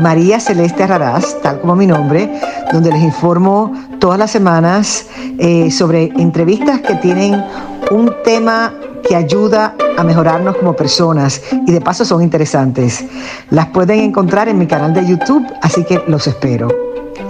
María 0.00 0.40
Celeste 0.40 0.86
Raraz, 0.86 1.40
tal 1.42 1.60
como 1.60 1.76
mi 1.76 1.86
nombre, 1.86 2.30
donde 2.72 2.90
les 2.90 3.02
informo 3.02 3.72
todas 3.98 4.18
las 4.18 4.30
semanas 4.30 5.06
eh, 5.38 5.70
sobre 5.70 6.04
entrevistas 6.16 6.80
que 6.80 6.94
tienen 6.96 7.42
un 7.90 8.12
tema 8.24 8.74
que 9.06 9.14
ayuda 9.14 9.74
a 9.96 10.04
mejorarnos 10.04 10.56
como 10.56 10.74
personas 10.74 11.42
y 11.66 11.72
de 11.72 11.80
paso 11.80 12.04
son 12.04 12.22
interesantes. 12.22 13.04
Las 13.50 13.66
pueden 13.68 14.00
encontrar 14.00 14.48
en 14.48 14.58
mi 14.58 14.66
canal 14.66 14.94
de 14.94 15.06
YouTube, 15.06 15.46
así 15.60 15.84
que 15.84 16.00
los 16.06 16.26
espero. 16.26 16.68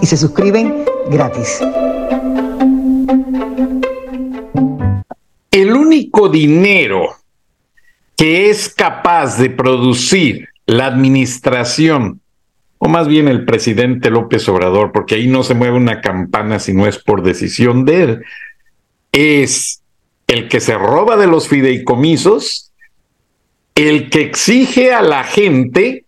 Y 0.01 0.05
se 0.05 0.17
suscriben 0.17 0.85
gratis. 1.09 1.59
El 5.51 5.73
único 5.73 6.29
dinero 6.29 7.15
que 8.15 8.49
es 8.49 8.69
capaz 8.69 9.37
de 9.37 9.49
producir 9.49 10.47
la 10.65 10.85
administración 10.85 12.22
o 12.85 12.89
más 12.89 13.07
bien 13.07 13.29
el 13.29 13.45
presidente 13.45 14.09
López 14.09 14.49
Obrador, 14.49 14.91
porque 14.91 15.15
ahí 15.15 15.27
no 15.27 15.43
se 15.43 15.53
mueve 15.53 15.77
una 15.77 16.01
campana 16.01 16.59
si 16.59 16.73
no 16.73 16.85
es 16.85 16.97
por 16.97 17.23
decisión 17.23 17.85
de 17.85 18.03
él, 18.03 18.25
es 19.13 19.81
el 20.27 20.49
que 20.49 20.59
se 20.59 20.77
roba 20.77 21.15
de 21.15 21.27
los 21.27 21.47
fideicomisos, 21.47 22.73
el 23.75 24.09
que 24.09 24.19
exige 24.19 24.91
a 24.91 25.01
la 25.01 25.23
gente, 25.23 26.03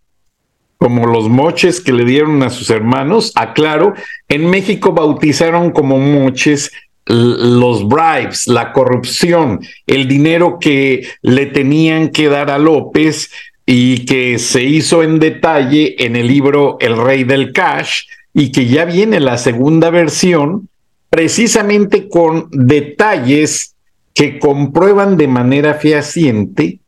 como 0.77 1.05
los 1.05 1.29
moches 1.29 1.79
que 1.79 1.93
le 1.93 2.03
dieron 2.03 2.43
a 2.43 2.49
sus 2.49 2.69
hermanos, 2.69 3.31
aclaro, 3.35 3.93
en 4.27 4.49
México 4.49 4.91
bautizaron 4.91 5.71
como 5.71 5.97
moches 5.97 6.73
los 7.05 7.87
bribes, 7.87 8.47
la 8.47 8.73
corrupción, 8.73 9.61
el 9.87 10.09
dinero 10.09 10.57
que 10.59 11.07
le 11.21 11.45
tenían 11.45 12.09
que 12.09 12.27
dar 12.27 12.51
a 12.51 12.57
López 12.57 13.31
y 13.65 14.05
que 14.05 14.37
se 14.37 14.63
hizo 14.63 15.01
en 15.01 15.19
detalle 15.19 15.95
en 16.05 16.15
el 16.15 16.27
libro 16.27 16.77
El 16.79 16.97
Rey 16.97 17.23
del 17.23 17.51
Cash 17.51 18.03
y 18.33 18.51
que 18.51 18.67
ya 18.67 18.85
viene 18.85 19.19
la 19.19 19.37
segunda 19.37 19.89
versión 19.89 20.69
precisamente 21.09 22.07
con 22.09 22.49
detalles 22.51 23.75
que 24.13 24.39
comprueban 24.39 25.17
de 25.17 25.27
manera 25.27 25.73
fehaciente 25.75 26.79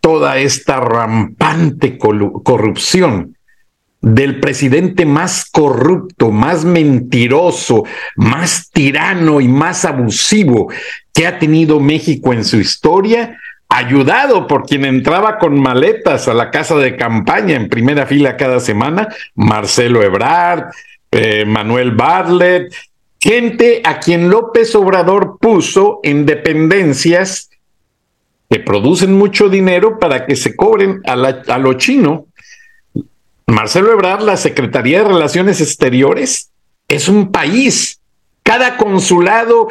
toda 0.00 0.38
esta 0.38 0.78
rampante 0.78 1.98
corrupción 1.98 3.36
del 4.00 4.38
presidente 4.38 5.04
más 5.04 5.46
corrupto, 5.50 6.30
más 6.30 6.64
mentiroso, 6.64 7.84
más 8.14 8.70
tirano 8.70 9.40
y 9.40 9.48
más 9.48 9.84
abusivo 9.84 10.70
que 11.12 11.26
ha 11.26 11.38
tenido 11.38 11.80
México 11.80 12.32
en 12.32 12.44
su 12.44 12.58
historia, 12.58 13.36
ayudado 13.68 14.46
por 14.46 14.64
quien 14.64 14.84
entraba 14.84 15.38
con 15.38 15.60
maletas 15.60 16.28
a 16.28 16.34
la 16.34 16.50
casa 16.50 16.76
de 16.76 16.96
campaña 16.96 17.56
en 17.56 17.68
primera 17.68 18.06
fila 18.06 18.36
cada 18.36 18.60
semana, 18.60 19.08
Marcelo 19.34 20.02
Ebrard, 20.02 20.70
eh, 21.10 21.44
Manuel 21.44 21.92
Bartlett, 21.92 22.74
gente 23.20 23.82
a 23.84 23.98
quien 23.98 24.30
López 24.30 24.74
Obrador 24.74 25.38
puso 25.40 26.00
en 26.02 26.26
dependencias 26.26 27.50
que 28.48 28.60
producen 28.60 29.14
mucho 29.14 29.48
dinero 29.48 29.98
para 29.98 30.26
que 30.26 30.36
se 30.36 30.54
cobren 30.54 31.00
a, 31.04 31.12
a 31.12 31.58
lo 31.58 31.74
chino. 31.74 32.26
Marcelo 33.46 33.92
Ebrard, 33.92 34.22
la 34.22 34.36
Secretaría 34.36 35.02
de 35.02 35.08
Relaciones 35.08 35.60
Exteriores, 35.60 36.50
es 36.88 37.08
un 37.08 37.32
país. 37.32 38.00
Cada 38.42 38.76
consulado 38.76 39.68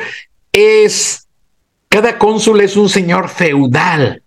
es 0.51 1.24
cada 1.95 2.17
cónsul 2.17 2.59
es 2.59 2.75
un 2.75 2.89
señor 2.89 3.29
feudal. 3.29 4.21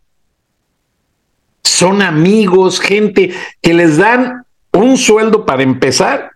Son 1.63 2.01
amigos, 2.01 2.81
gente 2.81 3.35
que 3.61 3.75
les 3.75 3.99
dan 3.99 4.47
un 4.73 4.97
sueldo 4.97 5.45
para 5.45 5.65
empezar 5.65 6.31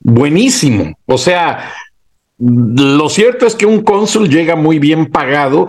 buenísimo. 0.00 0.98
O 1.06 1.18
sea, 1.18 1.72
lo 2.38 3.08
cierto 3.08 3.46
es 3.46 3.54
que 3.54 3.64
un 3.64 3.84
cónsul 3.84 4.28
llega 4.28 4.56
muy 4.56 4.80
bien 4.80 5.06
pagado 5.06 5.68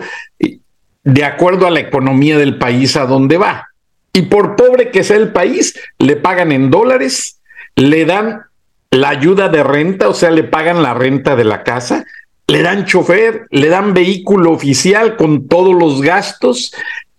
de 1.04 1.24
acuerdo 1.24 1.68
a 1.68 1.70
la 1.70 1.78
economía 1.78 2.36
del 2.36 2.58
país 2.58 2.96
a 2.96 3.06
donde 3.06 3.38
va. 3.38 3.68
Y 4.12 4.22
por 4.22 4.56
pobre 4.56 4.90
que 4.90 5.04
sea 5.04 5.18
el 5.18 5.30
país, 5.30 5.78
le 6.00 6.16
pagan 6.16 6.50
en 6.50 6.72
dólares, 6.72 7.40
le 7.76 8.04
dan 8.04 8.42
la 8.90 9.10
ayuda 9.10 9.48
de 9.48 9.62
renta, 9.62 10.08
o 10.08 10.14
sea, 10.14 10.32
le 10.32 10.42
pagan 10.42 10.82
la 10.82 10.92
renta 10.92 11.36
de 11.36 11.44
la 11.44 11.62
casa, 11.62 12.04
le 12.48 12.62
dan 12.62 12.86
chofer, 12.86 13.46
le 13.50 13.68
dan 13.68 13.94
vehículo 13.94 14.52
oficial 14.52 15.16
con 15.16 15.46
todos 15.48 15.74
los 15.74 16.00
gastos, 16.00 16.72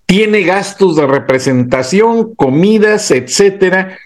tiene 0.05 0.41
gastos 0.41 0.95
de 0.95 1.05
representación, 1.05 2.33
comidas, 2.33 3.11
etcétera, 3.11 3.97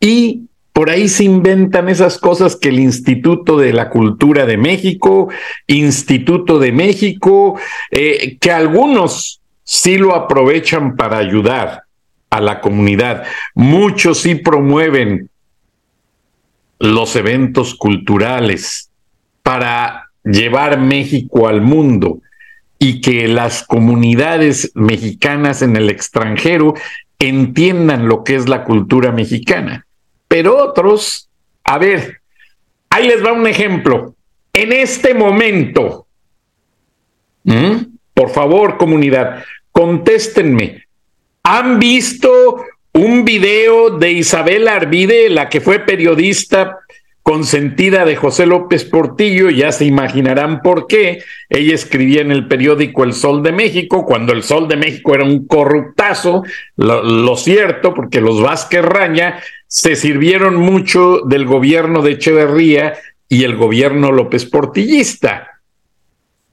y 0.00 0.42
por 0.72 0.90
ahí 0.90 1.08
se 1.08 1.24
inventan 1.24 1.88
esas 1.88 2.18
cosas 2.18 2.54
que 2.54 2.68
el 2.68 2.78
Instituto 2.78 3.56
de 3.56 3.72
la 3.72 3.90
Cultura 3.90 4.46
de 4.46 4.56
México, 4.56 5.28
Instituto 5.66 6.58
de 6.58 6.70
México, 6.70 7.58
eh, 7.90 8.36
que 8.38 8.52
algunos 8.52 9.40
sí 9.64 9.96
lo 9.98 10.14
aprovechan 10.14 10.94
para 10.94 11.18
ayudar 11.18 11.84
a 12.30 12.40
la 12.40 12.60
comunidad. 12.60 13.24
Muchos 13.54 14.18
sí 14.18 14.36
promueven 14.36 15.28
los 16.78 17.16
eventos 17.16 17.74
culturales 17.74 18.90
para 19.42 20.05
llevar 20.26 20.78
México 20.80 21.48
al 21.48 21.62
mundo 21.62 22.20
y 22.78 23.00
que 23.00 23.28
las 23.28 23.62
comunidades 23.62 24.72
mexicanas 24.74 25.62
en 25.62 25.76
el 25.76 25.88
extranjero 25.88 26.74
entiendan 27.18 28.08
lo 28.08 28.24
que 28.24 28.34
es 28.34 28.48
la 28.48 28.64
cultura 28.64 29.12
mexicana. 29.12 29.86
Pero 30.28 30.58
otros, 30.62 31.30
a 31.64 31.78
ver, 31.78 32.20
ahí 32.90 33.06
les 33.06 33.24
va 33.24 33.32
un 33.32 33.46
ejemplo. 33.46 34.14
En 34.52 34.72
este 34.72 35.14
momento, 35.14 36.06
por 38.12 38.30
favor, 38.30 38.76
comunidad, 38.76 39.44
contéstenme. 39.70 40.84
¿Han 41.44 41.78
visto 41.78 42.64
un 42.92 43.24
video 43.24 43.90
de 43.90 44.12
Isabel 44.12 44.68
Arvide, 44.68 45.28
la 45.28 45.48
que 45.48 45.60
fue 45.60 45.78
periodista 45.78 46.78
consentida 47.26 48.04
de 48.04 48.14
José 48.14 48.46
López 48.46 48.84
Portillo, 48.84 49.50
ya 49.50 49.72
se 49.72 49.84
imaginarán 49.84 50.62
por 50.62 50.86
qué. 50.86 51.24
Ella 51.48 51.74
escribía 51.74 52.20
en 52.20 52.30
el 52.30 52.46
periódico 52.46 53.02
El 53.02 53.14
Sol 53.14 53.42
de 53.42 53.50
México, 53.50 54.06
cuando 54.06 54.32
el 54.32 54.44
Sol 54.44 54.68
de 54.68 54.76
México 54.76 55.12
era 55.12 55.24
un 55.24 55.44
corruptazo, 55.44 56.44
lo, 56.76 57.36
cierto, 57.36 57.94
porque 57.94 58.20
los 58.20 58.40
Vázquez 58.40 58.84
Raña 58.84 59.40
se 59.66 59.96
sirvieron 59.96 60.54
mucho 60.54 61.22
del 61.26 61.46
gobierno 61.46 62.00
de 62.00 62.12
Echeverría 62.12 62.94
y 63.28 63.42
el 63.42 63.56
gobierno 63.56 64.12
López 64.12 64.44
Portillista, 64.44 65.48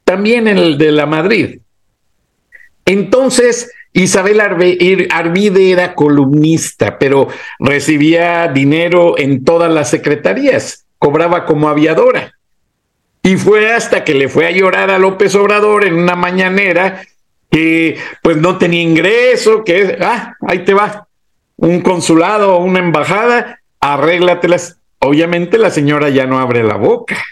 también 0.04 0.48
el 0.48 0.80
de 0.80 0.92
la 0.92 1.06
Madrid. 1.06 1.60
Entonces, 2.84 3.72
Isabel 3.94 4.42
Arvide 4.42 5.72
era 5.72 5.94
columnista, 5.94 6.98
pero 6.98 7.28
recibía 7.60 8.48
dinero 8.48 9.18
en 9.18 9.44
todas 9.44 9.72
las 9.72 9.90
secretarías, 9.90 10.86
cobraba 10.98 11.46
como 11.46 11.70
aviadora. 11.70 12.34
Y 13.22 13.38
fue 13.38 13.72
hasta 13.72 14.04
que 14.04 14.16
le 14.16 14.28
fue 14.28 14.48
a 14.48 14.52
llorar 14.52 14.92
a 14.92 14.98
López 14.98 15.34
Obrador 15.36 15.86
en 15.86 15.94
una 15.94 16.16
mañanera 16.16 17.04
que 17.50 17.98
pues 18.24 18.38
no 18.38 18.58
tenía 18.58 18.82
ingreso, 18.82 19.64
que, 19.64 19.98
ah, 20.02 20.34
ahí 20.48 20.66
te 20.66 20.74
va, 20.74 21.08
un 21.56 21.82
consulado 21.82 22.56
o 22.56 22.64
una 22.64 22.80
embajada, 22.80 23.60
arréglatelas. 23.80 24.80
Obviamente 25.00 25.58
la 25.60 25.70
señora 25.70 26.10
ya 26.10 26.26
no 26.26 26.40
abre 26.40 26.64
la 26.64 26.78
boca. 26.78 27.24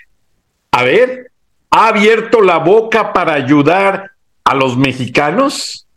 A 0.71 0.83
ver, 0.83 1.31
¿ha 1.71 1.87
abierto 1.87 2.41
la 2.41 2.59
boca 2.59 3.13
para 3.13 3.33
ayudar 3.33 4.11
a 4.43 4.53
los 4.53 4.77
mexicanos? 4.77 5.87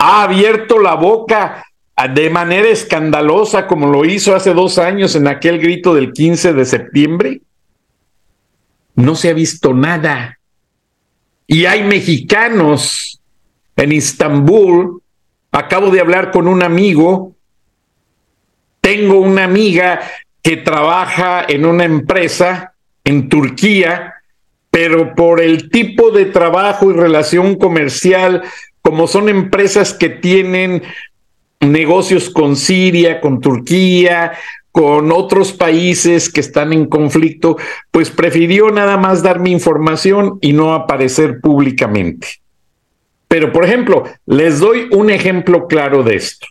Ha 0.00 0.22
abierto 0.22 0.78
la 0.78 0.94
boca 0.94 1.62
de 2.14 2.30
manera 2.30 2.68
escandalosa 2.68 3.66
como 3.66 3.86
lo 3.86 4.06
hizo 4.06 4.34
hace 4.34 4.54
dos 4.54 4.78
años 4.78 5.14
en 5.14 5.28
aquel 5.28 5.58
grito 5.58 5.94
del 5.94 6.12
15 6.12 6.54
de 6.54 6.64
septiembre? 6.64 7.42
No 8.94 9.14
se 9.14 9.28
ha 9.28 9.34
visto 9.34 9.74
nada. 9.74 10.38
Y 11.46 11.66
hay 11.66 11.84
mexicanos 11.84 13.20
en 13.76 13.92
Estambul. 13.92 15.02
Acabo 15.52 15.90
de 15.90 16.00
hablar 16.00 16.30
con 16.30 16.48
un 16.48 16.62
amigo. 16.62 17.34
Tengo 18.80 19.20
una 19.20 19.44
amiga 19.44 20.00
que 20.42 20.56
trabaja 20.56 21.44
en 21.46 21.66
una 21.66 21.84
empresa 21.84 22.72
en 23.04 23.28
Turquía, 23.28 24.14
pero 24.70 25.14
por 25.14 25.42
el 25.42 25.68
tipo 25.68 26.10
de 26.10 26.24
trabajo 26.24 26.90
y 26.90 26.94
relación 26.94 27.56
comercial, 27.56 28.42
como 28.82 29.06
son 29.06 29.28
empresas 29.28 29.92
que 29.92 30.08
tienen 30.08 30.82
negocios 31.60 32.30
con 32.30 32.56
Siria, 32.56 33.20
con 33.20 33.40
Turquía, 33.40 34.32
con 34.72 35.10
otros 35.12 35.52
países 35.52 36.32
que 36.32 36.40
están 36.40 36.72
en 36.72 36.86
conflicto, 36.86 37.56
pues 37.90 38.10
prefirió 38.10 38.70
nada 38.70 38.96
más 38.96 39.22
darme 39.22 39.50
información 39.50 40.38
y 40.40 40.52
no 40.52 40.74
aparecer 40.74 41.40
públicamente. 41.40 42.28
Pero, 43.28 43.52
por 43.52 43.64
ejemplo, 43.64 44.04
les 44.26 44.58
doy 44.58 44.88
un 44.92 45.10
ejemplo 45.10 45.66
claro 45.66 46.02
de 46.02 46.16
esto. 46.16 46.46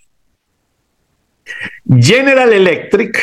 General 2.00 2.54
Electric, 2.54 3.18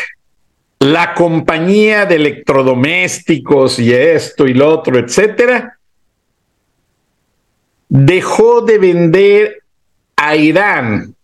la 0.78 1.14
compañía 1.14 2.04
de 2.04 2.16
electrodomésticos 2.16 3.78
y 3.78 3.92
esto 3.92 4.46
y 4.46 4.54
lo 4.54 4.68
otro, 4.68 4.98
etcétera, 4.98 5.75
dejó 7.88 8.62
de 8.62 8.78
vender 8.78 9.62
a 10.16 10.36
Irán 10.36 11.16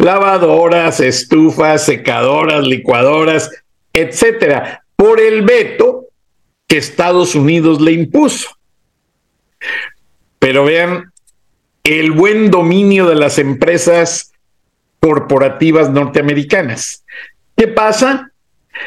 lavadoras, 0.00 1.00
estufas, 1.00 1.84
secadoras, 1.84 2.66
licuadoras, 2.66 3.50
etcétera, 3.92 4.84
por 4.96 5.20
el 5.20 5.42
veto 5.42 6.06
que 6.66 6.78
Estados 6.78 7.34
Unidos 7.34 7.80
le 7.80 7.92
impuso. 7.92 8.48
Pero 10.38 10.64
vean 10.64 11.12
el 11.84 12.12
buen 12.12 12.50
dominio 12.50 13.06
de 13.06 13.14
las 13.14 13.38
empresas 13.38 14.32
corporativas 15.00 15.90
norteamericanas. 15.90 17.04
¿Qué 17.56 17.68
pasa? 17.68 18.32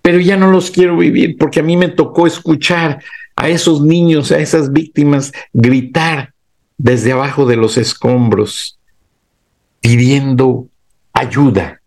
pero 0.01 0.19
ya 0.19 0.37
no 0.37 0.51
los 0.51 0.69
quiero 0.71 0.97
vivir 0.97 1.37
porque 1.37 1.59
a 1.59 1.63
mí 1.63 1.77
me 1.77 1.89
tocó 1.89 2.25
escuchar 2.27 3.03
a 3.41 3.49
esos 3.49 3.81
niños, 3.81 4.31
a 4.31 4.37
esas 4.37 4.71
víctimas, 4.71 5.31
gritar 5.51 6.35
desde 6.77 7.11
abajo 7.11 7.47
de 7.47 7.55
los 7.55 7.75
escombros, 7.75 8.77
pidiendo 9.79 10.67
ayuda. 11.11 11.81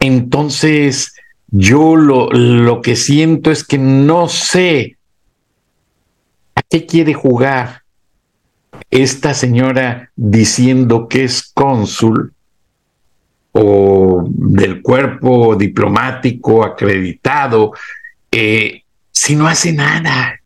Entonces, 0.00 1.14
yo 1.46 1.94
lo, 1.94 2.28
lo 2.32 2.82
que 2.82 2.96
siento 2.96 3.52
es 3.52 3.62
que 3.62 3.78
no 3.78 4.28
sé 4.28 4.96
a 6.56 6.62
qué 6.62 6.86
quiere 6.86 7.14
jugar 7.14 7.82
esta 8.90 9.32
señora 9.32 10.10
diciendo 10.16 11.06
que 11.06 11.22
es 11.22 11.52
cónsul 11.54 12.34
o 13.52 14.24
del 14.28 14.82
cuerpo 14.82 15.54
diplomático 15.54 16.64
acreditado, 16.64 17.74
eh, 18.32 18.82
si 19.16 19.34
no 19.34 19.48
hace 19.48 19.72
nada? 19.72 20.40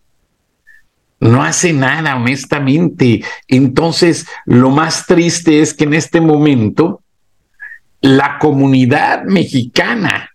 No 1.18 1.42
hace 1.42 1.72
nada, 1.72 2.16
honestamente. 2.16 3.22
Entonces, 3.48 4.26
lo 4.46 4.70
más 4.70 5.06
triste 5.06 5.60
es 5.60 5.74
que 5.74 5.84
en 5.84 5.94
este 5.94 6.20
momento 6.20 7.02
la 8.00 8.38
comunidad 8.38 9.24
mexicana 9.24 10.30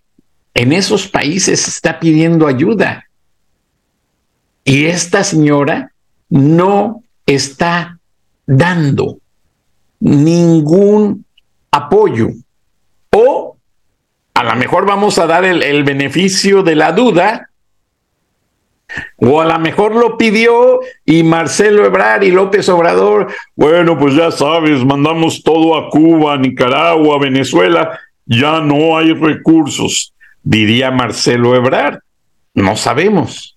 en 0.54 0.72
esos 0.74 1.08
países 1.08 1.66
está 1.66 1.98
pidiendo 1.98 2.46
ayuda. 2.46 3.06
Y 4.64 4.84
esta 4.84 5.24
señora 5.24 5.92
no 6.28 7.02
está 7.24 7.98
dando 8.46 9.18
ningún 9.98 11.24
apoyo. 11.70 12.28
O 13.10 13.56
a 14.34 14.44
lo 14.44 14.54
mejor 14.56 14.84
vamos 14.84 15.18
a 15.18 15.26
dar 15.26 15.46
el, 15.46 15.84
beneficio 15.84 16.62
de 16.62 16.76
la 16.76 16.92
duda 16.92 17.48
o 19.16 19.40
a 19.40 19.46
lo 19.46 19.58
mejor 19.58 19.94
lo 19.94 20.16
pidió 20.16 20.80
y 21.04 21.22
Marcelo 21.22 21.84
Ebrard 21.84 22.22
y 22.22 22.30
López 22.30 22.68
Obrador, 22.68 23.28
bueno, 23.54 23.98
pues 23.98 24.14
ya 24.14 24.30
sabes, 24.30 24.84
mandamos 24.84 25.42
todo 25.42 25.76
a 25.76 25.90
Cuba, 25.90 26.36
Nicaragua, 26.36 27.18
Venezuela, 27.18 27.98
ya 28.26 28.60
no 28.60 28.96
hay 28.96 29.12
recursos, 29.12 30.12
diría 30.42 30.90
Marcelo 30.90 31.54
Ebrard. 31.54 32.00
No 32.54 32.74
sabemos. 32.76 33.56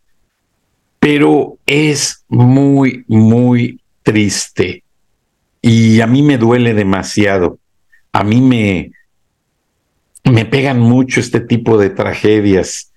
Pero 0.99 1.57
es 1.65 2.25
muy, 2.27 3.05
muy 3.07 3.79
triste. 4.03 4.83
Y 5.61 6.01
a 6.01 6.07
mí 6.07 6.21
me 6.21 6.37
duele 6.37 6.73
demasiado. 6.73 7.57
A 8.11 8.23
mí 8.23 8.41
me, 8.41 8.91
me 10.25 10.45
pegan 10.45 10.79
mucho 10.79 11.19
este 11.19 11.39
tipo 11.39 11.77
de 11.77 11.89
tragedias 11.89 12.91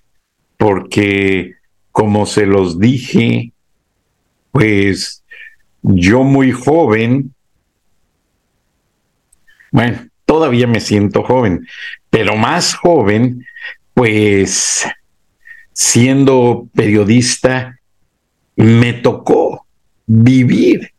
porque 0.57 1.55
como 1.93 2.25
se 2.25 2.47
los 2.47 2.79
dije, 2.79 3.53
pues 4.51 5.23
yo 5.83 6.23
muy 6.23 6.51
joven, 6.51 7.33
bueno, 9.71 10.07
todavía 10.25 10.65
me 10.65 10.79
siento 10.79 11.23
joven, 11.23 11.67
pero 12.09 12.35
más 12.35 12.73
joven, 12.73 13.45
pues 13.93 14.87
siendo 15.71 16.67
periodista, 16.73 17.79
me 18.55 18.93
tocó 18.93 19.67
vivir 20.07 20.93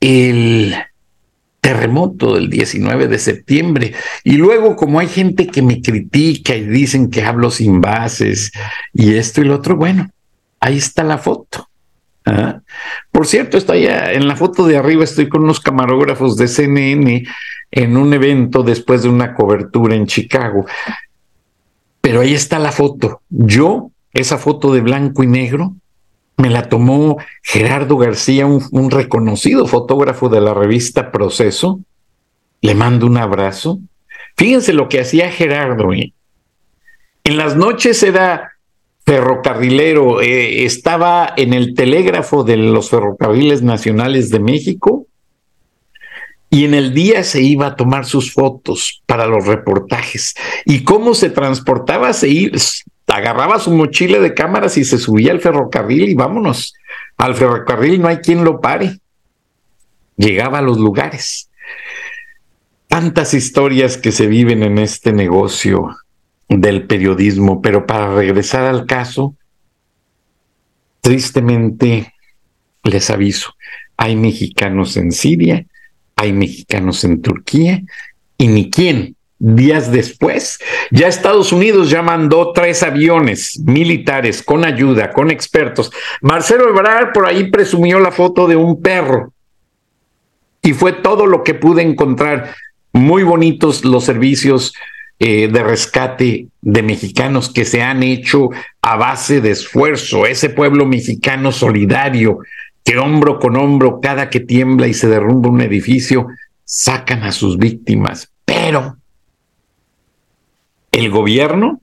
el 0.00 0.74
terremoto 1.60 2.34
del 2.34 2.50
19 2.50 3.08
de 3.08 3.18
septiembre. 3.18 3.94
Y 4.22 4.32
luego, 4.36 4.76
como 4.76 5.00
hay 5.00 5.08
gente 5.08 5.46
que 5.46 5.62
me 5.62 5.80
critica 5.80 6.54
y 6.54 6.64
dicen 6.64 7.10
que 7.10 7.22
hablo 7.22 7.50
sin 7.50 7.80
bases 7.80 8.52
y 8.92 9.14
esto 9.14 9.40
y 9.40 9.44
lo 9.44 9.56
otro, 9.56 9.76
bueno, 9.76 10.10
ahí 10.64 10.78
está 10.78 11.04
la 11.04 11.18
foto. 11.18 11.68
¿ah? 12.24 12.60
Por 13.12 13.26
cierto, 13.26 13.58
está 13.58 13.76
ya 13.76 14.12
en 14.12 14.26
la 14.26 14.34
foto 14.34 14.66
de 14.66 14.78
arriba, 14.78 15.04
estoy 15.04 15.28
con 15.28 15.44
unos 15.44 15.60
camarógrafos 15.60 16.38
de 16.38 16.48
CNN 16.48 17.24
en 17.70 17.96
un 17.98 18.14
evento 18.14 18.62
después 18.62 19.02
de 19.02 19.10
una 19.10 19.34
cobertura 19.34 19.94
en 19.94 20.06
Chicago. 20.06 20.64
Pero 22.00 22.22
ahí 22.22 22.32
está 22.32 22.58
la 22.58 22.72
foto. 22.72 23.20
Yo, 23.28 23.90
esa 24.14 24.38
foto 24.38 24.72
de 24.72 24.80
blanco 24.80 25.22
y 25.22 25.26
negro, 25.26 25.74
me 26.38 26.48
la 26.48 26.68
tomó 26.68 27.18
Gerardo 27.42 27.98
García, 27.98 28.46
un, 28.46 28.64
un, 28.72 28.90
reconocido 28.90 29.66
fotógrafo 29.66 30.30
de 30.30 30.40
la 30.40 30.54
revista 30.54 31.12
Proceso. 31.12 31.80
Le 32.62 32.74
mando 32.74 33.06
un 33.06 33.18
abrazo. 33.18 33.80
Fíjense 34.36 34.72
lo 34.72 34.88
que 34.88 35.00
hacía 35.00 35.30
Gerardo. 35.30 35.92
¿eh? 35.92 36.14
En 37.22 37.36
las 37.36 37.54
noches 37.54 38.02
era 38.02 38.53
ferrocarrilero, 39.04 40.20
eh, 40.22 40.64
estaba 40.64 41.32
en 41.36 41.52
el 41.52 41.74
telégrafo 41.74 42.42
de 42.42 42.56
los 42.56 42.90
ferrocarriles 42.90 43.62
nacionales 43.62 44.30
de 44.30 44.40
México 44.40 45.06
y 46.48 46.64
en 46.64 46.74
el 46.74 46.94
día 46.94 47.22
se 47.24 47.42
iba 47.42 47.66
a 47.66 47.76
tomar 47.76 48.06
sus 48.06 48.32
fotos 48.32 49.02
para 49.06 49.26
los 49.26 49.46
reportajes. 49.46 50.34
¿Y 50.64 50.84
cómo 50.84 51.14
se 51.14 51.28
transportaba? 51.28 52.12
Se 52.12 52.28
iba, 52.28 52.56
agarraba 53.08 53.58
su 53.58 53.72
mochila 53.72 54.20
de 54.20 54.34
cámaras 54.34 54.78
y 54.78 54.84
se 54.84 54.98
subía 54.98 55.32
al 55.32 55.40
ferrocarril 55.40 56.08
y 56.08 56.14
vámonos. 56.14 56.74
Al 57.16 57.34
ferrocarril 57.34 58.00
no 58.00 58.08
hay 58.08 58.18
quien 58.18 58.44
lo 58.44 58.60
pare. 58.60 58.98
Llegaba 60.16 60.58
a 60.58 60.62
los 60.62 60.78
lugares. 60.78 61.50
tantas 62.86 63.34
historias 63.34 63.96
que 63.96 64.12
se 64.12 64.28
viven 64.28 64.62
en 64.62 64.78
este 64.78 65.12
negocio 65.12 65.88
del 66.60 66.86
periodismo, 66.86 67.60
pero 67.62 67.86
para 67.86 68.14
regresar 68.14 68.64
al 68.64 68.86
caso, 68.86 69.34
tristemente 71.00 72.12
les 72.82 73.10
aviso, 73.10 73.54
hay 73.96 74.16
mexicanos 74.16 74.96
en 74.96 75.12
Siria, 75.12 75.66
hay 76.16 76.32
mexicanos 76.32 77.04
en 77.04 77.22
Turquía 77.22 77.82
y 78.38 78.48
ni 78.48 78.70
quién. 78.70 79.16
Días 79.38 79.90
después, 79.90 80.58
ya 80.90 81.08
Estados 81.08 81.52
Unidos 81.52 81.90
ya 81.90 82.02
mandó 82.02 82.52
tres 82.52 82.82
aviones 82.82 83.60
militares 83.64 84.42
con 84.42 84.64
ayuda, 84.64 85.12
con 85.12 85.30
expertos. 85.30 85.92
Marcelo 86.22 86.68
Ebrard 86.68 87.12
por 87.12 87.26
ahí 87.26 87.50
presumió 87.50 87.98
la 87.98 88.12
foto 88.12 88.46
de 88.46 88.56
un 88.56 88.80
perro 88.80 89.32
y 90.62 90.72
fue 90.72 90.92
todo 90.92 91.26
lo 91.26 91.42
que 91.42 91.52
pude 91.52 91.82
encontrar. 91.82 92.54
Muy 92.92 93.22
bonitos 93.24 93.84
los 93.84 94.04
servicios 94.04 94.72
eh, 95.26 95.48
de 95.48 95.64
rescate 95.64 96.48
de 96.60 96.82
mexicanos 96.82 97.50
que 97.50 97.64
se 97.64 97.80
han 97.80 98.02
hecho 98.02 98.50
a 98.82 98.96
base 98.96 99.40
de 99.40 99.52
esfuerzo. 99.52 100.26
Ese 100.26 100.50
pueblo 100.50 100.84
mexicano 100.84 101.50
solidario 101.50 102.40
que 102.84 102.98
hombro 102.98 103.38
con 103.38 103.56
hombro, 103.56 104.02
cada 104.02 104.28
que 104.28 104.40
tiembla 104.40 104.86
y 104.86 104.92
se 104.92 105.08
derrumba 105.08 105.48
un 105.48 105.62
edificio, 105.62 106.26
sacan 106.66 107.22
a 107.22 107.32
sus 107.32 107.56
víctimas. 107.56 108.32
Pero 108.44 108.98
el 110.92 111.10
gobierno, 111.10 111.80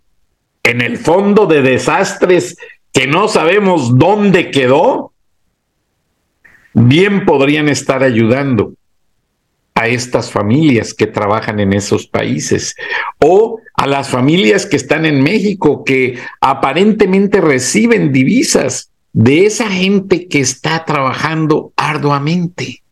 en 0.61 0.81
el 0.81 0.97
fondo 0.97 1.47
de 1.47 1.63
desastres 1.63 2.57
que 2.93 3.07
no 3.07 3.27
sabemos 3.27 3.97
dónde 3.97 4.51
quedó, 4.51 5.13
bien 6.75 7.25
podrían 7.25 7.69
estar 7.69 8.03
ayudando 8.03 8.75
a 9.81 9.87
estas 9.87 10.31
familias 10.31 10.93
que 10.93 11.07
trabajan 11.07 11.59
en 11.59 11.73
esos 11.73 12.05
países 12.07 12.75
o 13.19 13.59
a 13.73 13.87
las 13.87 14.09
familias 14.09 14.65
que 14.65 14.75
están 14.77 15.05
en 15.05 15.23
México 15.23 15.83
que 15.83 16.19
aparentemente 16.39 17.41
reciben 17.41 18.11
divisas 18.11 18.91
de 19.13 19.45
esa 19.45 19.69
gente 19.69 20.27
que 20.27 20.39
está 20.39 20.85
trabajando 20.85 21.73
arduamente. 21.75 22.83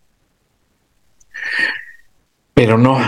Pero 2.53 2.77
no, 2.77 3.00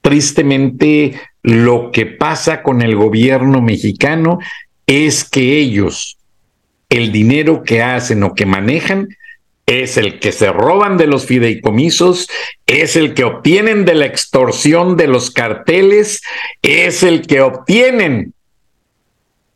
tristemente 0.00 1.20
lo 1.42 1.90
que 1.90 2.06
pasa 2.06 2.62
con 2.62 2.82
el 2.82 2.94
gobierno 2.94 3.60
mexicano 3.60 4.38
es 4.86 5.24
que 5.24 5.58
ellos, 5.58 6.18
el 6.88 7.10
dinero 7.10 7.64
que 7.64 7.82
hacen 7.82 8.22
o 8.22 8.34
que 8.34 8.46
manejan, 8.46 9.08
es 9.66 9.96
el 9.96 10.20
que 10.20 10.30
se 10.30 10.52
roban 10.52 10.96
de 10.96 11.08
los 11.08 11.26
fideicomisos, 11.26 12.28
es 12.66 12.94
el 12.94 13.14
que 13.14 13.24
obtienen 13.24 13.84
de 13.84 13.94
la 13.94 14.06
extorsión 14.06 14.96
de 14.96 15.08
los 15.08 15.32
carteles, 15.32 16.22
es 16.62 17.02
el 17.02 17.26
que 17.26 17.40
obtienen 17.40 18.32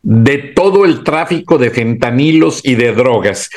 de 0.03 0.39
todo 0.39 0.85
el 0.85 1.05
tráfico 1.05 1.59
de 1.59 1.71
fentanilos 1.71 2.61
y 2.65 2.75
de 2.75 2.93
drogas. 2.93 3.51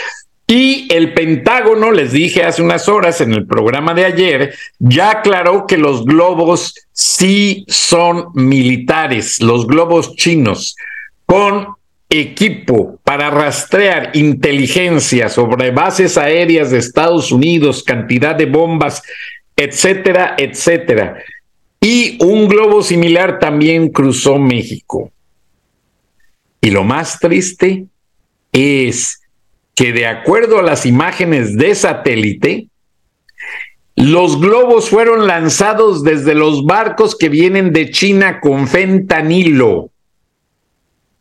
Y 0.45 0.87
el 0.93 1.13
Pentágono, 1.15 1.91
les 1.91 2.11
dije 2.11 2.43
hace 2.43 2.61
unas 2.61 2.87
horas 2.87 3.21
en 3.21 3.33
el 3.33 3.47
programa 3.47 3.95
de 3.95 4.05
ayer, 4.05 4.55
ya 4.77 5.09
aclaró 5.09 5.65
que 5.65 5.77
los 5.77 6.05
globos 6.05 6.75
sí 6.91 7.65
son 7.67 8.27
militares, 8.35 9.41
los 9.41 9.65
globos 9.65 10.15
chinos, 10.15 10.75
con 11.25 11.69
equipo 12.19 12.99
para 13.03 13.31
rastrear 13.31 14.11
inteligencia 14.13 15.29
sobre 15.29 15.71
bases 15.71 16.17
aéreas 16.17 16.69
de 16.69 16.77
Estados 16.77 17.31
Unidos, 17.31 17.83
cantidad 17.83 18.35
de 18.35 18.45
bombas, 18.45 19.01
etcétera, 19.55 20.35
etcétera. 20.37 21.17
Y 21.81 22.23
un 22.23 22.47
globo 22.47 22.83
similar 22.83 23.39
también 23.39 23.89
cruzó 23.89 24.37
México. 24.37 25.11
Y 26.61 26.69
lo 26.69 26.83
más 26.83 27.19
triste 27.19 27.87
es 28.51 29.21
que 29.73 29.91
de 29.91 30.05
acuerdo 30.05 30.59
a 30.59 30.63
las 30.63 30.85
imágenes 30.85 31.57
de 31.57 31.73
satélite, 31.73 32.67
los 33.95 34.39
globos 34.39 34.89
fueron 34.89 35.25
lanzados 35.25 36.03
desde 36.03 36.35
los 36.35 36.65
barcos 36.65 37.17
que 37.17 37.29
vienen 37.29 37.73
de 37.73 37.89
China 37.89 38.39
con 38.39 38.67
fentanilo. 38.67 39.89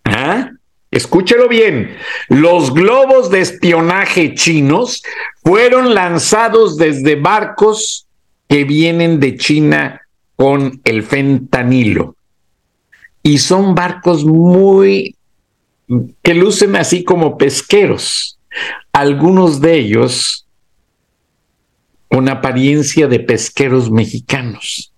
¿Ah? 0.05 0.51
Escúchelo 0.93 1.49
bien, 1.49 1.97
los 2.29 2.75
globos 2.75 3.31
de 3.31 3.41
espionaje 3.41 4.35
chinos 4.35 5.03
fueron 5.43 5.95
lanzados 5.95 6.77
desde 6.77 7.17
barcos 7.17 8.07
que 8.47 8.65
vienen 8.65 9.19
de 9.19 9.39
China 9.39 10.03
con 10.37 10.83
el 10.85 11.03
fentanilo. 11.03 12.15
Y 13.23 13.39
son 13.39 13.75
barcos 13.75 14.27
muy 14.27 15.17
que 16.23 16.35
lucen 16.35 16.77
así 16.77 17.05
como 17.05 17.39
pesqueros, 17.39 18.39
algunos 18.93 19.63
de 19.63 19.79
ellos 19.79 20.47
con 22.09 22.29
apariencia 22.29 23.09
de 23.09 23.19
pesqueros 23.19 23.91
mexicanos, 23.91 24.93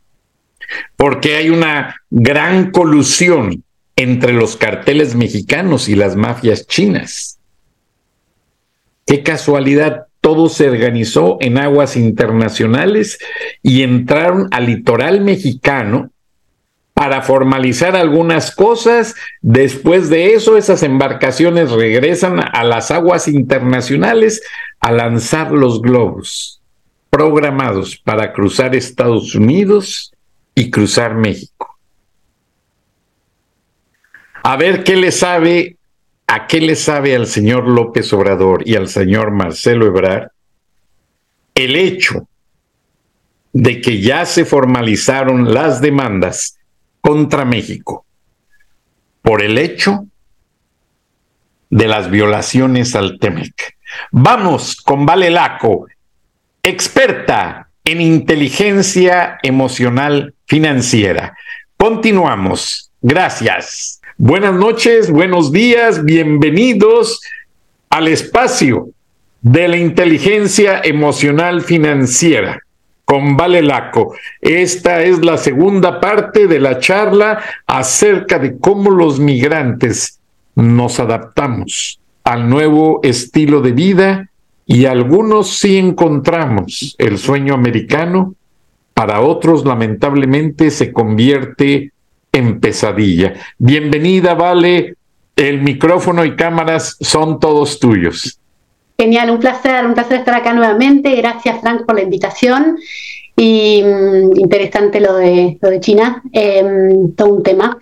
porque 0.96 1.36
hay 1.36 1.50
una 1.50 1.94
gran 2.10 2.72
colusión 2.72 3.62
entre 3.96 4.32
los 4.32 4.56
carteles 4.56 5.14
mexicanos 5.14 5.88
y 5.88 5.94
las 5.94 6.16
mafias 6.16 6.66
chinas. 6.66 7.38
Qué 9.06 9.22
casualidad, 9.22 10.06
todo 10.20 10.48
se 10.48 10.70
organizó 10.70 11.36
en 11.40 11.58
aguas 11.58 11.96
internacionales 11.96 13.18
y 13.62 13.82
entraron 13.82 14.48
al 14.50 14.66
litoral 14.66 15.20
mexicano 15.20 16.10
para 16.94 17.22
formalizar 17.22 17.96
algunas 17.96 18.54
cosas. 18.54 19.14
Después 19.42 20.08
de 20.08 20.34
eso, 20.34 20.56
esas 20.56 20.82
embarcaciones 20.82 21.70
regresan 21.70 22.40
a 22.40 22.64
las 22.64 22.90
aguas 22.90 23.28
internacionales 23.28 24.42
a 24.80 24.92
lanzar 24.92 25.52
los 25.52 25.82
globos 25.82 26.62
programados 27.10 27.96
para 27.96 28.32
cruzar 28.32 28.74
Estados 28.74 29.34
Unidos 29.34 30.12
y 30.54 30.70
cruzar 30.70 31.14
México. 31.14 31.73
A 34.46 34.56
ver 34.56 34.84
qué 34.84 34.96
le 34.96 35.10
sabe, 35.10 35.78
a 36.26 36.46
qué 36.46 36.60
le 36.60 36.76
sabe 36.76 37.16
al 37.16 37.26
señor 37.26 37.66
López 37.66 38.12
Obrador 38.12 38.62
y 38.66 38.76
al 38.76 38.88
señor 38.88 39.30
Marcelo 39.30 39.86
Ebrard 39.86 40.28
el 41.54 41.76
hecho 41.76 42.28
de 43.54 43.80
que 43.80 44.02
ya 44.02 44.26
se 44.26 44.44
formalizaron 44.44 45.54
las 45.54 45.80
demandas 45.80 46.58
contra 47.00 47.46
México 47.46 48.04
por 49.22 49.42
el 49.42 49.56
hecho 49.56 50.06
de 51.70 51.88
las 51.88 52.10
violaciones 52.10 52.94
al 52.94 53.18
TEMEC. 53.18 53.78
Vamos 54.10 54.76
con 54.76 55.06
Vale 55.06 55.30
Laco, 55.30 55.86
experta 56.62 57.70
en 57.82 58.02
inteligencia 58.02 59.38
emocional 59.42 60.34
financiera. 60.44 61.34
Continuamos. 61.78 62.90
Gracias. 63.00 64.02
Buenas 64.16 64.54
noches, 64.54 65.10
buenos 65.10 65.50
días, 65.50 66.04
bienvenidos 66.04 67.20
al 67.90 68.06
espacio 68.06 68.90
de 69.42 69.66
la 69.66 69.76
inteligencia 69.76 70.80
emocional 70.84 71.62
financiera 71.62 72.60
con 73.04 73.36
Vale 73.36 73.60
Laco. 73.60 74.14
Esta 74.40 75.02
es 75.02 75.24
la 75.24 75.36
segunda 75.36 76.00
parte 76.00 76.46
de 76.46 76.60
la 76.60 76.78
charla 76.78 77.42
acerca 77.66 78.38
de 78.38 78.56
cómo 78.56 78.92
los 78.92 79.18
migrantes 79.18 80.20
nos 80.54 81.00
adaptamos 81.00 81.98
al 82.22 82.48
nuevo 82.48 83.00
estilo 83.02 83.62
de 83.62 83.72
vida 83.72 84.30
y 84.64 84.84
algunos 84.84 85.58
sí 85.58 85.76
encontramos 85.76 86.94
el 86.98 87.18
sueño 87.18 87.52
americano, 87.52 88.36
para 88.94 89.22
otros 89.22 89.64
lamentablemente 89.64 90.70
se 90.70 90.92
convierte 90.92 91.90
en 92.34 92.60
pesadilla. 92.60 93.34
Bienvenida, 93.58 94.34
Vale. 94.34 94.96
El 95.36 95.62
micrófono 95.62 96.24
y 96.24 96.36
cámaras 96.36 96.96
son 97.00 97.40
todos 97.40 97.80
tuyos. 97.80 98.38
Genial, 98.98 99.30
un 99.30 99.38
placer, 99.38 99.84
un 99.86 99.94
placer 99.94 100.18
estar 100.18 100.34
acá 100.34 100.52
nuevamente. 100.52 101.14
Gracias, 101.16 101.60
Frank, 101.60 101.84
por 101.86 101.96
la 101.96 102.02
invitación. 102.02 102.76
Y 103.36 103.82
mm, 103.82 104.38
interesante 104.38 105.00
lo 105.00 105.14
de, 105.14 105.58
lo 105.60 105.70
de 105.70 105.80
China, 105.80 106.22
em, 106.32 107.12
todo 107.14 107.34
un 107.34 107.42
tema. 107.42 107.78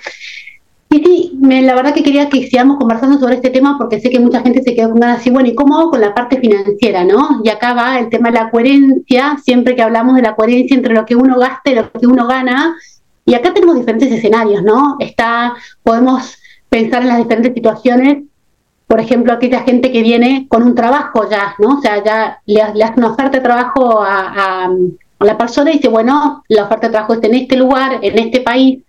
Y 0.91 1.03
sí, 1.03 1.39
la 1.41 1.75
verdad 1.75 1.95
que 1.95 2.03
quería 2.03 2.29
que 2.29 2.47
sigamos 2.47 2.77
conversando 2.77 3.19
sobre 3.19 3.37
este 3.37 3.49
tema 3.49 3.79
porque 3.79 4.01
sé 4.01 4.11
que 4.11 4.21
mucha 4.21 4.43
gente 4.43 4.63
se 4.63 4.75
quedó 4.75 4.91
con 4.91 5.01
ganas 5.01 5.21
así, 5.21 5.31
bueno, 5.31 5.49
¿y 5.49 5.55
cómo 5.55 5.79
hago 5.79 5.91
con 5.93 6.03
la 6.03 6.15
parte 6.15 6.39
financiera, 6.39 7.03
no? 7.03 7.41
Y 7.43 7.49
acá 7.49 7.73
va 7.73 7.99
el 7.99 8.11
tema 8.11 8.31
de 8.31 8.39
la 8.39 8.51
coherencia, 8.51 9.39
siempre 9.43 9.75
que 9.75 9.81
hablamos 9.81 10.17
de 10.17 10.23
la 10.23 10.35
coherencia 10.35 10.77
entre 10.77 10.93
lo 10.93 11.07
que 11.07 11.17
uno 11.17 11.39
gasta 11.39 11.71
y 11.71 11.75
lo 11.77 11.91
que 11.91 12.07
uno 12.07 12.27
gana. 12.27 12.77
Y 13.25 13.35
acá 13.35 13.53
tenemos 13.55 13.77
diferentes 13.77 14.11
escenarios, 14.11 14.63
¿no? 14.63 14.97
Está, 14.99 15.55
podemos 15.83 16.37
pensar 16.69 17.03
en 17.03 17.09
las 17.09 17.19
diferentes 17.19 17.55
situaciones 17.55 18.25
por 18.93 19.01
ejemplo, 19.01 19.33
aquella 19.33 19.63
gente 19.63 19.91
que 19.91 20.03
viene 20.03 20.47
con 20.51 20.63
un 20.65 20.75
trabajo 20.75 21.27
ya, 21.31 21.55
¿no? 21.59 21.79
O 21.79 21.81
sea, 21.81 22.05
ya 22.05 22.43
le, 22.45 22.61
hace 22.61 22.99
una 22.99 23.13
oferta 23.13 23.39
de 23.39 23.43
trabajo 23.43 24.03
a, 24.03 24.71
la 25.19 25.39
persona 25.39 25.71
y 25.71 25.77
dice, 25.77 25.89
bueno, 25.89 26.45
la 26.49 26.65
oferta 26.65 26.89
de 26.89 26.93
trabajo 26.93 27.15
está 27.15 27.27
en 27.29 27.37
este 27.37 27.57
lugar, 27.57 28.01
en 28.03 28.19
este 28.19 28.43
país, 28.43 28.81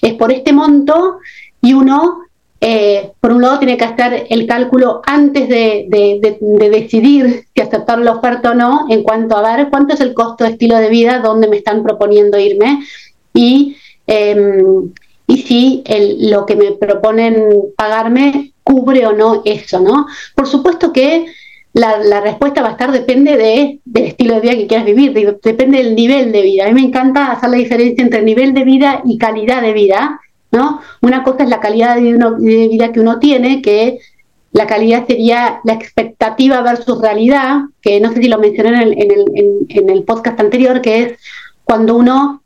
es 0.00 0.14
por 0.14 0.30
este 0.30 0.52
monto, 0.52 1.18
y 1.60 1.72
uno, 1.72 2.20
eh, 2.60 3.10
por 3.20 3.32
un 3.32 3.42
lado, 3.42 3.58
tiene 3.58 3.76
que 3.76 3.84
hacer 3.84 4.26
el 4.30 4.46
cálculo 4.46 5.02
antes 5.04 5.48
de, 5.48 5.88
decidir 6.70 7.46
si 7.52 7.60
aceptar 7.60 7.98
la 7.98 8.12
oferta 8.12 8.52
o 8.52 8.54
no, 8.54 8.86
en 8.88 9.02
cuanto 9.02 9.36
a 9.36 9.56
ver 9.56 9.70
cuánto 9.70 9.94
es 9.94 10.00
el 10.00 10.14
costo 10.14 10.44
de 10.44 10.50
estilo 10.50 10.76
de 10.76 10.88
vida, 10.88 11.18
dónde 11.18 11.48
me 11.48 11.56
están 11.56 11.82
proponiendo 11.82 12.38
irme, 12.38 12.84
y, 13.34 13.76
em, 14.06 14.92
y 15.26 15.36
si 15.38 15.82
el, 15.86 16.30
lo 16.30 16.46
que 16.46 16.56
me 16.56 16.72
proponen 16.72 17.44
pagarme 17.76 18.52
cubre 18.62 19.06
o 19.06 19.12
no 19.12 19.42
eso, 19.44 19.80
¿no? 19.80 20.06
Por 20.34 20.46
supuesto 20.46 20.92
que 20.92 21.26
la, 21.72 22.20
respuesta 22.20 22.62
va 22.62 22.68
a 22.68 22.72
estar, 22.72 22.92
depende 22.92 23.36
de, 23.36 23.80
del 23.84 24.04
estilo 24.04 24.34
de 24.34 24.40
vida 24.40 24.52
que 24.52 24.66
quieras 24.66 24.86
vivir, 24.86 25.38
depende 25.42 25.78
del 25.78 25.94
nivel 25.94 26.32
de 26.32 26.42
vida. 26.42 26.64
A 26.64 26.68
mí 26.68 26.74
me 26.74 26.86
encanta 26.86 27.30
hacer 27.30 27.50
la 27.50 27.56
diferencia 27.56 28.02
entre 28.02 28.22
nivel 28.22 28.52
de 28.52 28.64
vida 28.64 29.02
y 29.04 29.18
calidad 29.18 29.62
de 29.62 29.72
vida, 29.72 30.20
¿no? 30.50 30.80
Una 31.02 31.22
cosa 31.22 31.44
es 31.44 31.50
la 31.50 31.60
calidad 31.60 31.96
de, 31.96 32.68
vida 32.68 32.92
que 32.92 33.00
uno 33.00 33.18
tiene, 33.18 33.62
que 33.62 33.98
la 34.52 34.66
calidad 34.66 35.06
sería 35.06 35.60
la 35.64 35.74
expectativa 35.74 36.62
versus 36.62 37.00
realidad, 37.00 37.60
que 37.80 38.00
no 38.00 38.12
sé 38.12 38.22
si 38.22 38.28
lo 38.28 38.38
mencioné 38.38 38.82
en 38.82 39.10
el, 39.10 39.66
en 39.68 39.90
el 39.90 40.02
podcast 40.04 40.40
anterior, 40.40 40.80
que 40.80 41.02
es 41.02 41.18
cuando 41.64 41.96
uno 41.96 42.42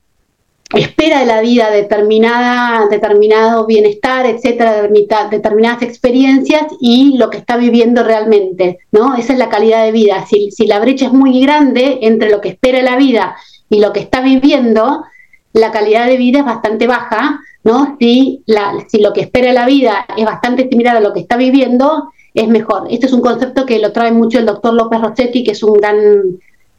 espera 0.80 1.20
de 1.20 1.26
la 1.26 1.40
vida 1.40 1.70
determinada, 1.70 2.86
determinado 2.88 3.66
bienestar, 3.66 4.26
etcétera, 4.26 4.88
determinadas 5.30 5.82
experiencias 5.82 6.66
y 6.80 7.16
lo 7.18 7.30
que 7.30 7.38
está 7.38 7.56
viviendo 7.56 8.02
realmente, 8.02 8.78
¿no? 8.90 9.14
Esa 9.16 9.34
es 9.34 9.38
la 9.38 9.48
calidad 9.48 9.84
de 9.84 9.92
vida. 9.92 10.24
Si, 10.26 10.66
la 10.66 10.80
brecha 10.80 11.06
es 11.06 11.12
muy 11.12 11.40
grande 11.40 11.98
entre 12.02 12.30
lo 12.30 12.40
que 12.40 12.50
espera 12.50 12.82
la 12.82 12.96
vida 12.96 13.36
y 13.68 13.80
lo 13.80 13.92
que 13.92 14.00
está 14.00 14.22
viviendo, 14.22 15.04
la 15.52 15.70
calidad 15.70 16.06
de 16.06 16.16
vida 16.16 16.40
es 16.40 16.44
bastante 16.44 16.86
baja, 16.86 17.40
¿no? 17.64 17.96
Si, 18.00 18.42
la, 18.46 18.72
si 18.88 19.00
lo 19.00 19.12
que 19.12 19.22
espera 19.22 19.52
la 19.52 19.66
vida 19.66 20.06
es 20.16 20.24
bastante 20.24 20.68
similar 20.68 20.96
a 20.96 21.00
lo 21.00 21.12
que 21.12 21.20
está 21.20 21.36
viviendo, 21.36 22.12
es 22.34 22.48
mejor. 22.48 22.86
Este 22.90 23.06
es 23.06 23.12
un 23.12 23.20
concepto 23.20 23.66
que 23.66 23.78
lo 23.78 23.92
trae 23.92 24.12
mucho 24.12 24.38
el 24.38 24.46
doctor 24.46 24.72
López 24.72 25.00
Rossetti, 25.00 25.44
que 25.44 25.52
es 25.52 25.62
un 25.62 25.74
gran 25.74 25.96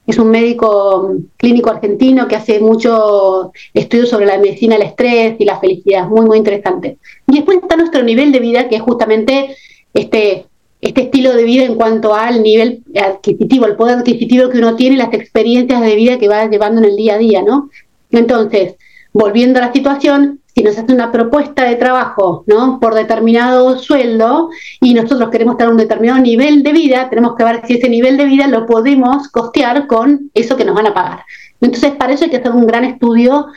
es 0.05 0.17
un 0.17 0.29
médico 0.29 1.15
clínico 1.38 1.69
argentino 1.69 2.27
que 2.27 2.36
hace 2.36 2.60
mucho 2.60 3.51
estudio 3.74 4.05
sobre 4.05 4.25
la 4.25 4.38
medicina 4.38 4.75
del 4.75 4.88
estrés 4.88 5.36
y 5.39 5.45
la 5.45 5.60
felicidad, 5.60 6.07
muy, 6.07 6.25
muy 6.25 6.38
interesante. 6.38 6.98
Y 7.27 7.36
después 7.36 7.60
está 7.62 7.77
nuestro 7.77 8.03
nivel 8.03 8.31
de 8.31 8.39
vida, 8.39 8.67
que 8.67 8.75
es 8.75 8.81
justamente 8.81 9.55
este, 9.93 10.45
este 10.81 11.03
estilo 11.03 11.33
de 11.33 11.43
vida 11.45 11.63
en 11.63 11.75
cuanto 11.75 12.13
al 12.13 12.43
nivel 12.43 12.83
adquisitivo, 12.95 13.65
el 13.65 13.77
poder 13.77 14.00
adquisitivo 14.00 14.50
que 14.50 14.57
uno 14.57 14.75
tiene, 14.75 14.98
las 14.98 15.13
experiencias 15.13 15.81
de 15.81 15.95
vida 15.95 16.19
que 16.19 16.27
va 16.27 16.48
llevando 16.48 16.81
en 16.81 16.89
el 16.89 16.98
día 16.98 17.15
a 17.15 17.19
día, 17.19 17.41
¿no? 17.41 17.69
Entonces, 18.12 18.75
volviendo 19.13 19.60
a 19.60 19.67
la 19.67 19.74
situación, 19.74 20.41
si 20.55 20.63
nos 20.63 20.77
hace 20.77 20.93
una 20.93 21.12
propuesta 21.12 21.63
de 21.63 21.75
trabajo 21.75 22.43
¿no? 22.48 22.79
por 22.79 22.93
determinado 22.93 23.77
sueldo 23.79 24.50
y 24.79 24.93
nosotros 24.93 25.29
queremos 25.29 25.57
tener 25.57 25.72
un 25.72 25.77
determinado 25.77 26.19
nivel 26.19 26.63
de 26.63 26.72
vida, 26.74 27.10
tenemos 27.10 27.36
que 27.36 27.43
ver 27.43 27.62
si 27.65 27.75
ese 27.75 27.89
nivel 27.89 28.17
de 28.17 28.25
vida 28.25 28.48
lo 28.48 28.65
podemos 28.65 29.27
costear 29.29 29.88
con 29.88 30.29
eso 30.33 30.55
que 30.55 30.65
nos 30.65 30.75
van 30.75 30.88
a 30.88 30.93
pagar. 30.93 31.24
Entonces, 31.60 31.91
para 31.91 32.13
eso 32.13 32.25
hay 32.25 32.29
que 32.29 32.38
hacer 32.38 32.51
un 32.51 32.67
gran 32.67 32.83
estudio 32.83 33.48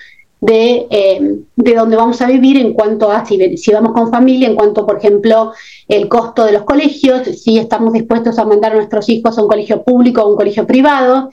de, 0.41 0.87
eh, 0.91 1.39
de 1.57 1.75
dónde 1.75 1.97
vamos 1.97 2.21
a 2.23 2.29
vivir 2.29 2.57
en 2.57 2.73
cuanto 2.73 3.11
a 3.11 3.25
si, 3.25 3.57
si 3.57 3.73
vamos 3.73 3.93
con 3.93 4.11
familia, 4.11 4.49
en 4.49 4.55
cuanto, 4.55 4.87
por 4.87 4.99
ejemplo, 4.99 5.53
el 5.89 6.09
costo 6.09 6.45
de 6.45 6.53
los 6.53 6.63
colegios, 6.63 7.27
si 7.27 7.59
estamos 7.59 7.93
dispuestos 7.93 8.39
a 8.39 8.45
mandar 8.45 8.73
a 8.73 8.77
nuestros 8.77 9.09
hijos 9.09 9.37
a 9.37 9.43
un 9.43 9.49
colegio 9.49 9.83
público 9.83 10.23
o 10.23 10.27
a 10.27 10.31
un 10.31 10.37
colegio 10.37 10.67
privado, 10.67 11.31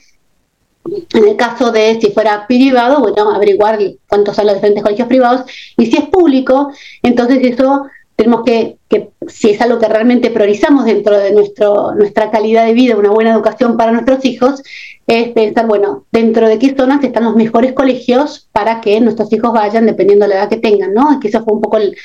en 0.84 1.28
el 1.28 1.36
caso 1.36 1.72
de 1.72 1.98
si 2.00 2.10
fuera 2.10 2.46
privado, 2.46 3.00
bueno, 3.00 3.30
averiguar 3.30 3.78
cuántos 4.08 4.36
son 4.36 4.46
los 4.46 4.56
diferentes 4.56 4.82
colegios 4.82 5.08
privados. 5.08 5.42
Y 5.76 5.86
si 5.86 5.96
es 5.96 6.08
público, 6.08 6.70
entonces 7.02 7.38
eso 7.42 7.86
tenemos 8.16 8.42
que, 8.44 8.76
si 9.26 9.50
es 9.50 9.60
algo 9.60 9.78
que 9.78 9.88
realmente 9.88 10.30
priorizamos 10.30 10.84
dentro 10.84 11.18
de 11.18 11.32
nuestro, 11.32 11.94
nuestra 11.94 12.30
calidad 12.30 12.64
de 12.64 12.74
vida, 12.74 12.96
una 12.96 13.10
buena 13.10 13.32
educación 13.32 13.76
para 13.76 13.92
nuestros 13.92 14.24
hijos, 14.24 14.62
es 15.06 15.30
pensar, 15.30 15.66
bueno, 15.66 16.06
dentro 16.12 16.48
de 16.48 16.58
qué 16.58 16.74
zonas 16.76 17.02
están 17.02 17.24
los 17.24 17.34
mejores 17.34 17.72
colegios 17.72 18.48
para 18.52 18.80
que 18.80 19.00
nuestros 19.00 19.32
hijos 19.32 19.52
vayan 19.52 19.86
dependiendo 19.86 20.26
de 20.26 20.30
la 20.30 20.40
edad 20.40 20.48
que 20.48 20.58
tengan, 20.58 20.94
¿no? 20.94 21.18
Que 21.18 21.28
eso 21.28 21.42
fue 21.44 21.54
un 21.54 21.60
poco 21.60 21.78
el, 21.78 21.96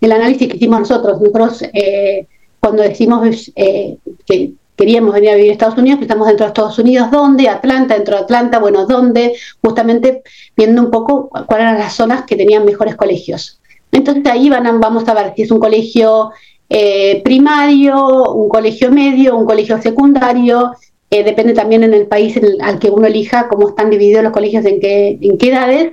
análisis 0.00 0.48
que 0.48 0.56
hicimos 0.56 0.80
nosotros. 0.80 1.20
Nosotros, 1.20 1.62
eh, 1.72 2.26
cuando 2.58 2.82
decimos 2.82 3.52
eh, 3.54 3.98
que 4.26 4.52
queríamos 4.76 5.14
venir 5.14 5.30
a 5.30 5.34
vivir 5.34 5.50
a 5.50 5.52
Estados 5.52 5.78
Unidos, 5.78 6.00
estamos 6.00 6.26
dentro 6.26 6.46
de 6.46 6.48
Estados 6.48 6.78
Unidos, 6.78 7.10
¿dónde? 7.10 7.48
Atlanta, 7.48 7.94
dentro 7.94 8.16
de 8.16 8.22
Atlanta, 8.22 8.58
bueno, 8.58 8.86
¿dónde? 8.86 9.34
Justamente 9.62 10.22
viendo 10.56 10.82
un 10.82 10.90
poco 10.90 11.28
cuáles 11.28 11.64
eran 11.64 11.78
las 11.78 11.94
zonas 11.94 12.24
que 12.24 12.36
tenían 12.36 12.64
mejores 12.64 12.96
colegios. 12.96 13.60
Entonces 13.90 14.24
ahí 14.26 14.48
van 14.48 14.80
vamos 14.80 15.06
a 15.08 15.14
ver 15.14 15.34
si 15.36 15.42
es 15.42 15.50
un 15.50 15.60
colegio 15.60 16.30
eh, 16.68 17.20
primario, 17.22 18.32
un 18.32 18.48
colegio 18.48 18.90
medio, 18.90 19.36
un 19.36 19.44
colegio 19.44 19.80
secundario, 19.80 20.72
eh, 21.10 21.22
depende 21.22 21.52
también 21.52 21.82
en 21.84 21.92
el 21.92 22.06
país 22.06 22.40
al 22.62 22.78
que 22.78 22.88
uno 22.88 23.06
elija 23.06 23.46
cómo 23.48 23.68
están 23.68 23.90
divididos 23.90 24.24
los 24.24 24.32
colegios 24.32 24.64
en 24.64 24.80
qué, 24.80 25.18
en 25.20 25.36
qué 25.36 25.50
edades. 25.50 25.92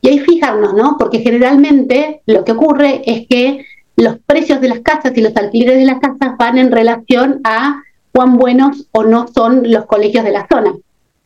Y 0.00 0.08
ahí 0.08 0.18
fijarnos, 0.18 0.74
¿no? 0.74 0.96
Porque 0.98 1.20
generalmente 1.20 2.22
lo 2.26 2.44
que 2.44 2.52
ocurre 2.52 3.02
es 3.06 3.28
que 3.28 3.64
los 3.94 4.18
precios 4.26 4.60
de 4.60 4.68
las 4.68 4.80
casas 4.80 5.12
y 5.16 5.20
los 5.20 5.36
alquileres 5.36 5.78
de 5.78 5.84
las 5.84 6.00
casas 6.00 6.36
van 6.36 6.58
en 6.58 6.72
relación 6.72 7.40
a 7.44 7.82
cuán 8.12 8.36
buenos 8.36 8.86
o 8.92 9.04
no 9.04 9.28
son 9.28 9.70
los 9.70 9.86
colegios 9.86 10.24
de 10.24 10.32
la 10.32 10.46
zona. 10.48 10.74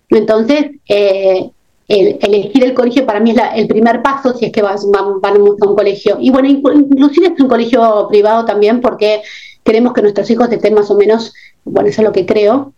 Entonces, 0.09 0.73
eh, 0.88 1.51
elegir 1.88 2.64
el 2.64 2.75
colegio 2.75 3.05
para 3.05 3.21
mí 3.21 3.33
es 3.33 3.38
el 3.55 3.66
primer 3.66 4.03
paso 4.03 4.35
si 4.35 4.47
es 4.47 4.53
que 4.53 4.62
vamos 4.62 4.87
a 5.23 5.33
un 5.33 5.77
colegio. 5.77 6.16
Y 6.21 6.31
bueno, 6.31 6.49
inclusive 6.49 7.29
es 7.35 7.40
un 7.40 7.49
colegio 7.49 8.07
privado 8.09 8.45
también 8.45 8.81
porque 8.81 9.23
queremos 9.64 9.92
que 9.92 10.03
nuestros 10.03 10.31
hijos 10.31 10.51
estén 10.51 10.75
más 10.75 10.90
o 10.90 10.97
menos, 10.97 11.33
bueno, 11.64 11.88
eso 11.88 12.01
es 12.01 12.07
lo 12.07 12.12
que 12.12 12.27
creo, 12.27 12.73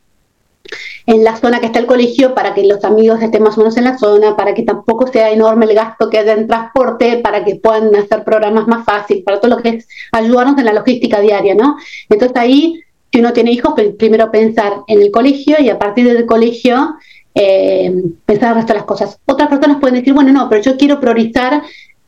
en 1.06 1.22
la 1.22 1.36
zona 1.36 1.60
que 1.60 1.66
está 1.66 1.78
el 1.78 1.86
colegio 1.86 2.34
para 2.34 2.54
que 2.54 2.66
los 2.66 2.82
amigos 2.84 3.20
estén 3.20 3.42
más 3.42 3.56
o 3.56 3.60
menos 3.60 3.76
en 3.76 3.84
la 3.84 3.98
zona, 3.98 4.36
para 4.36 4.54
que 4.54 4.62
tampoco 4.62 5.06
sea 5.06 5.30
enorme 5.30 5.66
el 5.66 5.74
gasto 5.74 6.08
que 6.08 6.18
haya 6.18 6.32
en 6.32 6.46
transporte, 6.46 7.18
para 7.18 7.44
que 7.44 7.56
puedan 7.56 7.94
hacer 7.94 8.24
programas 8.24 8.66
más 8.66 8.84
fáciles, 8.84 9.22
para 9.22 9.40
todo 9.40 9.56
lo 9.56 9.62
que 9.62 9.68
es 9.70 9.88
ayudarnos 10.12 10.58
en 10.58 10.64
la 10.64 10.72
logística 10.72 11.20
diaria, 11.20 11.54
¿no? 11.54 11.76
Entonces 12.08 12.36
ahí 12.36 12.80
si 13.14 13.20
uno 13.20 13.32
tiene 13.32 13.52
hijos, 13.52 13.74
primero 13.96 14.28
pensar 14.32 14.72
en 14.88 15.00
el 15.00 15.12
colegio 15.12 15.54
y 15.60 15.70
a 15.70 15.78
partir 15.78 16.04
del 16.12 16.26
colegio 16.26 16.96
eh, 17.32 17.94
pensar 18.26 18.48
el 18.48 18.54
resto 18.56 18.72
de 18.72 18.78
las 18.80 18.86
cosas. 18.86 19.20
Otras 19.24 19.48
personas 19.48 19.78
pueden 19.78 20.00
decir, 20.00 20.12
bueno, 20.12 20.32
no, 20.32 20.48
pero 20.48 20.60
yo 20.60 20.76
quiero 20.76 20.98
priorizar 20.98 21.62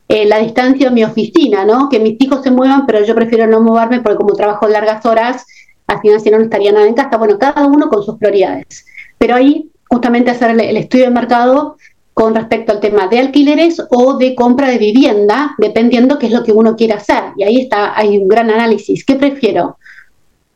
eh, 0.09 0.27
la 0.27 0.41
distancia 0.41 0.89
de 0.89 0.95
mi 0.97 1.05
oficina, 1.05 1.65
¿no? 1.65 1.89
Que 1.89 2.01
mis 2.01 2.21
hijos 2.21 2.43
se 2.43 2.51
muevan, 2.51 2.87
pero 2.87 3.05
yo 3.05 3.15
prefiero 3.15 3.47
no 3.47 3.61
moverme 3.61 4.01
porque 4.01 4.17
como 4.17 4.35
trabajo 4.35 4.67
largas 4.67 5.07
horas, 5.07 5.47
al 5.87 6.01
final 6.01 6.21
si 6.21 6.29
no, 6.29 6.39
estaría 6.39 6.73
nada 6.73 6.89
en 6.89 6.95
casa. 6.95 7.17
Bueno, 7.19 7.39
cada 7.39 7.67
uno 7.67 7.89
con 7.89 8.03
sus 8.03 8.19
prioridades. 8.19 8.85
Pero 9.17 9.37
ahí 9.37 9.71
justamente 9.89 10.33
hacer 10.33 10.51
el, 10.51 10.61
el 10.61 10.77
estudio 10.77 11.05
de 11.05 11.11
mercado 11.13 11.77
con 12.15 12.35
respecto 12.35 12.73
al 12.73 12.81
tema 12.81 13.07
de 13.07 13.21
alquileres 13.21 13.81
o 13.91 14.19
de 14.19 14.35
compra 14.35 14.71
de 14.71 14.79
vivienda, 14.79 15.55
dependiendo 15.59 16.19
qué 16.19 16.27
es 16.27 16.33
lo 16.33 16.43
que 16.43 16.51
uno 16.51 16.75
quiere 16.75 16.95
hacer. 16.95 17.23
Y 17.37 17.45
ahí 17.45 17.59
está, 17.59 17.97
hay 17.97 18.19
un 18.19 18.27
gran 18.27 18.51
análisis. 18.51 19.05
¿Qué 19.05 19.15
prefiero? 19.15 19.77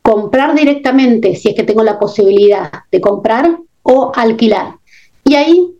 Comprar 0.01 0.55
directamente 0.55 1.35
si 1.35 1.49
es 1.49 1.55
que 1.55 1.63
tengo 1.63 1.83
la 1.83 1.99
posibilidad 1.99 2.71
de 2.91 3.01
comprar 3.01 3.57
o 3.83 4.11
alquilar. 4.15 4.75
Y 5.23 5.35
ahí, 5.35 5.75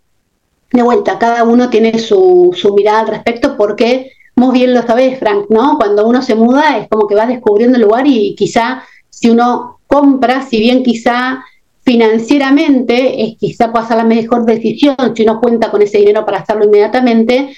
de 0.72 0.84
vuelta, 0.84 1.20
cada 1.20 1.44
uno 1.44 1.70
tiene 1.70 1.98
su, 2.00 2.56
mirada 2.76 3.02
al 3.02 3.08
respecto 3.08 3.58
porque, 3.58 4.12
vos 4.36 4.54
bien 4.54 4.74
lo 4.74 4.82
sabés, 4.84 5.20
Frank, 5.20 5.46
¿no? 5.50 5.78
Cuando 5.78 6.08
uno 6.08 6.22
se 6.22 6.36
muda 6.36 6.78
es 6.78 6.88
como 6.88 7.08
que 7.08 7.16
va 7.16 7.26
descubriendo 7.26 7.78
el 7.78 7.84
lugar 7.84 8.06
y 8.08 8.36
quizá 8.36 8.84
si 9.10 9.30
uno 9.30 9.80
compra, 9.88 10.44
si 10.44 10.60
bien 10.60 10.84
quizá 10.84 11.44
financieramente 11.84 13.24
es 13.24 13.38
quizá 13.38 13.72
pueda 13.72 13.88
ser 13.88 13.98
la 13.98 14.04
mejor 14.04 14.46
decisión 14.46 14.96
si 15.16 15.24
uno 15.24 15.42
cuenta 15.42 15.72
con 15.72 15.82
ese 15.82 15.98
dinero 15.98 16.24
para 16.26 16.40
hacerlo 16.40 16.66
inmediatamente, 16.66 17.54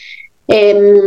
eh, 0.47 0.99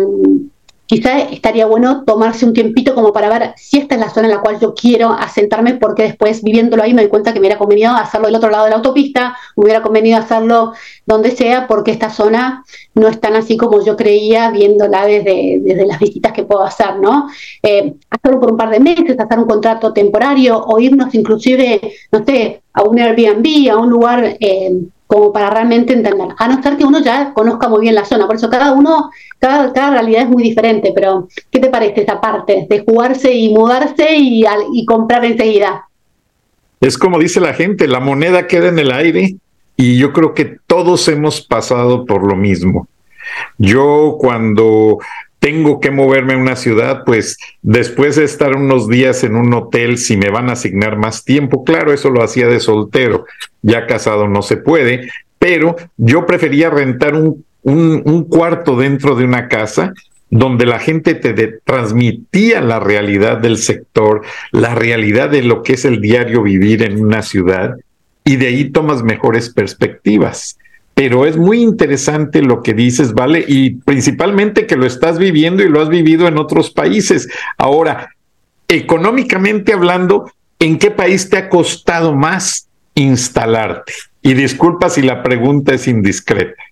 quizá 0.87 1.19
estaría 1.19 1.67
bueno 1.67 2.05
tomarse 2.05 2.45
un 2.45 2.53
tiempito 2.53 2.95
como 2.95 3.13
para 3.13 3.29
ver 3.29 3.55
si 3.57 3.79
esta 3.79 3.97
es 3.97 4.01
la 4.01 4.11
zona 4.11 4.29
en 4.29 4.35
la 4.35 4.41
cual 4.41 4.59
yo 4.61 4.75
quiero 4.75 5.11
asentarme, 5.13 5.75
porque 5.75 6.05
después 6.05 6.43
viviéndolo 6.43 6.83
ahí 6.83 6.95
me 6.95 7.03
doy 7.03 7.11
cuenta 7.11 7.33
que 7.33 7.41
me 7.41 7.47
hubiera 7.47 7.59
convenido 7.59 7.93
hacerlo 7.93 8.29
del 8.29 8.37
otro 8.37 8.51
lado 8.51 8.65
de 8.65 8.71
la 8.71 8.77
autopista, 8.77 9.37
me 9.57 9.65
hubiera 9.65 9.83
convenido 9.83 10.19
hacerlo 10.19 10.73
donde 11.05 11.33
sea, 11.33 11.67
porque 11.67 11.91
esta 11.91 12.11
zona 12.11 12.65
no 12.95 13.09
es 13.09 13.21
tan 13.21 13.35
así 13.35 13.57
como 13.57 13.85
yo 13.85 13.97
creía 13.97 14.51
viéndola 14.51 15.07
desde, 15.07 15.61
desde 15.61 15.87
las 15.87 15.99
visitas 15.99 16.33
que 16.33 16.45
puedo 16.45 16.63
hacer, 16.63 16.97
¿no? 17.01 17.29
Eh, 17.63 17.95
hacerlo 18.11 18.41
por 18.41 18.53
un 18.53 18.57
par 18.57 18.71
de 18.71 18.81
meses, 18.81 19.19
hacer 19.19 19.39
un 19.39 19.47
contrato 19.47 19.93
temporario 19.93 20.59
o 20.65 20.79
irnos 20.79 21.15
inclusive, 21.15 21.81
no 22.13 22.25
sé, 22.25 22.63
a 22.73 22.83
un 22.85 22.99
Airbnb, 22.99 23.71
a 23.71 23.77
un 23.77 23.91
lugar... 23.91 24.37
Eh, 24.41 24.73
como 25.07 25.33
para 25.33 25.51
realmente 25.51 25.93
entender, 25.93 26.29
a 26.37 26.49
no 26.49 26.63
ser 26.63 26.77
que 26.77 26.85
uno 26.85 27.01
ya 27.01 27.33
conozca 27.33 27.69
muy 27.69 27.83
bien 27.83 27.95
la 27.95 28.05
zona, 28.05 28.27
por 28.27 28.37
eso 28.37 28.51
cada 28.51 28.73
uno, 28.73 29.11
cada, 29.39 29.91
realidad 29.91 30.23
es 30.23 30.29
muy 30.29 30.43
diferente, 30.43 30.93
pero 30.95 31.29
¿qué 31.51 31.61
te 31.61 31.69
parece 31.69 32.03
esa 32.03 32.21
parte 32.21 32.67
de 32.69 32.85
jugarse 32.85 33.33
y 33.33 33.55
mudarse 33.55 34.07
y 34.17 34.85
comprar 34.87 35.25
enseguida? 35.25 35.87
Es 36.81 36.99
como 36.99 37.19
dice 37.19 37.41
la 37.41 37.55
gente, 37.55 37.89
la 37.89 38.01
moneda 38.01 38.47
queda 38.47 38.69
en 38.69 38.79
el 38.79 38.93
aire 38.93 39.37
y 39.77 39.99
yo 39.99 40.13
creo 40.13 40.35
que 40.35 40.59
todos 40.67 41.09
hemos 41.09 41.41
pasado 41.41 42.05
por 42.05 42.27
lo 42.27 42.37
mismo. 42.37 42.89
Yo 43.59 44.17
cuando 44.19 44.99
tengo 45.39 45.81
que 45.81 45.91
moverme 45.91 46.35
a 46.35 46.39
una 46.39 46.57
ciudad, 46.57 47.03
pues 47.05 47.39
después 47.63 48.17
de 48.17 48.25
estar 48.25 48.57
unos 48.57 48.89
días 48.89 49.23
en 49.25 49.37
un 49.37 49.53
hotel, 49.55 49.99
si 49.99 50.17
me 50.17 50.31
van 50.31 50.49
a 50.49 50.55
asignar 50.55 50.97
más 50.97 51.25
tiempo, 51.25 51.65
claro, 51.65 51.93
eso 51.93 52.11
lo 52.11 52.23
hacía 52.23 52.49
de 52.49 52.61
soltero, 52.61 53.27
ya 53.63 53.87
casado 53.87 54.29
no 54.29 54.43
se 54.43 54.57
puede, 54.57 55.09
pero 55.39 55.77
yo 55.97 56.27
prefería 56.27 56.71
rentar 56.71 57.15
un, 57.15 57.45
un, 57.63 58.25
cuarto 58.25 58.77
dentro 58.77 59.15
de 59.15 59.25
una 59.25 59.49
casa 59.49 59.93
donde 60.31 60.67
la 60.67 60.79
gente 60.79 61.15
te 61.15 61.33
transmitía 61.65 62.61
la 62.61 62.81
realidad 62.81 63.39
del 63.39 63.59
sector, 63.59 64.23
la 64.51 64.75
realidad 64.75 65.31
de 65.31 65.43
lo 65.43 65.63
que 65.63 65.75
es 65.75 65.85
el 65.85 66.01
diario 66.01 66.43
vivir 66.43 66.83
en 66.83 67.01
una 67.01 67.23
ciudad, 67.23 67.77
y 68.25 68.37
de 68.37 68.49
ahí 68.49 68.71
tomas 68.71 69.05
mejores 69.05 69.51
perspectivas 69.51 70.59
pero 70.97 71.27
es 71.27 71.37
muy 71.37 71.61
interesante 71.61 72.41
lo 72.41 72.63
que 72.63 72.73
dices, 72.73 73.13
¿vale? 73.13 73.45
Y 73.47 73.75
principalmente 73.83 74.67
que 74.67 74.77
lo 74.77 74.87
estás 74.87 75.19
viviendo 75.19 75.63
y 75.63 75.69
lo 75.69 75.83
has 75.83 75.91
vivido 75.91 76.27
en 76.27 76.39
otros 76.39 76.71
países. 76.71 77.29
Ahora, 77.59 78.15
económicamente 78.67 79.75
hablando, 79.75 80.33
¿en 80.59 80.79
qué 80.79 80.91
país 80.91 81.29
te 81.29 81.37
ha 81.37 81.51
costado 81.51 82.15
más 82.15 82.69
instalarte? 82.95 83.93
Y 84.23 84.33
disculpa 84.33 84.89
si 84.89 85.03
la 85.03 85.23
pregunta 85.23 85.75
es 85.75 85.87
indiscreta. 85.87 86.63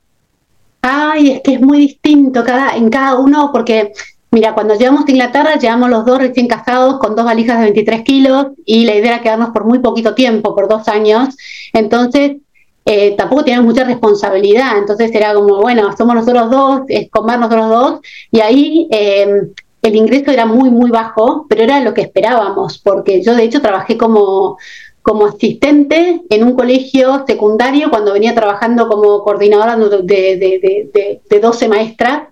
Ay, 0.80 1.32
es 1.32 1.40
que 1.42 1.54
es 1.56 1.60
muy 1.60 1.80
distinto 1.80 2.44
cada, 2.44 2.76
en 2.76 2.88
cada 2.88 3.18
uno, 3.18 3.50
porque 3.52 3.92
Mira, 4.34 4.52
cuando 4.52 4.74
llegamos 4.74 5.04
a 5.06 5.10
Inglaterra, 5.12 5.54
llegamos 5.60 5.90
los 5.90 6.04
dos 6.04 6.18
recién 6.18 6.48
casados 6.48 6.98
con 6.98 7.14
dos 7.14 7.24
valijas 7.24 7.58
de 7.58 7.66
23 7.66 8.02
kilos 8.02 8.46
y 8.64 8.84
la 8.84 8.96
idea 8.96 9.12
era 9.12 9.22
quedarnos 9.22 9.50
por 9.50 9.64
muy 9.64 9.78
poquito 9.78 10.16
tiempo, 10.16 10.56
por 10.56 10.68
dos 10.68 10.88
años. 10.88 11.36
Entonces, 11.72 12.38
eh, 12.86 13.14
tampoco 13.16 13.44
teníamos 13.44 13.72
mucha 13.72 13.84
responsabilidad, 13.84 14.76
entonces 14.76 15.10
era 15.14 15.32
como, 15.32 15.60
bueno, 15.60 15.96
somos 15.96 16.14
nosotros 16.14 16.50
dos, 16.50 16.80
es 16.88 17.10
comer 17.10 17.38
nosotros 17.38 17.68
dos, 17.70 18.00
y 18.30 18.40
ahí 18.40 18.88
em, 18.90 19.52
el 19.80 19.96
ingreso 19.96 20.30
era 20.30 20.44
muy, 20.44 20.70
muy 20.70 20.90
bajo, 20.90 21.46
pero 21.48 21.62
era 21.62 21.80
lo 21.80 21.94
que 21.94 22.02
esperábamos, 22.02 22.78
porque 22.78 23.22
yo 23.22 23.34
de 23.34 23.44
hecho 23.44 23.62
trabajé 23.62 23.96
como, 23.96 24.58
como 25.00 25.26
asistente 25.26 26.22
en 26.28 26.44
un 26.44 26.54
colegio 26.54 27.24
secundario 27.26 27.88
cuando 27.88 28.12
venía 28.12 28.34
trabajando 28.34 28.86
como 28.86 29.22
coordinadora 29.22 29.76
de, 29.76 30.36
de, 30.36 31.20
de, 31.26 31.40
12 31.40 31.68
maestras, 31.68 32.24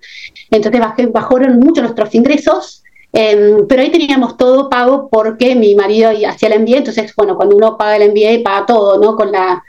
entonces 0.50 0.80
bajé, 0.80 1.06
bajaron 1.06 1.60
mucho 1.60 1.80
nuestros 1.80 2.14
ingresos, 2.14 2.82
em, 3.14 3.66
pero 3.66 3.80
ahí 3.80 3.90
teníamos 3.90 4.36
todo 4.36 4.68
pago 4.68 5.08
porque 5.10 5.54
mi 5.54 5.74
marido 5.74 6.10
hacía 6.28 6.50
el 6.50 6.60
MBA, 6.60 6.76
entonces, 6.76 7.14
bueno, 7.16 7.36
cuando 7.36 7.56
uno 7.56 7.78
paga 7.78 7.96
el 7.96 8.10
MBA, 8.10 8.42
paga 8.44 8.66
todo, 8.66 8.98
¿no? 8.98 9.16
Con 9.16 9.32
la 9.32 9.62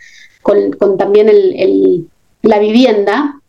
con, 0.43 0.97
también 0.97 1.29
el, 1.29 2.07
la 2.41 2.59
vivienda. 2.59 3.39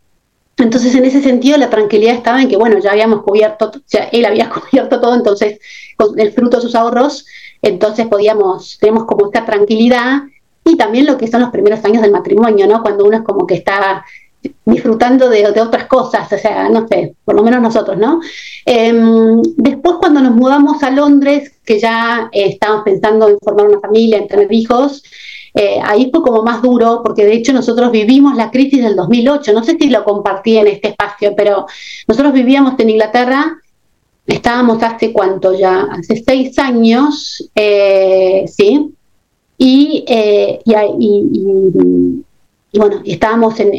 Entonces, 0.57 0.95
en 0.95 1.05
ese 1.05 1.21
sentido, 1.21 1.57
la 1.57 1.69
tranquilidad 1.69 2.15
estaba 2.15 2.41
en 2.41 2.47
que, 2.47 2.57
bueno, 2.57 2.79
ya 2.79 2.91
habíamos 2.91 3.21
cubierto, 3.23 3.71
ya 3.87 4.05
él 4.05 4.25
había 4.25 4.49
cubierto 4.69 4.99
todo, 4.99 5.13
entonces, 5.15 5.59
con 5.97 6.19
el 6.19 6.31
fruto 6.31 6.57
de 6.57 6.63
sus 6.63 6.75
ahorros, 6.75 7.25
entonces 7.61 8.07
podíamos, 8.07 8.77
tenemos 8.79 9.05
como 9.05 9.25
esta 9.25 9.45
tranquilidad 9.45 10.23
y 10.63 10.77
también 10.77 11.05
lo 11.05 11.17
que 11.17 11.27
son 11.27 11.41
los 11.41 11.51
primeros 11.51 11.83
años 11.85 12.01
del 12.01 12.11
matrimonio, 12.11 12.67
¿no? 12.67 12.81
Cuando 12.81 13.05
uno 13.05 13.17
es 13.17 13.23
como 13.23 13.45
que 13.45 13.55
está 13.55 14.03
disfrutando 14.65 15.29
de, 15.29 15.47
otras 15.47 15.85
cosas, 15.85 16.31
o 16.31 16.37
sea, 16.37 16.69
no 16.69 16.87
sé, 16.87 17.15
por 17.23 17.35
lo 17.35 17.43
menos 17.43 17.61
nosotros, 17.61 17.97
¿no? 17.97 18.19
Em, 18.65 19.41
después 19.57 19.95
cuando 19.99 20.21
nos 20.21 20.33
mudamos 20.33 20.81
a 20.83 20.91
Londres, 20.91 21.53
que 21.63 21.79
ya 21.79 22.29
eh, 22.31 22.49
estábamos 22.49 22.83
pensando 22.83 23.27
en 23.27 23.37
formar 23.39 23.67
una 23.67 23.79
familia, 23.79 24.17
en 24.17 24.27
tener 24.27 24.51
hijos, 24.51 25.03
eh, 25.55 25.79
ahí 25.81 26.09
fue 26.11 26.21
como 26.21 26.43
más 26.43 26.61
duro, 26.61 27.01
porque 27.01 27.25
de 27.25 27.33
hecho 27.33 27.53
nosotros 27.53 27.89
vivimos 27.89 28.35
la 28.35 28.51
crisis 28.51 28.83
del 28.83 28.95
2008, 28.97 29.53
no 29.53 29.63
sé 29.63 29.77
si 29.79 29.89
lo 29.89 30.03
compartí 30.03 30.57
en 30.57 30.67
este 30.67 30.89
espacio, 30.89 31.33
pero 31.35 31.65
nosotros 32.07 32.33
vivíamos 32.33 32.77
en 32.77 32.89
Inglaterra, 32.89 33.57
estábamos 34.27 34.83
hace 34.83 35.13
cuánto 35.13 35.57
ya, 35.57 35.87
hace 35.91 36.21
seis 36.25 36.59
años, 36.59 37.49
eh, 37.55 38.43
¿sí? 38.47 38.91
Y, 39.57 40.03
eh, 40.09 40.59
y, 40.65 40.73
y 41.31 42.23
bueno, 42.77 43.01
estábamos 43.05 43.59
en, 43.59 43.71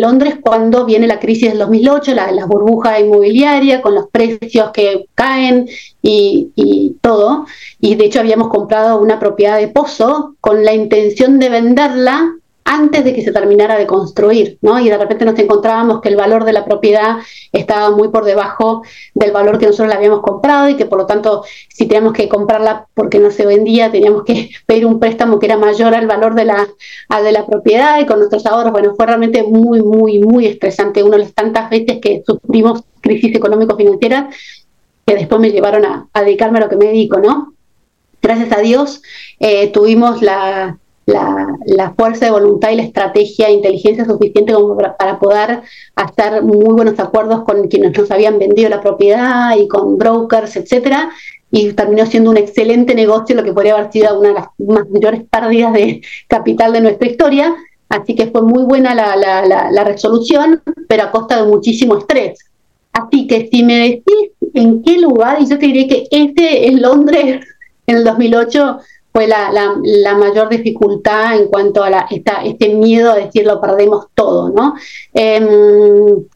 Londres 0.00 0.36
cuando 0.40 0.84
viene 0.84 1.06
la 1.06 1.20
crisis 1.20 1.50
del 1.50 1.58
2008, 1.58 2.14
la, 2.14 2.32
la 2.32 2.46
burbuja 2.46 3.00
inmobiliaria, 3.00 3.82
con 3.82 3.94
los 3.94 4.08
precios 4.08 4.70
que 4.72 5.06
caen 5.14 5.68
y, 6.02 6.96
todo. 7.00 7.46
Y 7.80 7.94
de 7.94 8.04
hecho 8.06 8.20
habíamos 8.20 8.48
comprado 8.48 9.00
una 9.00 9.18
propiedad 9.18 9.58
de 9.58 9.68
pozo 9.68 10.36
con 10.40 10.64
la 10.64 10.74
intención 10.74 11.38
de 11.38 11.48
venderla 11.48 12.36
antes 12.70 13.02
de 13.04 13.12
que 13.12 13.24
se 13.24 13.32
terminara 13.32 13.76
de 13.76 13.84
construir, 13.84 14.56
¿no? 14.62 14.78
Y 14.78 14.88
de 14.88 14.96
repente 14.96 15.24
nos 15.24 15.36
encontrábamos 15.36 16.00
que 16.00 16.08
el 16.08 16.14
valor 16.14 16.44
de 16.44 16.52
la 16.52 16.64
propiedad 16.64 17.16
estaba 17.50 17.90
muy 17.90 18.10
por 18.10 18.24
debajo 18.24 18.82
del 19.12 19.32
valor 19.32 19.58
que 19.58 19.66
nosotros 19.66 19.88
la 19.88 19.96
habíamos 19.96 20.20
comprado 20.20 20.68
y 20.68 20.76
que 20.76 20.86
por 20.86 21.00
lo 21.00 21.06
tanto 21.06 21.42
si 21.68 21.86
teníamos 21.86 22.12
que 22.12 22.28
comprarla 22.28 22.86
porque 22.94 23.18
no 23.18 23.32
se 23.32 23.44
vendía, 23.44 23.90
teníamos 23.90 24.22
que 24.22 24.50
pedir 24.66 24.86
un 24.86 25.00
préstamo 25.00 25.40
que 25.40 25.46
era 25.46 25.58
mayor 25.58 25.96
al 25.96 26.06
valor 26.06 26.36
de 26.36 26.44
la, 26.44 26.68
de 27.24 27.32
la 27.32 27.44
propiedad 27.44 27.98
y 27.98 28.06
con 28.06 28.18
nuestros 28.18 28.46
ahorros, 28.46 28.70
bueno, 28.70 28.94
fue 28.94 29.04
realmente 29.04 29.42
muy, 29.42 29.82
muy, 29.82 30.20
muy 30.20 30.46
estresante. 30.46 31.02
Una 31.02 31.16
de 31.16 31.24
las 31.24 31.34
tantas 31.34 31.70
veces 31.70 31.98
que 32.00 32.22
sufrimos 32.24 32.84
crisis 33.00 33.34
económico-financieras 33.34 34.32
que 35.04 35.14
después 35.16 35.40
me 35.40 35.50
llevaron 35.50 35.84
a, 35.84 36.08
dedicarme 36.20 36.58
a 36.58 36.62
lo 36.62 36.68
que 36.68 36.76
me 36.76 36.86
dedico, 36.86 37.18
¿no? 37.18 37.52
Gracias 38.22 38.52
a 38.52 38.60
Dios 38.60 39.02
eh, 39.40 39.72
tuvimos 39.72 40.22
la, 40.22 40.78
la, 41.06 41.94
fuerza 41.96 42.26
de 42.26 42.30
voluntad 42.30 42.70
y 42.70 42.76
la 42.76 42.82
estrategia 42.82 43.48
e 43.48 43.52
inteligencia 43.52 44.04
suficiente 44.04 44.52
como 44.52 44.76
para, 44.76 45.18
poder 45.18 45.62
hacer 45.96 46.42
muy 46.42 46.74
buenos 46.74 46.98
acuerdos 46.98 47.44
con 47.44 47.68
quienes 47.68 47.96
nos 47.96 48.10
habían 48.10 48.38
vendido 48.38 48.68
la 48.68 48.80
propiedad 48.80 49.56
y 49.56 49.66
con 49.66 49.98
brokers, 49.98 50.56
etcétera, 50.56 51.10
y 51.50 51.72
terminó 51.72 52.06
siendo 52.06 52.30
un 52.30 52.36
excelente 52.36 52.94
negocio, 52.94 53.34
lo 53.34 53.42
que 53.42 53.52
podría 53.52 53.74
haber 53.74 53.92
sido 53.92 54.18
una 54.18 54.28
de 54.28 54.34
las 54.34 54.48
mayores 54.90 55.22
pérdidas 55.28 55.72
de 55.72 56.02
capital 56.28 56.72
de 56.72 56.80
nuestra 56.80 57.08
historia. 57.08 57.54
Así 57.88 58.14
que 58.14 58.28
fue 58.28 58.42
muy 58.42 58.62
buena 58.62 58.94
la, 58.94 59.16
la 59.16 59.84
resolución, 59.84 60.62
pero 60.86 61.02
a 61.02 61.10
costa 61.10 61.42
de 61.42 61.48
muchísimo 61.48 61.98
estrés. 61.98 62.38
Así 62.92 63.26
que 63.26 63.48
si 63.50 63.62
me 63.62 63.78
decís 63.78 64.30
en 64.54 64.82
qué 64.82 64.98
lugar, 64.98 65.40
y 65.40 65.48
yo 65.48 65.58
te 65.58 65.66
diré 65.66 65.86
que 65.86 66.06
este 66.10 66.68
es 66.68 66.74
Londres 66.80 67.44
en 67.86 67.96
el 67.96 68.04
2008, 68.04 68.78
fue 69.12 69.26
la, 69.26 69.50
mayor 70.16 70.48
dificultad 70.48 71.36
en 71.36 71.48
cuanto 71.48 71.82
a 71.82 71.90
la, 71.90 72.06
esta, 72.10 72.42
este 72.44 72.68
miedo 72.70 73.12
a 73.12 73.16
decir 73.16 73.44
lo 73.44 73.60
perdemos 73.60 74.06
todo, 74.14 74.50
¿no? 74.50 74.74
Eh, 75.12 75.40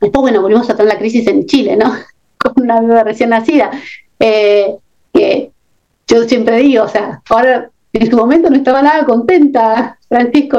después, 0.01 0.21
bueno, 0.21 0.43
volvimos 0.43 0.69
a 0.69 0.77
tener 0.77 0.93
la 0.93 0.99
crisis 0.99 1.27
en 1.29 1.47
Chile, 1.47 1.77
¿no? 1.77 1.93
Con 2.39 2.65
una 2.65 2.81
bebé 2.81 3.05
recién 3.05 3.31
nacida. 3.31 3.71
Eh, 4.19 4.77
yo 6.07 6.25
siempre 6.25 6.59
digo, 6.59 6.85
o 6.85 6.89
sea, 6.89 7.23
ahora 7.29 7.71
en 7.93 8.11
su 8.11 8.17
momento 8.17 8.51
no 8.51 8.57
estaba 8.57 8.83
nada 8.83 9.05
contenta, 9.05 9.99
Francisco, 10.09 10.59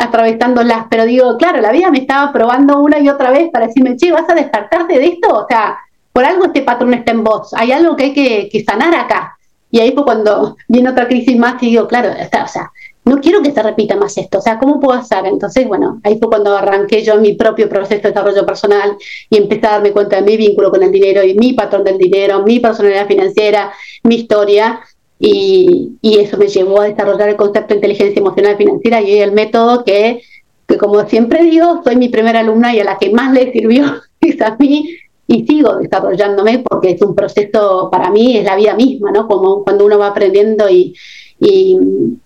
atravesándolas, 0.00 0.86
pero 0.90 1.04
digo, 1.04 1.36
claro, 1.36 1.60
la 1.60 1.72
vida 1.72 1.90
me 1.90 1.98
estaba 1.98 2.32
probando 2.32 2.80
una 2.80 2.98
y 2.98 3.08
otra 3.08 3.30
vez 3.30 3.50
para 3.50 3.66
decirme, 3.66 3.96
che, 3.96 4.10
¿vas 4.10 4.28
a 4.28 4.34
despertarte 4.34 4.98
de 4.98 5.06
esto? 5.06 5.28
O 5.28 5.46
sea, 5.46 5.78
por 6.12 6.24
algo 6.24 6.46
este 6.46 6.62
patrón 6.62 6.94
está 6.94 7.12
en 7.12 7.22
vos, 7.22 7.52
hay 7.54 7.72
algo 7.72 7.96
que 7.96 8.04
hay 8.04 8.48
que 8.48 8.64
sanar 8.64 8.94
acá. 8.94 9.36
Y 9.74 9.80
ahí 9.80 9.90
fue 9.90 10.04
cuando 10.04 10.56
viene 10.68 10.90
otra 10.90 11.08
crisis 11.08 11.36
más 11.36 11.60
y 11.60 11.70
digo, 11.70 11.88
claro, 11.88 12.10
o 12.10 12.46
sea, 12.46 12.70
no 13.04 13.20
quiero 13.20 13.42
que 13.42 13.50
se 13.50 13.60
repita 13.60 13.96
más 13.96 14.16
esto, 14.16 14.38
o 14.38 14.40
sea, 14.40 14.56
¿cómo 14.60 14.78
puedo 14.78 14.96
hacer? 14.96 15.26
Entonces, 15.26 15.66
bueno, 15.66 16.00
ahí 16.04 16.16
fue 16.16 16.28
cuando 16.28 16.56
arranqué 16.56 17.02
yo 17.02 17.16
mi 17.16 17.32
propio 17.32 17.68
proceso 17.68 18.02
de 18.02 18.10
desarrollo 18.10 18.46
personal 18.46 18.96
y 19.28 19.36
empecé 19.36 19.66
a 19.66 19.72
darme 19.72 19.90
cuenta 19.90 20.14
de 20.14 20.22
mi 20.22 20.36
vínculo 20.36 20.70
con 20.70 20.80
el 20.84 20.92
dinero 20.92 21.24
y 21.24 21.34
mi 21.34 21.54
patrón 21.54 21.82
del 21.82 21.98
dinero, 21.98 22.44
mi 22.44 22.60
personalidad 22.60 23.08
financiera, 23.08 23.72
mi 24.04 24.14
historia, 24.14 24.80
y, 25.18 25.96
eso 26.02 26.36
me 26.36 26.46
llevó 26.46 26.80
a 26.80 26.84
desarrollar 26.84 27.30
el 27.30 27.36
concepto 27.36 27.70
de 27.70 27.74
inteligencia 27.74 28.20
emocional 28.20 28.56
financiera 28.56 29.00
y 29.00 29.18
el 29.18 29.32
método 29.32 29.82
que, 29.82 30.22
que, 30.68 30.78
como 30.78 31.04
siempre 31.08 31.42
digo, 31.42 31.80
soy 31.82 31.96
mi 31.96 32.10
primera 32.10 32.38
alumna 32.38 32.72
y 32.72 32.78
a 32.78 32.84
la 32.84 32.96
que 32.96 33.10
más 33.10 33.32
le 33.32 33.50
sirvió 33.50 33.86
es 34.20 34.40
a 34.40 34.54
mí 34.56 34.98
y 35.34 35.46
sigo 35.46 35.76
desarrollándome 35.76 36.60
porque 36.60 36.92
es 36.92 37.02
un 37.02 37.14
proceso, 37.14 37.88
para 37.90 38.10
mí 38.10 38.36
es 38.36 38.44
la 38.44 38.56
vida 38.56 38.74
misma, 38.74 39.10
¿no? 39.10 39.26
Como 39.26 39.64
cuando 39.64 39.86
uno 39.86 39.98
va 39.98 40.08
aprendiendo 40.08 40.68
y, 40.68 40.94
y, 41.38 41.78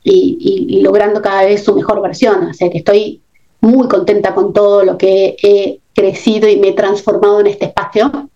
y, 0.04 0.80
logrando 0.82 1.20
cada 1.22 1.44
vez 1.44 1.64
su 1.64 1.74
mejor 1.74 2.00
versión. 2.02 2.44
O 2.46 2.54
sea 2.54 2.70
que 2.70 2.78
estoy 2.78 3.20
muy 3.60 3.88
contenta 3.88 4.34
con 4.34 4.52
todo 4.52 4.84
lo 4.84 4.96
que 4.98 5.36
he 5.42 5.80
crecido 5.94 6.48
y 6.48 6.56
me 6.56 6.68
he 6.68 6.72
transformado 6.72 7.40
en 7.40 7.48
este 7.48 7.66
espacio. 7.66 8.28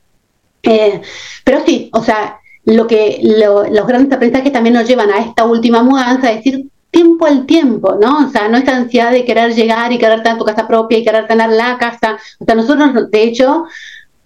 Eh, 0.62 1.00
pero 1.44 1.62
sí, 1.64 1.90
o 1.92 2.02
sea, 2.02 2.40
lo 2.64 2.86
que 2.86 3.20
los 3.22 3.86
grandes 3.86 4.12
aprendizajes 4.12 4.52
también 4.52 4.74
nos 4.74 4.86
llevan 4.86 5.10
a 5.10 5.18
esta 5.18 5.44
última 5.44 5.82
mudanza, 5.82 6.30
es 6.30 6.36
decir, 6.44 6.66
tiempo 6.92 7.26
al 7.26 7.46
tiempo, 7.46 7.96
¿no? 8.00 8.26
O 8.26 8.30
sea, 8.30 8.48
no 8.48 8.58
esta 8.58 8.76
ansiedad 8.76 9.10
de 9.10 9.24
querer 9.24 9.54
llegar 9.54 9.92
y 9.92 9.98
querer 9.98 10.22
tener 10.22 10.38
tu 10.38 10.44
casa 10.44 10.68
propia 10.68 10.98
y 10.98 11.04
querer 11.04 11.26
tener 11.26 11.50
la 11.50 11.78
casa. 11.78 12.18
O 12.38 12.44
sea, 12.44 12.54
nosotros, 12.54 13.10
de 13.10 13.22
hecho, 13.22 13.64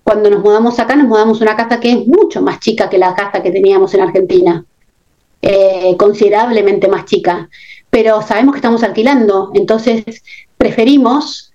cuando 0.07 0.31
nos 0.31 0.41
mudamos 0.41 0.79
acá, 0.79 0.95
nos 0.95 1.09
mudamos 1.09 1.41
a 1.41 1.43
una 1.43 1.57
casa 1.57 1.81
que 1.81 1.91
es 1.91 2.07
mucho 2.07 2.41
más 2.41 2.61
chica 2.61 2.89
que 2.89 2.97
la 2.97 3.13
casa 3.17 3.43
que 3.43 3.51
teníamos 3.51 3.93
en 3.93 4.03
Argentina, 4.03 4.65
eh, 5.43 5.97
considerablemente 5.99 6.87
más 6.87 7.07
chica. 7.07 7.49
Pero 7.91 8.23
sabemos 8.23 8.53
que 8.53 8.59
estamos 8.59 8.85
alquilando, 8.85 9.51
entonces 9.53 10.05
preferimos 10.57 11.53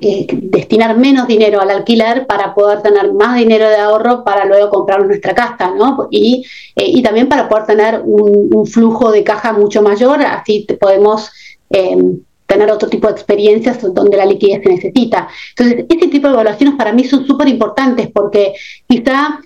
eh, 0.00 0.26
destinar 0.28 0.98
menos 0.98 1.28
dinero 1.28 1.60
al 1.60 1.70
alquiler 1.70 2.26
para 2.26 2.52
poder 2.52 2.82
tener 2.82 3.12
más 3.12 3.36
dinero 3.36 3.68
de 3.68 3.76
ahorro 3.76 4.24
para 4.24 4.44
luego 4.44 4.70
comprar 4.70 5.06
nuestra 5.06 5.32
casa, 5.32 5.70
¿no? 5.70 6.08
Y, 6.10 6.44
eh, 6.74 7.00
también 7.00 7.28
para 7.28 7.48
poder 7.48 7.66
tener 7.66 8.02
un, 8.04 8.66
flujo 8.66 9.12
de 9.12 9.22
caja 9.22 9.52
mucho 9.52 9.82
mayor, 9.82 10.20
así 10.22 10.66
podemos 10.80 11.30
em, 11.70 12.22
tener 12.48 12.70
otro 12.72 12.88
tipo 12.88 13.06
de 13.06 13.12
experiencias 13.12 13.78
donde 13.94 14.16
la 14.16 14.24
liquidez 14.24 14.62
se 14.62 14.70
necesita. 14.70 15.28
Entonces, 15.50 15.84
este 15.88 16.08
tipo 16.08 16.28
de 16.28 16.34
evaluaciones 16.34 16.76
para 16.76 16.92
mí 16.92 17.04
son 17.04 17.26
súper 17.26 17.46
importantes 17.46 18.08
porque 18.12 18.54
quizá 18.88 19.40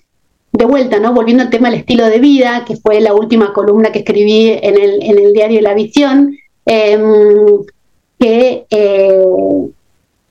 de 0.53 0.65
vuelta, 0.65 1.01
¿no? 1.01 1.13
Volviendo 1.13 1.43
al 1.43 1.51
tema 1.51 1.69
del 1.69 1.81
estilo 1.81 2.07
de 2.07 2.21
vida, 2.21 2.65
que 2.65 2.77
fue 2.77 3.01
la 3.01 3.13
última 3.13 3.53
columna 3.53 3.91
que 3.91 4.01
escribí 4.01 4.51
en 4.51 4.81
el, 4.81 5.03
en 5.03 5.19
el 5.19 5.33
diario 5.33 5.61
La 5.63 5.75
Visión, 5.75 6.37
em, 6.65 7.65
que 8.21 8.67
eh, 8.71 9.25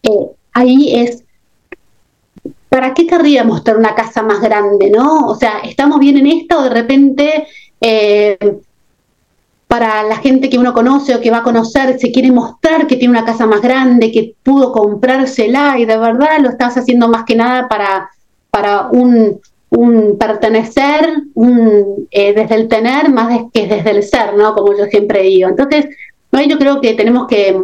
eh, 0.03 0.27
ahí 0.53 0.95
es, 0.95 1.25
¿para 2.69 2.93
qué 2.93 3.05
querríamos 3.05 3.63
tener 3.65 3.79
una 3.79 3.95
casa 3.95 4.21
más 4.21 4.39
grande, 4.41 4.89
no? 4.89 5.27
O 5.27 5.35
sea, 5.35 5.59
¿estamos 5.65 5.99
bien 5.99 6.17
en 6.17 6.27
esto 6.27 6.59
o 6.59 6.63
de 6.63 6.69
repente 6.69 7.47
eh, 7.81 8.37
para 9.71 10.03
la 10.03 10.17
gente 10.17 10.49
que 10.49 10.57
uno 10.59 10.73
conoce 10.73 11.15
o 11.15 11.21
que 11.21 11.31
va 11.31 11.37
a 11.37 11.43
conocer 11.43 11.97
se 11.97 12.11
quiere 12.11 12.29
mostrar 12.29 12.87
que 12.87 12.97
tiene 12.97 13.13
una 13.17 13.23
casa 13.23 13.45
más 13.45 13.61
grande, 13.61 14.11
que 14.11 14.35
pudo 14.43 14.73
comprársela 14.73 15.79
y 15.79 15.85
de 15.85 15.95
verdad 15.97 16.39
lo 16.41 16.49
estás 16.49 16.75
haciendo 16.75 17.07
más 17.07 17.23
que 17.23 17.37
nada 17.37 17.69
para, 17.69 18.09
para 18.49 18.89
un, 18.91 19.39
un 19.69 20.17
pertenecer 20.19 21.23
un, 21.35 22.05
eh, 22.11 22.33
desde 22.33 22.55
el 22.55 22.67
tener 22.67 23.09
más 23.11 23.43
que 23.53 23.65
desde 23.65 23.91
el 23.91 24.03
ser, 24.03 24.33
¿no? 24.35 24.53
Como 24.55 24.77
yo 24.77 24.87
siempre 24.87 25.21
digo. 25.21 25.47
Entonces, 25.47 25.85
yo 26.33 26.57
creo 26.57 26.81
que 26.81 26.93
tenemos 26.93 27.27
que 27.27 27.57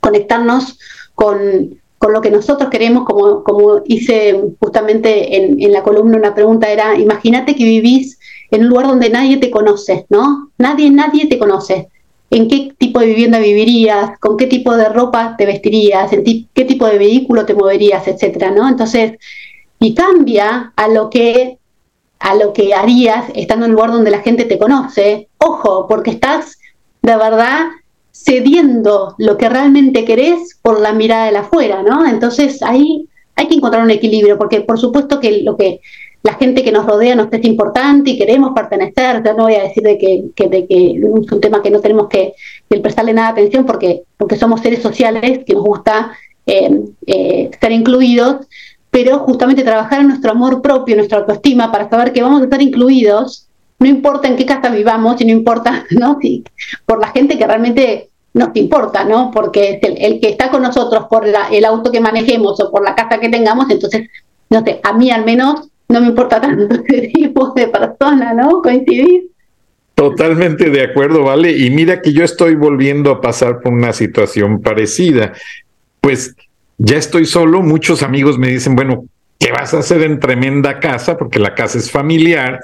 conectarnos 0.00 0.78
con, 1.14 1.78
con 1.98 2.14
lo 2.14 2.22
que 2.22 2.30
nosotros 2.30 2.70
queremos, 2.70 3.04
como, 3.04 3.44
como 3.44 3.82
hice 3.84 4.54
justamente 4.58 5.36
en, 5.36 5.60
en 5.60 5.72
la 5.74 5.82
columna, 5.82 6.16
una 6.16 6.34
pregunta 6.34 6.70
era, 6.70 6.98
imagínate 6.98 7.54
que 7.54 7.64
vivís 7.64 8.17
en 8.50 8.62
un 8.62 8.68
lugar 8.68 8.86
donde 8.86 9.10
nadie 9.10 9.36
te 9.36 9.50
conoce, 9.50 10.06
¿no? 10.08 10.50
Nadie, 10.58 10.90
nadie 10.90 11.26
te 11.26 11.38
conoce. 11.38 11.88
¿En 12.30 12.48
qué 12.48 12.74
tipo 12.76 13.00
de 13.00 13.06
vivienda 13.06 13.38
vivirías? 13.38 14.18
¿Con 14.20 14.36
qué 14.36 14.46
tipo 14.46 14.76
de 14.76 14.88
ropa 14.88 15.34
te 15.36 15.46
vestirías? 15.46 16.12
¿En 16.12 16.24
qué 16.24 16.64
tipo 16.64 16.86
de 16.86 16.98
vehículo 16.98 17.46
te 17.46 17.54
moverías? 17.54 18.06
Etcétera, 18.06 18.50
¿no? 18.50 18.68
Entonces, 18.68 19.12
y 19.80 19.94
cambia 19.94 20.72
a 20.76 20.88
lo 20.88 21.08
que 21.10 21.58
a 22.20 22.34
lo 22.34 22.52
que 22.52 22.74
harías 22.74 23.26
estando 23.34 23.64
en 23.64 23.70
un 23.70 23.76
lugar 23.76 23.92
donde 23.92 24.10
la 24.10 24.20
gente 24.20 24.44
te 24.44 24.58
conoce. 24.58 25.28
Ojo, 25.38 25.86
porque 25.88 26.10
estás 26.10 26.58
de 27.00 27.16
verdad 27.16 27.68
cediendo 28.10 29.14
lo 29.18 29.36
que 29.36 29.48
realmente 29.48 30.04
querés 30.04 30.58
por 30.60 30.80
la 30.80 30.92
mirada 30.92 31.30
de 31.30 31.36
afuera, 31.36 31.82
¿no? 31.82 32.04
Entonces 32.04 32.62
ahí 32.62 33.08
hay 33.36 33.46
que 33.46 33.54
encontrar 33.54 33.84
un 33.84 33.90
equilibrio, 33.92 34.36
porque 34.36 34.62
por 34.62 34.80
supuesto 34.80 35.20
que 35.20 35.42
lo 35.42 35.56
que 35.56 35.80
la 36.22 36.34
gente 36.34 36.64
que 36.64 36.72
nos 36.72 36.84
rodea 36.84 37.14
nos 37.14 37.32
es 37.32 37.44
importante 37.44 38.10
y 38.10 38.18
queremos 38.18 38.52
pertenecer, 38.54 39.22
yo 39.24 39.34
no 39.34 39.44
voy 39.44 39.54
a 39.54 39.62
decir 39.62 39.82
de 39.82 39.98
que, 39.98 40.48
de 40.48 40.66
que 40.66 40.90
es 40.92 41.32
un 41.32 41.40
tema 41.40 41.62
que 41.62 41.70
no 41.70 41.80
tenemos 41.80 42.08
que, 42.08 42.34
prestarle 42.82 43.12
nada 43.12 43.28
atención 43.28 43.64
porque, 43.64 44.02
porque 44.16 44.36
somos 44.36 44.60
seres 44.60 44.82
sociales 44.82 45.40
que 45.46 45.54
nos 45.54 45.64
gusta 45.64 46.12
eh, 46.46 46.80
eh, 47.06 47.48
estar 47.52 47.70
incluidos, 47.72 48.46
pero 48.90 49.20
justamente 49.20 49.62
trabajar 49.62 50.00
en 50.00 50.08
nuestro 50.08 50.32
amor 50.32 50.60
propio, 50.60 50.96
nuestra 50.96 51.18
autoestima, 51.18 51.70
para 51.70 51.88
saber 51.88 52.12
que 52.12 52.22
vamos 52.22 52.40
a 52.40 52.44
estar 52.44 52.60
incluidos, 52.60 53.46
no 53.78 53.86
importa 53.86 54.26
en 54.26 54.36
qué 54.36 54.44
casa 54.44 54.70
vivamos 54.70 55.20
y 55.20 55.24
no 55.24 55.32
importa, 55.32 55.84
¿no? 55.90 56.18
Si, 56.20 56.42
por 56.84 57.00
la 57.00 57.08
gente 57.08 57.38
que 57.38 57.46
realmente 57.46 58.10
nos 58.34 58.50
importa, 58.54 59.04
¿no? 59.04 59.30
Porque 59.30 59.78
el, 59.82 59.96
el 59.98 60.20
que 60.20 60.30
está 60.30 60.50
con 60.50 60.62
nosotros 60.62 61.06
por 61.08 61.26
el 61.26 61.64
auto 61.64 61.92
que 61.92 62.00
manejemos 62.00 62.60
o 62.60 62.70
por 62.70 62.84
la 62.84 62.94
casa 62.94 63.20
que 63.20 63.28
tengamos, 63.28 63.70
entonces, 63.70 64.08
no 64.50 64.62
sé, 64.64 64.80
a 64.82 64.92
mí 64.92 65.10
al 65.10 65.24
menos 65.24 65.68
no 65.88 66.00
me 66.00 66.08
importa 66.08 66.40
tanto 66.40 66.82
tipo 67.14 67.52
de 67.54 67.68
persona, 67.68 68.34
¿no? 68.34 68.62
¿Coincidís? 68.62 69.24
Totalmente 69.94 70.70
de 70.70 70.82
acuerdo, 70.82 71.24
¿vale? 71.24 71.56
Y 71.56 71.70
mira 71.70 72.00
que 72.00 72.12
yo 72.12 72.22
estoy 72.22 72.54
volviendo 72.54 73.10
a 73.10 73.20
pasar 73.20 73.60
por 73.60 73.72
una 73.72 73.92
situación 73.92 74.62
parecida. 74.62 75.32
Pues 76.00 76.36
ya 76.76 76.96
estoy 76.96 77.26
solo, 77.26 77.62
muchos 77.62 78.04
amigos 78.04 78.38
me 78.38 78.48
dicen, 78.48 78.76
bueno, 78.76 79.06
¿qué 79.40 79.50
vas 79.50 79.74
a 79.74 79.80
hacer 79.80 80.02
en 80.02 80.20
tremenda 80.20 80.78
casa? 80.78 81.18
Porque 81.18 81.40
la 81.40 81.54
casa 81.54 81.78
es 81.78 81.90
familiar. 81.90 82.60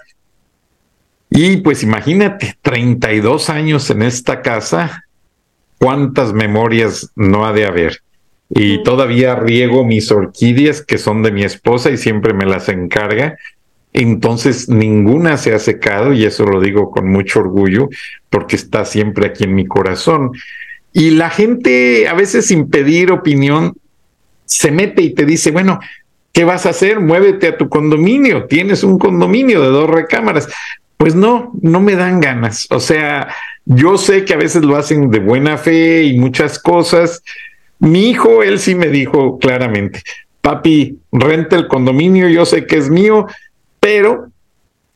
Y 1.31 1.57
pues 1.57 1.83
imagínate, 1.83 2.57
32 2.63 3.51
años 3.51 3.91
en 3.91 4.03
esta 4.03 4.41
casa, 4.41 5.03
cuántas 5.79 6.33
memorias 6.33 7.11
no 7.17 7.45
ha 7.45 7.53
de 7.53 7.67
haber. 7.67 8.04
Y 8.55 8.83
todavía 8.85 9.35
riego 9.35 9.85
mis 9.85 10.11
orquídeas 10.13 10.81
que 10.81 10.97
son 10.97 11.23
de 11.23 11.33
mi 11.33 11.43
esposa 11.43 11.91
y 11.91 11.97
siempre 11.97 12.33
me 12.33 12.47
las 12.47 12.69
encarga. 12.69 13.37
Entonces 13.93 14.69
ninguna 14.69 15.37
se 15.37 15.55
ha 15.55 15.59
secado 15.59 16.13
y 16.13 16.25
eso 16.25 16.45
lo 16.45 16.61
digo 16.61 16.91
con 16.91 17.09
mucho 17.09 17.41
orgullo 17.41 17.89
porque 18.31 18.57
está 18.57 18.85
siempre 18.85 19.27
aquí 19.27 19.45
en 19.45 19.55
mi 19.55 19.67
corazón. 19.67 20.31
Y 20.93 21.11
la 21.11 21.31
gente 21.31 22.07
a 22.07 22.15
veces 22.15 22.47
sin 22.47 22.71
pedir 22.71 23.11
opinión 23.11 23.75
se 24.45 24.71
mete 24.71 25.03
y 25.03 25.15
te 25.15 25.25
dice, 25.25 25.51
bueno, 25.51 25.81
¿qué 26.33 26.45
vas 26.45 26.67
a 26.67 26.71
hacer? 26.71 27.01
Muévete 27.01 27.49
a 27.49 27.57
tu 27.57 27.69
condominio, 27.69 28.47
tienes 28.47 28.85
un 28.85 28.99
condominio 28.99 29.61
de 29.63 29.69
dos 29.69 29.91
recámaras. 29.91 30.49
Pues 30.97 31.17
no, 31.17 31.53
no 31.61 31.81
me 31.81 31.97
dan 31.97 32.21
ganas. 32.21 32.69
O 32.71 32.79
sea, 32.79 33.29
yo 33.65 33.99
sé 33.99 34.25
que 34.25 34.35
a 34.35 34.39
veces 34.39 34.63
lo 34.63 34.77
hacen 34.77 35.11
de 35.11 35.19
buena 35.19 35.59
fe 35.59 36.05
y 36.05 36.19
muchas 36.19 36.59
cosas. 36.59 37.23
Mi 37.79 38.11
hijo, 38.11 38.43
él 38.43 38.59
sí 38.59 38.75
me 38.75 38.89
dijo 38.89 39.39
claramente, 39.39 40.03
papi, 40.41 40.99
renta 41.13 41.57
el 41.57 41.69
condominio, 41.69 42.29
yo 42.29 42.45
sé 42.45 42.67
que 42.67 42.77
es 42.77 42.91
mío, 42.91 43.27
pero 43.81 44.29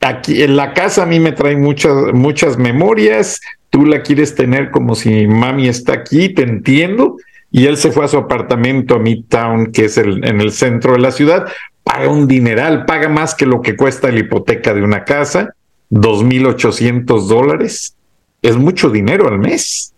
aquí 0.00 0.42
en 0.42 0.56
la 0.56 0.74
casa 0.74 1.02
a 1.02 1.06
mí 1.06 1.20
me 1.20 1.32
trae 1.32 1.56
muchas, 1.56 2.12
muchas 2.12 2.56
memorias, 2.58 3.40
tú 3.70 3.84
la 3.84 4.02
quieres 4.02 4.34
tener 4.34 4.70
como 4.70 4.94
si 4.94 5.26
mami 5.26 5.68
está 5.68 5.94
aquí, 5.94 6.28
te 6.28 6.42
entiendo, 6.42 7.16
y 7.50 7.66
él 7.66 7.76
se 7.76 7.90
fue 7.90 8.04
a 8.04 8.08
su 8.08 8.18
apartamento 8.18 8.94
a 8.94 8.98
Midtown, 8.98 9.72
que 9.72 9.86
es 9.86 9.98
el, 9.98 10.24
en 10.24 10.40
el 10.40 10.52
centro 10.52 10.92
de 10.92 11.00
la 11.00 11.12
ciudad, 11.12 11.46
paga 11.82 12.08
un 12.08 12.28
dineral, 12.28 12.84
paga 12.84 13.08
más 13.08 13.34
que 13.34 13.46
lo 13.46 13.62
que 13.62 13.76
cuesta 13.76 14.10
la 14.10 14.18
hipoteca 14.18 14.74
de 14.74 14.82
una 14.82 15.04
casa, 15.04 15.54
2.800 15.90 17.26
dólares, 17.26 17.96
es 18.42 18.56
mucho 18.56 18.90
dinero 18.90 19.28
al 19.28 19.38
mes. 19.38 19.94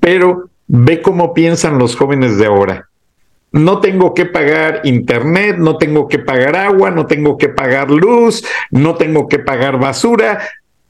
Pero 0.00 0.48
ve 0.68 1.02
cómo 1.02 1.34
piensan 1.34 1.78
los 1.78 1.96
jóvenes 1.96 2.38
de 2.38 2.46
ahora. 2.46 2.88
No 3.52 3.80
tengo 3.80 4.12
que 4.12 4.26
pagar 4.26 4.82
internet, 4.84 5.56
no 5.58 5.78
tengo 5.78 6.08
que 6.08 6.18
pagar 6.18 6.56
agua, 6.56 6.90
no 6.90 7.06
tengo 7.06 7.38
que 7.38 7.48
pagar 7.48 7.90
luz, 7.90 8.44
no 8.70 8.96
tengo 8.96 9.28
que 9.28 9.38
pagar 9.38 9.78
basura. 9.78 10.40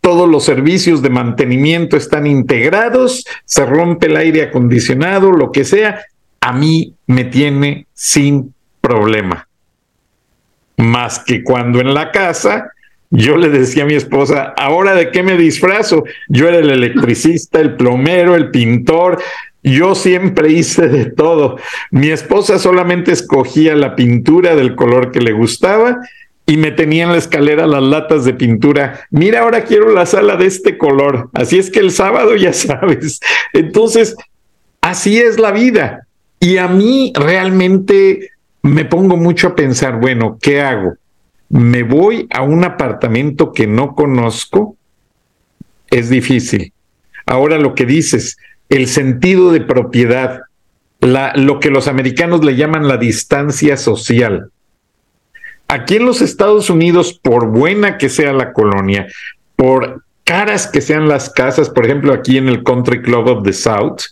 Todos 0.00 0.28
los 0.28 0.44
servicios 0.44 1.02
de 1.02 1.10
mantenimiento 1.10 1.96
están 1.96 2.26
integrados, 2.26 3.24
se 3.44 3.66
rompe 3.66 4.06
el 4.06 4.16
aire 4.16 4.42
acondicionado, 4.42 5.32
lo 5.32 5.52
que 5.52 5.64
sea. 5.64 6.00
A 6.40 6.52
mí 6.52 6.94
me 7.06 7.24
tiene 7.24 7.86
sin 7.92 8.54
problema. 8.80 9.46
Más 10.76 11.18
que 11.20 11.42
cuando 11.42 11.80
en 11.80 11.94
la 11.94 12.10
casa 12.10 12.70
yo 13.10 13.36
le 13.36 13.48
decía 13.48 13.84
a 13.84 13.86
mi 13.86 13.94
esposa, 13.94 14.54
¿ahora 14.56 14.94
de 14.94 15.10
qué 15.10 15.22
me 15.22 15.36
disfrazo? 15.36 16.04
Yo 16.28 16.48
era 16.48 16.58
el 16.58 16.70
electricista, 16.70 17.60
el 17.60 17.76
plomero, 17.76 18.34
el 18.34 18.50
pintor. 18.50 19.22
Yo 19.66 19.94
siempre 19.94 20.52
hice 20.52 20.88
de 20.88 21.07
todo. 21.07 21.59
Mi 21.90 22.09
esposa 22.09 22.59
solamente 22.59 23.12
escogía 23.12 23.74
la 23.74 23.96
pintura 23.96 24.55
del 24.55 24.74
color 24.74 25.11
que 25.11 25.20
le 25.20 25.33
gustaba 25.33 25.98
y 26.46 26.57
me 26.57 26.70
tenía 26.70 27.05
en 27.05 27.12
la 27.12 27.18
escalera 27.18 27.66
las 27.66 27.83
latas 27.83 28.24
de 28.24 28.33
pintura. 28.33 29.00
Mira, 29.11 29.40
ahora 29.40 29.64
quiero 29.64 29.92
la 29.92 30.07
sala 30.07 30.37
de 30.37 30.46
este 30.46 30.79
color. 30.79 31.31
Así 31.35 31.59
es 31.59 31.70
que 31.70 31.81
el 31.81 31.90
sábado 31.90 32.37
ya 32.37 32.52
sabes. 32.55 33.20
Entonces, 33.52 34.16
así 34.81 35.18
es 35.18 35.38
la 35.38 35.50
vida. 35.50 36.07
Y 36.40 36.57
a 36.57 36.68
mí 36.68 37.12
realmente 37.14 38.31
me 38.62 38.85
pongo 38.85 39.16
mucho 39.16 39.48
a 39.48 39.55
pensar, 39.55 40.00
bueno, 40.00 40.38
¿qué 40.40 40.62
hago? 40.62 40.94
me 41.48 41.83
voy 41.83 42.26
a 42.31 42.42
un 42.42 42.64
apartamento 42.64 43.52
que 43.52 43.66
no 43.66 43.94
conozco, 43.94 44.76
es 45.90 46.11
difícil. 46.11 46.72
Ahora 47.24 47.59
lo 47.59 47.74
que 47.74 47.87
dices, 47.87 48.37
el 48.68 48.87
sentido 48.88 49.52
de 49.52 49.61
propiedad, 49.61 50.42
lo 51.00 51.61
que 51.61 51.70
los 51.70 51.88
americanos 51.88 52.44
le 52.44 52.57
llaman 52.57 52.88
la 52.88 52.96
distancia 52.96 53.76
social. 53.76 54.50
Aquí 55.68 55.96
en 55.96 56.07
los 56.07 56.22
Estados 56.22 56.70
Unidos, 56.70 57.18
por 57.22 57.48
buena 57.48 57.98
que 57.98 58.09
sea 58.09 58.33
la 58.33 58.52
colonia, 58.52 59.09
por 59.57 60.02
caras 60.24 60.66
que 60.66 60.81
sean 60.81 61.09
las 61.09 61.31
casas, 61.31 61.70
por 61.70 61.85
ejemplo, 61.85 62.12
aquí 62.12 62.38
en 62.38 62.48
el 62.48 62.62
Country 62.62 63.02
Club 63.02 63.29
of 63.29 63.44
the 63.44 63.52
South, 63.52 64.02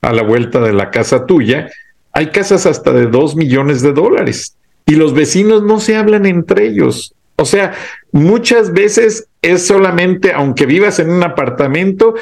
a 0.00 0.12
la 0.12 0.22
vuelta 0.22 0.60
de 0.60 0.72
la 0.72 0.90
casa 0.90 1.26
tuya, 1.26 1.70
hay 2.12 2.28
casas 2.28 2.66
hasta 2.66 2.92
de 2.92 3.06
dos 3.06 3.34
millones 3.34 3.82
de 3.82 3.92
dólares 3.92 4.56
y 4.86 4.94
los 4.94 5.14
vecinos 5.14 5.62
no 5.62 5.80
se 5.80 5.96
hablan 5.96 6.26
entre 6.26 6.66
ellos. 6.66 7.14
O 7.36 7.44
sea, 7.44 7.74
muchas 8.12 8.72
veces 8.72 9.26
es 9.42 9.66
solamente, 9.66 10.32
aunque 10.32 10.66
vivas 10.66 10.98
en 11.00 11.10
un 11.10 11.22
apartamento, 11.22 12.14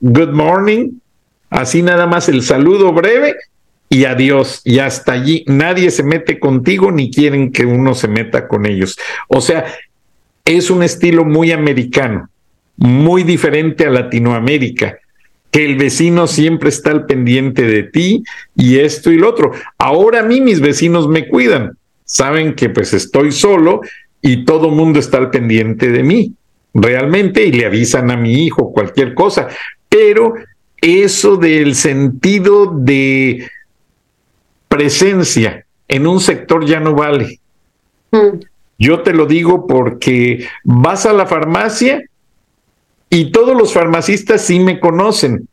good 0.00 0.30
morning, 0.30 0.92
Así 1.54 1.82
nada 1.82 2.08
más 2.08 2.28
el 2.28 2.42
saludo 2.42 2.92
breve 2.92 3.36
y 3.88 4.06
adiós. 4.06 4.60
Y 4.64 4.80
hasta 4.80 5.12
allí 5.12 5.44
nadie 5.46 5.92
se 5.92 6.02
mete 6.02 6.40
contigo 6.40 6.90
ni 6.90 7.12
quieren 7.12 7.52
que 7.52 7.64
uno 7.64 7.94
se 7.94 8.08
meta 8.08 8.48
con 8.48 8.66
ellos. 8.66 8.98
O 9.28 9.40
sea, 9.40 9.64
es 10.44 10.68
un 10.68 10.82
estilo 10.82 11.24
muy 11.24 11.52
americano, 11.52 12.28
muy 12.76 13.22
diferente 13.22 13.86
a 13.86 13.90
Latinoamérica 13.90 14.98
que 15.52 15.64
el 15.64 15.76
vecino 15.76 16.26
siempre 16.26 16.70
está 16.70 16.90
al 16.90 17.06
pendiente 17.06 17.62
de 17.62 17.84
ti 17.84 18.24
y 18.56 18.80
esto 18.80 19.12
y 19.12 19.18
lo 19.18 19.28
otro. 19.28 19.52
Ahora 19.78 20.18
a 20.18 20.24
mí 20.24 20.40
mis 20.40 20.60
vecinos 20.60 21.06
me 21.06 21.28
cuidan, 21.28 21.78
saben 22.04 22.54
que 22.54 22.68
pues 22.68 22.92
estoy 22.92 23.30
solo 23.30 23.80
y 24.20 24.44
todo 24.44 24.70
mundo 24.70 24.98
está 24.98 25.18
al 25.18 25.30
pendiente 25.30 25.92
de 25.92 26.02
mí, 26.02 26.32
realmente, 26.74 27.44
y 27.44 27.52
le 27.52 27.66
avisan 27.66 28.10
a 28.10 28.16
mi 28.16 28.44
hijo 28.44 28.72
cualquier 28.72 29.14
cosa, 29.14 29.46
pero 29.88 30.34
eso 30.80 31.36
del 31.36 31.74
sentido 31.74 32.66
de 32.66 33.50
presencia 34.68 35.64
en 35.88 36.06
un 36.06 36.20
sector 36.20 36.66
ya 36.66 36.80
no 36.80 36.94
vale. 36.94 37.40
Mm. 38.10 38.40
Yo 38.78 39.02
te 39.02 39.12
lo 39.12 39.26
digo 39.26 39.66
porque 39.66 40.46
vas 40.64 41.06
a 41.06 41.12
la 41.12 41.26
farmacia 41.26 42.02
y 43.08 43.30
todos 43.30 43.56
los 43.56 43.72
farmacistas 43.72 44.42
sí 44.42 44.58
me 44.58 44.80
conocen. 44.80 45.48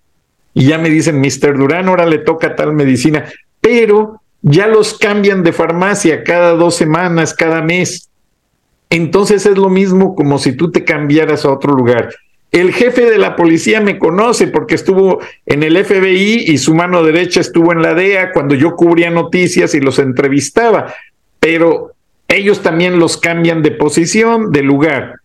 Y 0.54 0.66
ya 0.66 0.78
me 0.78 0.90
dicen, 0.90 1.22
Mr. 1.22 1.58
Durán, 1.58 1.88
ahora 1.88 2.06
le 2.06 2.18
toca 2.18 2.56
tal 2.56 2.74
medicina. 2.74 3.26
Pero 3.62 4.22
ya 4.42 4.68
los 4.68 4.98
cambian 4.98 5.44
de 5.44 5.54
farmacia 5.54 6.24
cada 6.24 6.54
dos 6.54 6.76
semanas, 6.76 7.34
cada 7.34 7.62
mes. 7.62 8.10
Entonces 8.90 9.46
es 9.46 9.58
lo 9.58 9.70
mismo 9.70 10.16
como 10.16 10.40
si 10.40 10.54
tú 10.54 10.72
te 10.72 10.84
cambiaras 10.84 11.46
a 11.46 11.52
otro 11.52 11.74
lugar. 11.74 12.10
El 12.52 12.74
jefe 12.74 13.10
de 13.10 13.18
la 13.18 13.38
policía 13.38 13.80
me 13.80 13.98
conoce 13.98 14.48
porque 14.48 14.76
estuvo 14.76 15.22
en 15.46 15.64
el 15.64 15.84
FBI 15.84 16.46
y 16.48 16.58
su 16.58 16.76
mano 16.76 17.02
derecha 17.02 17.40
estuvo 17.40 17.72
en 17.72 17.82
la 17.82 17.94
DEA 17.94 18.32
cuando 18.34 18.56
yo 18.56 18.76
cubría 18.76 19.10
noticias 19.10 19.74
y 19.74 19.80
los 19.80 20.00
entrevistaba, 20.00 20.94
pero 21.40 21.94
ellos 22.28 22.62
también 22.62 23.00
los 23.00 23.18
cambian 23.18 23.62
de 23.62 23.72
posición, 23.72 24.52
de 24.52 24.64
lugar. 24.64 25.22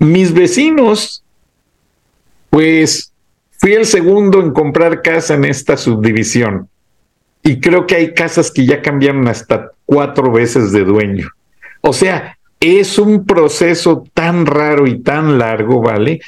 Mis 0.00 0.34
vecinos 0.34 1.24
pues 2.50 3.12
fui 3.58 3.72
el 3.72 3.86
segundo 3.86 4.40
en 4.40 4.52
comprar 4.52 5.02
casa 5.02 5.34
en 5.34 5.44
esta 5.44 5.76
subdivisión 5.76 6.68
y 7.42 7.60
creo 7.60 7.86
que 7.86 7.96
hay 7.96 8.14
casas 8.14 8.50
que 8.50 8.64
ya 8.64 8.82
cambiaron 8.82 9.28
hasta 9.28 9.72
cuatro 9.84 10.32
veces 10.32 10.72
de 10.72 10.84
dueño. 10.84 11.28
O 11.80 11.92
sea, 11.92 12.38
es 12.60 12.98
un 12.98 13.26
proceso 13.26 14.06
tan 14.14 14.46
raro 14.46 14.86
y 14.86 15.00
tan 15.00 15.38
largo, 15.38 15.82
¿vale? 15.82 16.20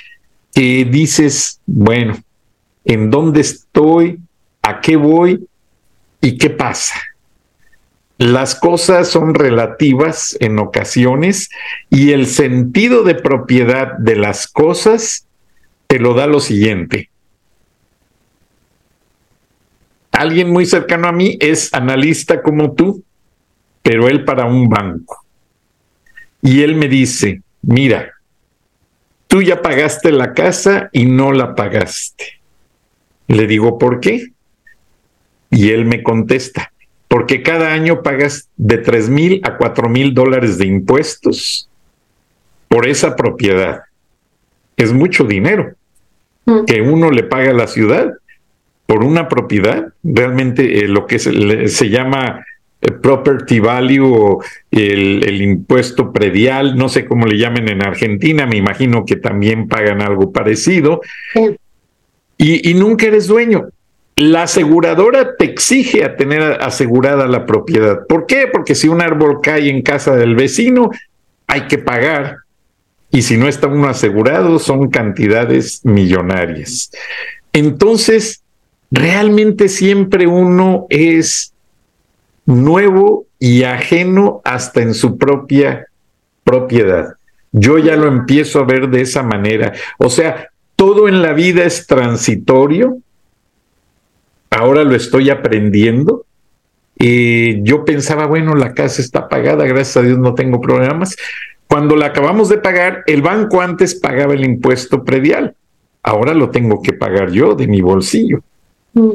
Que 0.57 0.87
dices, 0.87 1.61
bueno, 1.67 2.17
¿en 2.87 3.11
dónde 3.11 3.43
estoy? 3.43 4.21
¿A 4.63 4.81
qué 4.81 4.97
voy? 4.97 5.47
¿Y 6.23 6.39
qué 6.39 6.49
pasa? 6.49 6.95
Las 8.17 8.55
cosas 8.55 9.09
son 9.09 9.35
relativas 9.35 10.35
en 10.41 10.59
ocasiones 10.59 11.51
y 11.91 12.13
el 12.13 12.27
sentido 12.27 13.03
de 13.03 13.17
propiedad 13.17 13.99
de 13.99 14.17
las 14.17 14.49
cosas 14.49 15.27
te 15.89 15.99
lo 15.99 16.15
da 16.15 16.27
lo 16.27 16.41
siguiente. 16.41 17.11
Alguien 20.11 20.51
muy 20.51 20.65
cercano 20.65 21.09
a 21.09 21.13
mí 21.13 21.37
es 21.39 21.75
analista 21.75 22.41
como 22.41 22.73
tú, 22.73 23.05
pero 23.83 24.09
él 24.09 24.25
para 24.25 24.47
un 24.47 24.71
banco. 24.71 25.23
Y 26.41 26.63
él 26.63 26.77
me 26.77 26.89
dice, 26.89 27.43
mira, 27.61 28.16
tú 29.37 29.43
ya 29.43 29.61
pagaste 29.61 30.13
la 30.13 30.33
casa 30.33 30.89
y 30.93 31.05
no 31.05 31.31
la 31.31 31.55
pagaste. 31.55 32.41
Le 33.29 33.47
digo, 33.47 33.79
¿por 33.79 34.01
qué? 34.01 34.29
Y 35.51 35.73
él 35.73 35.85
me 35.85 36.03
contesta, 36.03 36.73
porque 37.07 37.43
cada 37.43 37.75
año 37.75 38.03
pagas 38.03 38.49
de 38.57 38.79
tres 38.79 39.11
mil 39.11 39.43
a 39.45 39.59
cuatro 39.59 39.91
mil 39.91 40.15
dólares 40.15 40.57
de 40.57 40.65
impuestos 40.65 41.69
por 42.69 42.89
esa 42.89 43.15
propiedad 43.15 43.83
es 44.79 44.95
mucho 44.95 45.25
dinero 45.25 45.75
mm. 46.47 46.65
que 46.65 46.81
uno 46.81 47.11
le 47.11 47.23
paga 47.23 47.51
a 47.51 47.55
la 47.55 47.67
ciudad 47.67 48.15
por 48.87 49.05
una 49.05 49.29
propiedad, 49.29 49.93
realmente 50.03 50.79
eh, 50.79 50.89
lo 50.89 51.07
que 51.07 51.19
se, 51.19 51.91
llama 51.91 52.43
property 52.81 53.59
value 53.59 54.07
o 54.07 54.43
el, 54.71 55.43
impuesto 55.43 56.13
predial, 56.13 56.77
no 56.77 56.89
sé 56.89 57.07
cómo 57.07 57.27
le 57.27 57.39
llamen 57.39 57.69
en 57.69 57.83
Argentina, 57.83 58.47
me 58.47 58.57
imagino 58.57 59.05
que 59.05 59.17
también 59.17 59.69
pagan 59.69 60.03
algo 60.03 60.33
parecido, 60.33 61.01
y, 62.39 62.71
y, 62.71 62.75
nunca 62.75 63.07
eres 63.07 63.27
dueño. 63.27 63.69
La 64.17 64.43
aseguradora 64.43 65.37
te 65.37 65.47
exige 65.47 66.05
a 66.05 66.17
tener 66.17 66.43
asegurada 66.63 67.27
la 67.27 67.47
propiedad. 67.47 68.07
¿Por 68.07 68.27
qué? 68.27 68.47
Porque 68.51 68.75
si 68.75 68.89
un 68.89 69.03
árbol 69.03 69.41
cae 69.43 69.69
en 69.69 69.83
casa 69.83 70.17
del 70.17 70.35
vecino, 70.35 70.91
hay 71.47 71.63
que 71.63 71.79
pagar 71.79 72.37
y 73.11 73.23
si 73.23 73.37
no 73.37 73.49
está 73.49 73.67
uno 73.67 73.89
asegurado 73.89 74.59
son 74.59 74.91
cantidades 74.91 75.81
millonarias. 75.85 76.91
Entonces, 77.53 78.43
realmente 78.91 79.69
siempre 79.69 80.27
uno 80.27 80.87
es 80.91 81.55
nuevo 82.47 83.27
y 83.39 83.65
ajeno 83.65 84.41
hasta 84.45 84.81
en 84.81 84.95
su 84.95 85.19
propia 85.19 85.87
propiedad. 86.45 87.15
Yo 87.53 87.79
ya 87.79 87.97
lo 87.97 88.09
empiezo 88.09 88.61
a 88.61 88.65
ver 88.65 88.89
de 88.89 89.03
esa 89.03 89.23
manera. 89.23 89.73
O 89.99 90.09
sea, 90.09 90.51
todo 90.77 91.09
en 91.09 91.23
la 91.23 91.33
vida 91.33 91.65
es 91.65 91.87
transitorio. 91.87 92.99
Ahora 94.51 94.85
lo 94.85 94.95
estoy 94.95 95.31
aprendiendo. 95.31 96.25
yo 96.99 97.85
pensaba, 97.85 98.27
bueno, 98.27 98.55
la 98.55 98.73
casa 98.73 99.03
está 99.03 99.29
pagada, 99.29 99.67
gracias 99.67 99.97
a 99.99 100.03
Dios 100.03 100.19
no 100.19 100.35
tengo 100.35 100.61
problemas. 100.61 101.17
Cuando 101.67 101.97
la 101.97 102.07
acabamos 102.07 102.49
de 102.49 102.59
pagar, 102.59 103.03
el 103.07 103.23
banco 103.23 103.61
antes 103.61 103.95
pagaba 103.95 104.35
el 104.35 104.45
impuesto 104.45 105.03
predial. 105.03 105.55
Ahora 106.03 106.33
lo 106.33 106.51
tengo 106.51 106.81
que 106.81 106.93
pagar 106.93 107.31
yo 107.33 107.55
de 107.55 107.67
mi 107.67 107.81
bolsillo. 107.81 108.41
Mm. 108.95 109.11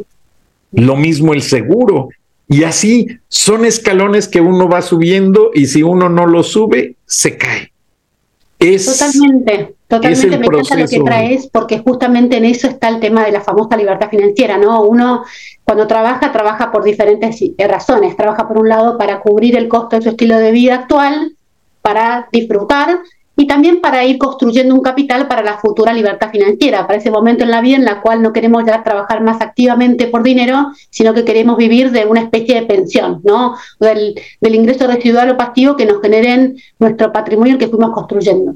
Lo 0.73 0.95
mismo 0.97 1.33
el 1.33 1.41
seguro. 1.41 2.09
Y 2.51 2.65
así 2.65 3.07
son 3.29 3.63
escalones 3.63 4.27
que 4.27 4.41
uno 4.41 4.67
va 4.67 4.81
subiendo 4.81 5.51
y 5.53 5.67
si 5.67 5.83
uno 5.83 6.09
no 6.09 6.27
lo 6.27 6.43
sube, 6.43 6.97
se 7.05 7.37
cae. 7.37 7.71
Es, 8.59 8.87
totalmente, 8.87 9.75
totalmente 9.87 10.37
me 10.37 10.45
encanta 10.47 10.75
lo 10.75 10.87
que 10.89 10.99
traes 10.99 11.47
porque 11.47 11.79
justamente 11.79 12.35
en 12.35 12.43
eso 12.43 12.67
está 12.67 12.89
el 12.89 12.99
tema 12.99 13.23
de 13.23 13.31
la 13.31 13.39
famosa 13.39 13.77
libertad 13.77 14.09
financiera, 14.09 14.57
¿no? 14.57 14.81
Uno 14.81 15.23
cuando 15.63 15.87
trabaja, 15.87 16.33
trabaja 16.33 16.73
por 16.73 16.83
diferentes 16.83 17.41
razones. 17.57 18.17
Trabaja 18.17 18.45
por 18.49 18.57
un 18.57 18.67
lado 18.67 18.97
para 18.97 19.21
cubrir 19.21 19.55
el 19.55 19.69
costo 19.69 19.95
de 19.95 20.01
su 20.01 20.09
estilo 20.09 20.37
de 20.37 20.51
vida 20.51 20.75
actual, 20.75 21.37
para 21.81 22.27
disfrutar 22.33 22.99
y 23.41 23.47
también 23.47 23.81
para 23.81 24.05
ir 24.05 24.19
construyendo 24.19 24.75
un 24.75 24.81
capital 24.81 25.27
para 25.27 25.41
la 25.41 25.57
futura 25.57 25.93
libertad 25.93 26.29
financiera, 26.29 26.85
para 26.85 26.99
ese 26.99 27.09
momento 27.09 27.43
en 27.43 27.49
la 27.49 27.59
vida 27.59 27.75
en 27.75 27.85
la 27.85 27.99
cual 27.99 28.21
no 28.21 28.33
queremos 28.33 28.63
ya 28.67 28.83
trabajar 28.83 29.23
más 29.23 29.41
activamente 29.41 30.05
por 30.05 30.21
dinero, 30.21 30.71
sino 30.91 31.15
que 31.15 31.25
queremos 31.25 31.57
vivir 31.57 31.89
de 31.89 32.05
una 32.05 32.21
especie 32.21 32.53
de 32.53 32.67
pensión, 32.67 33.19
¿no? 33.23 33.55
Del, 33.79 34.13
ingreso 34.41 34.85
residual 34.85 35.31
o 35.31 35.37
pasivo 35.37 35.75
que 35.75 35.87
nos 35.87 36.03
generen 36.03 36.55
nuestro 36.77 37.11
patrimonio 37.11 37.57
que 37.57 37.67
fuimos 37.67 37.93
construyendo. 37.93 38.53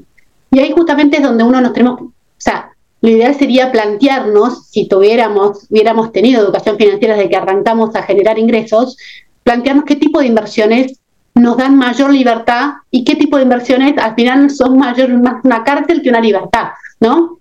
Y 0.52 0.60
ahí 0.60 0.70
justamente 0.70 1.16
es 1.16 1.24
donde 1.24 1.42
uno 1.42 1.60
nos 1.60 1.72
tenemos, 1.72 2.00
o 2.00 2.12
sea, 2.36 2.70
lo 3.00 3.10
ideal 3.10 3.34
sería 3.34 3.72
plantearnos, 3.72 4.68
si 4.68 4.86
tuviéramos, 4.86 5.66
hubiéramos 5.68 6.12
tenido 6.12 6.44
educación 6.44 6.76
financiera 6.76 7.16
desde 7.16 7.28
que 7.28 7.36
arrancamos 7.36 7.92
a 7.96 8.04
generar 8.04 8.38
ingresos, 8.38 8.96
plantearnos 9.42 9.84
qué 9.84 9.96
tipo 9.96 10.20
de 10.20 10.26
inversiones 10.26 11.00
nos 11.36 11.56
dan 11.58 11.76
mayor 11.76 12.10
libertad 12.12 12.76
y 12.90 13.04
qué 13.04 13.14
tipo 13.14 13.36
de 13.36 13.44
inversiones 13.44 13.96
al 13.98 14.14
final 14.14 14.50
son 14.50 14.78
mayor, 14.78 15.10
más 15.20 15.44
una 15.44 15.62
cárcel 15.62 16.00
que 16.02 16.08
una 16.08 16.20
libertad, 16.20 16.68
¿no? 16.98 17.38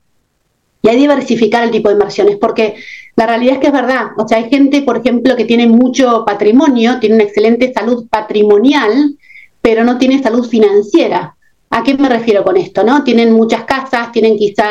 Y 0.82 0.90
hay 0.90 0.98
diversificar 0.98 1.64
el 1.64 1.72
tipo 1.72 1.90
de 1.90 1.94
inversiones, 1.94 2.38
porque 2.38 2.76
la 3.16 3.26
realidad 3.26 3.56
es 3.56 3.60
que 3.60 3.68
es 3.68 3.74
verdad. 3.74 4.08
O 4.18 4.28
sea, 4.28 4.38
hay 4.38 4.50
gente, 4.50 4.82
por 4.84 4.98
ejemplo, 4.98 5.36
que 5.36 5.46
tiene 5.46 5.66
mucho 5.66 6.24
patrimonio, 6.26 7.00
tiene 7.00 7.16
una 7.16 7.24
excelente 7.24 7.74
salud 7.74 8.06
patrimonial, 8.10 9.16
pero 9.62 9.84
no 9.84 9.98
tiene 9.98 10.22
salud 10.22 10.48
financiera. 10.48 11.36
¿A 11.72 11.82
qué 11.82 11.96
me 11.96 12.10
refiero 12.10 12.44
con 12.44 12.58
esto? 12.58 12.84
¿no? 12.84 13.04
Tienen 13.04 13.32
muchas 13.32 13.64
casas, 13.64 14.12
tienen 14.12 14.38
quizá 14.38 14.68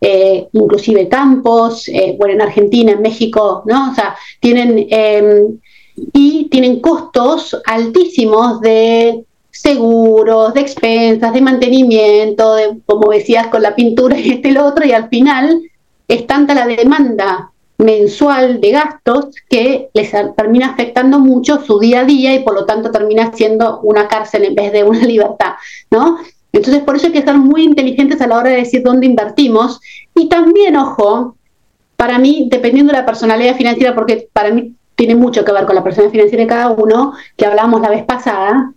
eh, 0.00 0.48
inclusive 0.52 1.08
campos, 1.08 1.88
eh, 1.88 2.16
bueno, 2.18 2.34
en 2.34 2.42
Argentina, 2.42 2.92
en 2.92 3.02
México, 3.02 3.62
¿no? 3.66 3.92
O 3.92 3.94
sea, 3.94 4.16
tienen 4.40 4.86
em, 4.90 5.58
y 6.12 6.48
tienen 6.50 6.80
costos 6.80 7.60
altísimos 7.66 8.60
de 8.60 9.24
seguros, 9.50 10.54
de 10.54 10.60
expensas, 10.60 11.32
de 11.32 11.40
mantenimiento, 11.40 12.54
de, 12.54 12.78
como 12.86 13.12
decías, 13.12 13.48
con 13.48 13.62
la 13.62 13.74
pintura 13.74 14.18
y 14.18 14.32
este 14.32 14.48
y 14.48 14.52
lo 14.52 14.64
otro, 14.64 14.84
y 14.86 14.92
al 14.92 15.08
final 15.08 15.62
es 16.08 16.26
tanta 16.26 16.54
la 16.54 16.66
demanda 16.66 17.52
mensual 17.78 18.60
de 18.60 18.70
gastos 18.70 19.26
que 19.48 19.88
les 19.92 20.12
termina 20.36 20.68
afectando 20.68 21.18
mucho 21.18 21.64
su 21.64 21.78
día 21.78 22.00
a 22.00 22.04
día 22.04 22.34
y 22.34 22.40
por 22.40 22.54
lo 22.54 22.64
tanto 22.64 22.90
termina 22.90 23.32
siendo 23.32 23.80
una 23.80 24.08
cárcel 24.08 24.44
en 24.44 24.54
vez 24.54 24.72
de 24.72 24.84
una 24.84 25.00
libertad, 25.06 25.54
¿no? 25.90 26.18
Entonces 26.52 26.82
por 26.82 26.96
eso 26.96 27.06
hay 27.06 27.12
que 27.12 27.22
ser 27.22 27.36
muy 27.36 27.64
inteligentes 27.64 28.20
a 28.20 28.26
la 28.26 28.38
hora 28.38 28.50
de 28.50 28.56
decir 28.56 28.82
dónde 28.82 29.06
invertimos 29.06 29.80
y 30.14 30.28
también, 30.28 30.76
ojo, 30.76 31.36
para 31.96 32.18
mí, 32.18 32.48
dependiendo 32.50 32.92
de 32.92 32.98
la 32.98 33.06
personalidad 33.06 33.56
financiera, 33.56 33.94
porque 33.94 34.28
para 34.32 34.50
mí 34.50 34.74
tiene 34.94 35.14
mucho 35.14 35.44
que 35.44 35.52
ver 35.52 35.66
con 35.66 35.74
la 35.74 35.82
personalidad 35.82 36.12
financiera 36.12 36.42
de 36.42 36.48
cada 36.48 36.70
uno, 36.70 37.14
que 37.36 37.46
hablábamos 37.46 37.80
la 37.80 37.90
vez 37.90 38.04
pasada, 38.04 38.72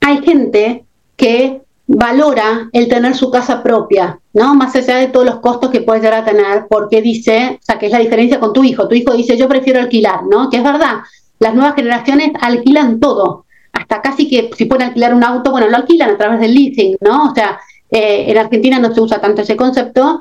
hay 0.00 0.22
gente 0.22 0.84
que 1.16 1.62
valora 1.86 2.68
el 2.72 2.88
tener 2.88 3.14
su 3.14 3.30
casa 3.30 3.62
propia, 3.62 4.18
¿no? 4.32 4.54
Más 4.54 4.74
allá 4.74 4.96
de 4.96 5.08
todos 5.08 5.24
los 5.24 5.40
costos 5.40 5.70
que 5.70 5.80
puedes 5.80 6.02
llegar 6.02 6.22
a 6.22 6.24
tener, 6.24 6.66
porque 6.68 7.00
dice, 7.00 7.58
o 7.60 7.64
sea, 7.64 7.78
que 7.78 7.86
es 7.86 7.92
la 7.92 7.98
diferencia 7.98 8.40
con 8.40 8.52
tu 8.52 8.64
hijo. 8.64 8.88
Tu 8.88 8.96
hijo 8.96 9.14
dice, 9.14 9.36
yo 9.36 9.48
prefiero 9.48 9.80
alquilar, 9.80 10.24
¿no? 10.24 10.50
Que 10.50 10.58
es 10.58 10.64
verdad, 10.64 10.98
las 11.38 11.54
nuevas 11.54 11.74
generaciones 11.74 12.32
alquilan 12.40 12.98
todo, 13.00 13.44
hasta 13.72 14.00
casi 14.02 14.28
que 14.28 14.50
si 14.56 14.64
pueden 14.64 14.88
alquilar 14.88 15.14
un 15.14 15.22
auto, 15.22 15.50
bueno, 15.50 15.68
lo 15.68 15.76
alquilan 15.76 16.10
a 16.10 16.18
través 16.18 16.40
del 16.40 16.54
leasing, 16.54 16.96
¿no? 17.00 17.30
O 17.30 17.34
sea, 17.34 17.58
eh, 17.90 18.24
en 18.28 18.38
Argentina 18.38 18.78
no 18.78 18.92
se 18.92 19.00
usa 19.00 19.20
tanto 19.20 19.42
ese 19.42 19.54
concepto, 19.56 20.20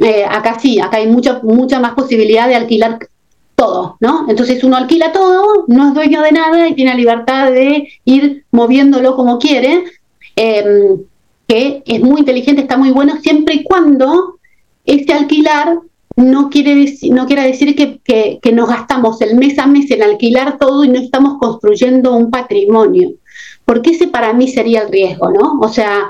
eh, 0.00 0.24
acá 0.24 0.58
sí, 0.58 0.80
acá 0.80 0.98
hay 0.98 1.06
mucha, 1.06 1.40
mucha 1.42 1.80
más 1.80 1.94
posibilidad 1.94 2.48
de 2.48 2.54
alquilar 2.54 2.98
¿no? 4.00 4.26
Entonces 4.28 4.62
uno 4.64 4.76
alquila 4.76 5.12
todo, 5.12 5.64
no 5.68 5.88
es 5.88 5.94
dueño 5.94 6.22
de 6.22 6.32
nada 6.32 6.68
y 6.68 6.74
tiene 6.74 6.92
la 6.92 6.96
libertad 6.96 7.50
de 7.50 7.88
ir 8.04 8.44
moviéndolo 8.50 9.16
como 9.16 9.38
quiere, 9.38 9.84
em, 10.36 10.98
que 11.46 11.82
es 11.84 12.00
muy 12.00 12.20
inteligente, 12.20 12.62
está 12.62 12.76
muy 12.76 12.90
bueno, 12.90 13.20
siempre 13.20 13.54
y 13.54 13.64
cuando 13.64 14.36
ese 14.84 15.12
alquilar 15.12 15.78
no 16.16 16.50
quiere 16.50 16.74
decir, 16.74 17.12
no 17.12 17.26
quiere 17.26 17.42
decir 17.42 17.74
que, 17.74 18.52
nos 18.52 18.68
gastamos 18.68 19.20
el 19.22 19.36
mes 19.36 19.58
a 19.58 19.66
mes 19.66 19.90
en 19.90 20.02
alquilar 20.02 20.58
todo 20.58 20.84
y 20.84 20.88
no 20.88 20.98
estamos 20.98 21.38
construyendo 21.38 22.14
un 22.14 22.30
patrimonio. 22.30 23.12
Porque 23.64 23.90
ese 23.90 24.08
para 24.08 24.32
mí 24.32 24.48
sería 24.48 24.82
el 24.82 24.90
riesgo, 24.90 25.30
¿no? 25.30 25.58
O 25.60 25.68
sea, 25.68 26.08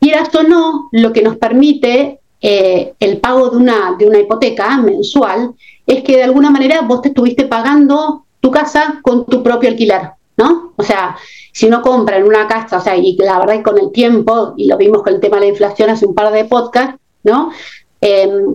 quieras 0.00 0.34
o 0.34 0.42
no, 0.42 0.88
lo 0.90 1.12
que 1.12 1.22
nos 1.22 1.36
permite 1.36 2.18
eh, 2.40 2.94
el 2.98 3.18
pago 3.18 3.50
de 3.50 3.56
una 4.06 4.18
hipoteca 4.18 4.76
mensual 4.78 5.54
es 5.86 6.02
que 6.02 6.16
de 6.16 6.24
alguna 6.24 6.50
manera 6.50 6.82
vos 6.82 7.02
te 7.02 7.08
estuviste 7.08 7.46
pagando 7.46 8.24
tu 8.40 8.50
casa 8.50 9.00
con 9.02 9.26
tu 9.26 9.42
propio 9.42 9.70
alquiler, 9.70 10.10
¿no? 10.36 10.72
O 10.76 10.82
sea, 10.82 11.16
si 11.52 11.66
uno 11.66 11.82
compra 11.82 12.16
en 12.16 12.24
una 12.24 12.46
casa, 12.48 12.78
o 12.78 12.80
sea, 12.80 12.96
y 12.96 13.16
la 13.16 13.38
verdad 13.38 13.54
que 13.54 13.62
con 13.62 13.78
el 13.78 13.92
tiempo, 13.92 14.54
y 14.56 14.66
lo 14.66 14.76
vimos 14.76 15.02
con 15.02 15.14
el 15.14 15.20
tema 15.20 15.36
de 15.36 15.42
la 15.42 15.48
inflación 15.48 15.90
hace 15.90 16.06
un 16.06 16.14
par 16.14 16.32
de 16.32 16.44
podcasts, 16.44 16.98
¿no? 17.22 17.52
Em, 18.00 18.54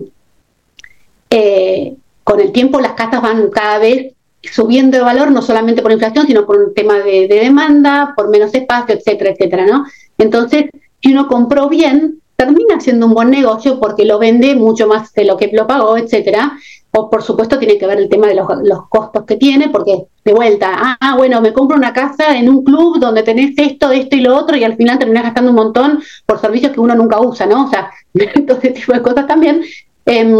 eh, 1.30 1.96
con 2.24 2.40
el 2.40 2.52
tiempo 2.52 2.80
las 2.80 2.92
casas 2.92 3.22
van 3.22 3.50
cada 3.50 3.78
vez 3.78 4.14
subiendo 4.42 4.98
de 4.98 5.04
valor, 5.04 5.30
no 5.30 5.42
solamente 5.42 5.82
por 5.82 5.92
inflación, 5.92 6.26
sino 6.26 6.46
por 6.46 6.58
un 6.58 6.74
tema 6.74 6.98
de, 6.98 7.26
de 7.28 7.40
demanda, 7.40 8.14
por 8.16 8.28
menos 8.28 8.54
espacio, 8.54 8.94
etcétera, 8.94 9.30
etcétera, 9.30 9.66
¿no? 9.66 9.84
Entonces, 10.18 10.66
si 11.02 11.12
uno 11.12 11.28
compró 11.28 11.68
bien, 11.68 12.20
termina 12.36 12.78
siendo 12.80 13.06
un 13.06 13.14
buen 13.14 13.30
negocio 13.30 13.80
porque 13.80 14.04
lo 14.04 14.18
vende 14.18 14.54
mucho 14.54 14.86
más 14.86 15.12
de 15.12 15.24
lo 15.24 15.36
que 15.36 15.50
lo 15.52 15.66
pagó, 15.66 15.96
etcétera. 15.96 16.56
O 16.92 17.10
por 17.10 17.22
supuesto 17.22 17.58
tiene 17.58 17.78
que 17.78 17.86
ver 17.86 17.98
el 17.98 18.08
tema 18.08 18.26
de 18.26 18.34
los, 18.34 18.46
costos 18.88 19.24
que 19.24 19.36
tiene, 19.36 19.68
porque 19.68 20.06
de 20.24 20.32
vuelta, 20.32 20.96
ah, 21.00 21.16
bueno, 21.16 21.40
me 21.40 21.52
compro 21.52 21.76
una 21.76 21.92
casa 21.92 22.36
en 22.36 22.48
un 22.48 22.64
club 22.64 22.98
donde 22.98 23.22
tenés 23.22 23.52
esto, 23.56 23.90
esto 23.90 24.16
y 24.16 24.20
lo 24.20 24.36
otro, 24.36 24.56
y 24.56 24.64
al 24.64 24.76
final 24.76 24.98
terminás 24.98 25.24
gastando 25.24 25.50
un 25.50 25.56
montón 25.56 26.02
por 26.24 26.40
servicios 26.40 26.72
que 26.72 26.80
uno 26.80 26.94
nunca 26.94 27.20
usa, 27.20 27.46
¿no? 27.46 27.66
O 27.66 27.68
sea, 27.68 27.90
todo 28.46 28.58
ese 28.58 28.70
tipo 28.70 28.92
de 28.92 29.02
cosas 29.02 29.26
también. 29.26 29.62
Em, 30.06 30.34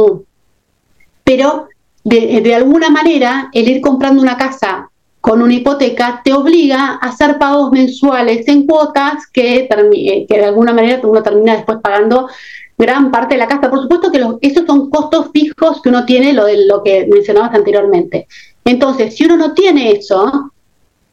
pero 1.23 1.69
de, 2.05 2.41
de 2.41 2.55
alguna 2.55 2.89
manera, 2.89 3.51
el 3.53 3.69
ir 3.69 3.81
comprando 3.81 4.23
una 4.23 4.39
casa 4.39 4.89
con 5.21 5.43
una 5.43 5.55
hipoteca 5.55 6.23
te 6.25 6.33
obliga 6.33 6.99
a 7.01 7.09
hacer 7.09 7.39
pagos 7.39 7.71
mensuales 7.73 8.47
en 8.49 8.67
cuotas 8.67 9.27
que, 9.33 9.69
eh, 9.69 10.27
que 10.27 10.39
de 10.39 10.45
alguna 10.45 10.73
manera 10.73 11.01
uno 11.03 11.23
termina 11.23 11.55
después 11.55 11.79
pagando 11.83 12.29
gran 12.79 13.11
parte 13.11 13.35
de 13.35 13.39
la 13.39 13.49
casa. 13.49 13.69
Por 13.69 13.83
supuesto 13.83 14.11
que 14.11 14.25
esos 14.47 14.65
son 14.67 14.89
costos 14.89 15.31
fijos 15.33 15.83
que 15.83 15.89
uno 15.89 16.05
tiene, 16.05 16.33
lo 16.33 16.47
de 16.47 16.67
lo 16.67 16.83
que 16.83 17.07
mencionabas 17.07 17.55
anteriormente. 17.55 18.27
Entonces, 18.65 19.17
si 19.17 19.25
uno 19.25 19.37
no 19.37 19.55
tiene 19.55 19.91
eso 19.93 20.53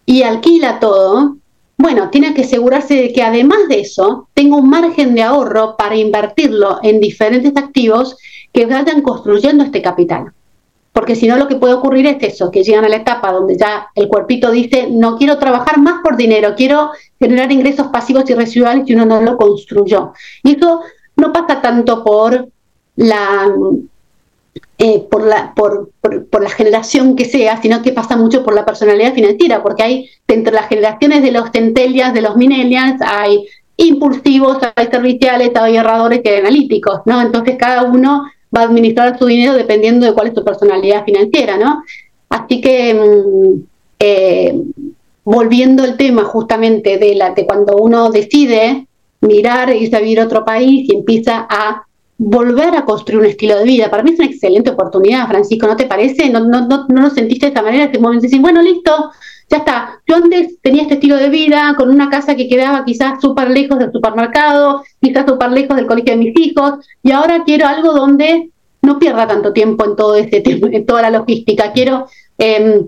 y 0.06 0.24
alquila 0.24 0.80
todo, 0.80 1.38
bueno, 1.78 2.10
tiene 2.10 2.34
que 2.34 2.44
asegurarse 2.44 2.96
de 2.96 3.14
que 3.14 3.24
además 3.24 3.68
de 3.68 3.82
eso 3.82 4.30
tenga 4.34 4.56
un 4.58 4.70
margen 4.70 5.16
de 5.16 5.24
ahorro 5.24 5.76
para 5.78 5.96
invertirlo 5.96 6.80
en 6.84 7.00
diferentes 7.00 7.54
activos 7.58 8.18
que 8.54 8.66
vayan 8.66 9.02
construyendo 9.02 9.64
este 9.64 9.82
capital 9.82 10.32
porque 10.96 11.18
si 11.18 11.28
no 11.28 11.36
lo 11.36 11.50
que 11.50 11.58
puede 11.58 11.74
ocurrir 11.74 12.08
es 12.08 12.24
eso, 12.24 12.50
que 12.50 12.64
llegan 12.64 12.86
a 12.86 12.88
la 12.90 12.96
etapa 12.96 13.34
donde 13.34 13.58
ya 13.58 13.90
el 13.96 14.08
cuerpito 14.08 14.50
dice, 14.50 14.88
no 14.90 15.18
quiero 15.18 15.38
trabajar 15.38 15.78
más 15.78 16.02
por 16.02 16.16
dinero, 16.16 16.54
quiero 16.56 16.92
generar 17.20 17.52
ingresos 17.52 17.88
pasivos 17.88 18.30
y 18.30 18.34
residuales 18.34 18.86
y 18.88 18.94
uno 18.94 19.06
no 19.06 19.22
lo 19.22 19.36
construyó. 19.36 20.14
Y 20.42 20.56
eso 20.56 20.84
no 21.16 21.34
pasa 21.34 21.62
tanto 21.62 22.04
por 22.04 22.48
la, 22.96 23.52
eh, 24.78 25.00
por, 25.10 25.26
la, 25.26 25.54
por, 25.56 25.90
por, 26.02 26.44
la 26.44 26.50
generación 26.50 27.16
que 27.16 27.26
sea, 27.26 27.62
sino 27.62 27.82
que 27.82 27.92
pasa 27.92 28.18
mucho 28.18 28.44
por 28.44 28.54
la 28.54 28.66
personalidad 28.66 29.14
financiera, 29.14 29.64
porque 29.64 29.84
hay 29.84 30.10
entre 30.28 30.54
las 30.54 30.68
generaciones 30.68 31.24
de 31.24 31.32
los 31.32 31.50
centellas, 31.52 32.14
de 32.14 32.22
los 32.22 32.36
millennials, 32.36 33.02
hay 33.02 33.46
impulsivos, 33.78 34.58
hay 34.76 34.88
serviciales, 34.88 35.52
hay 35.56 35.78
erradores 35.78 36.22
y 36.24 36.28
hay 36.28 36.40
analíticos, 36.40 37.02
¿no? 37.06 37.22
Entonces 37.22 37.56
cada 37.58 37.84
uno 37.84 38.26
va 38.56 38.62
a 38.62 38.66
administrar 38.66 39.18
su 39.20 39.26
dinero 39.26 39.54
dependiendo 39.54 40.06
de 40.06 40.14
cuál 40.14 40.28
es 40.28 40.34
tu 40.34 40.44
personalidad 40.44 41.04
financiera, 41.04 41.58
¿no? 41.58 41.84
Así 42.30 42.62
que, 42.62 42.94
mm, 42.94 43.64
eh, 44.00 44.62
volviendo 45.24 45.84
al 45.84 45.98
tema 45.98 46.24
justamente 46.24 46.98
de, 46.98 47.16
la, 47.16 47.32
de 47.32 47.46
cuando 47.46 47.78
uno 47.78 48.12
decide 48.12 48.88
mirar, 49.22 49.74
irse 49.74 49.96
a 49.96 50.00
vivir 50.00 50.20
a 50.20 50.26
otro 50.26 50.46
país 50.46 50.88
y 50.90 50.96
empieza 50.96 51.48
a 51.50 51.86
volver 52.18 52.76
a 52.76 52.86
construir 52.86 53.20
un 53.22 53.26
estilo 53.26 53.58
de 53.58 53.66
vida. 53.66 53.90
Para 53.90 54.04
mí 54.04 54.12
es 54.12 54.20
una 54.20 54.28
excelente 54.28 54.70
oportunidad, 54.70 55.28
Francisco, 55.28 55.68
¿no 55.68 55.76
te 55.76 55.86
parece? 55.86 56.30
¿No, 56.30 56.40
no, 56.40 56.68
no, 56.68 56.86
no 56.88 57.02
lo 57.02 57.10
sentiste 57.10 57.48
de 57.48 57.50
esta 57.50 57.62
manera? 57.62 57.86
Este 57.86 58.00
momento 58.00 58.24
decir, 58.24 58.42
bueno, 58.42 58.62
listo, 58.62 59.12
ya 59.50 59.58
está. 59.58 60.02
Yo 60.08 60.16
antes 60.16 60.60
tenía 60.62 60.84
este 60.84 60.96
estilo 60.96 61.18
de 61.18 61.30
vida 61.30 61.76
con 61.78 61.90
una 61.90 62.10
casa 62.10 62.36
que 62.36 62.48
quedaba 62.48 62.86
quizás 62.86 63.22
súper 63.22 63.52
lejos 63.52 63.80
del 63.80 63.92
supermercado, 63.92 64.84
quizás 65.02 65.26
súper 65.28 65.52
lejos 65.52 65.76
del 65.76 65.88
colegio 65.88 66.14
de 66.14 66.20
mis 66.20 66.40
hijos, 66.40 66.86
y 67.04 67.12
ahora 67.12 67.44
quiero 67.46 67.68
algo 67.68 67.94
donde 67.94 68.50
no 68.82 69.00
pierda 69.00 69.28
tanto 69.28 69.52
tiempo 69.52 69.86
en 69.86 69.96
todo 69.96 70.16
este 70.16 70.44
en 70.46 70.86
toda 70.86 71.02
la 71.02 71.10
logística. 71.10 71.74
Quiero 71.74 72.08
em, 72.38 72.88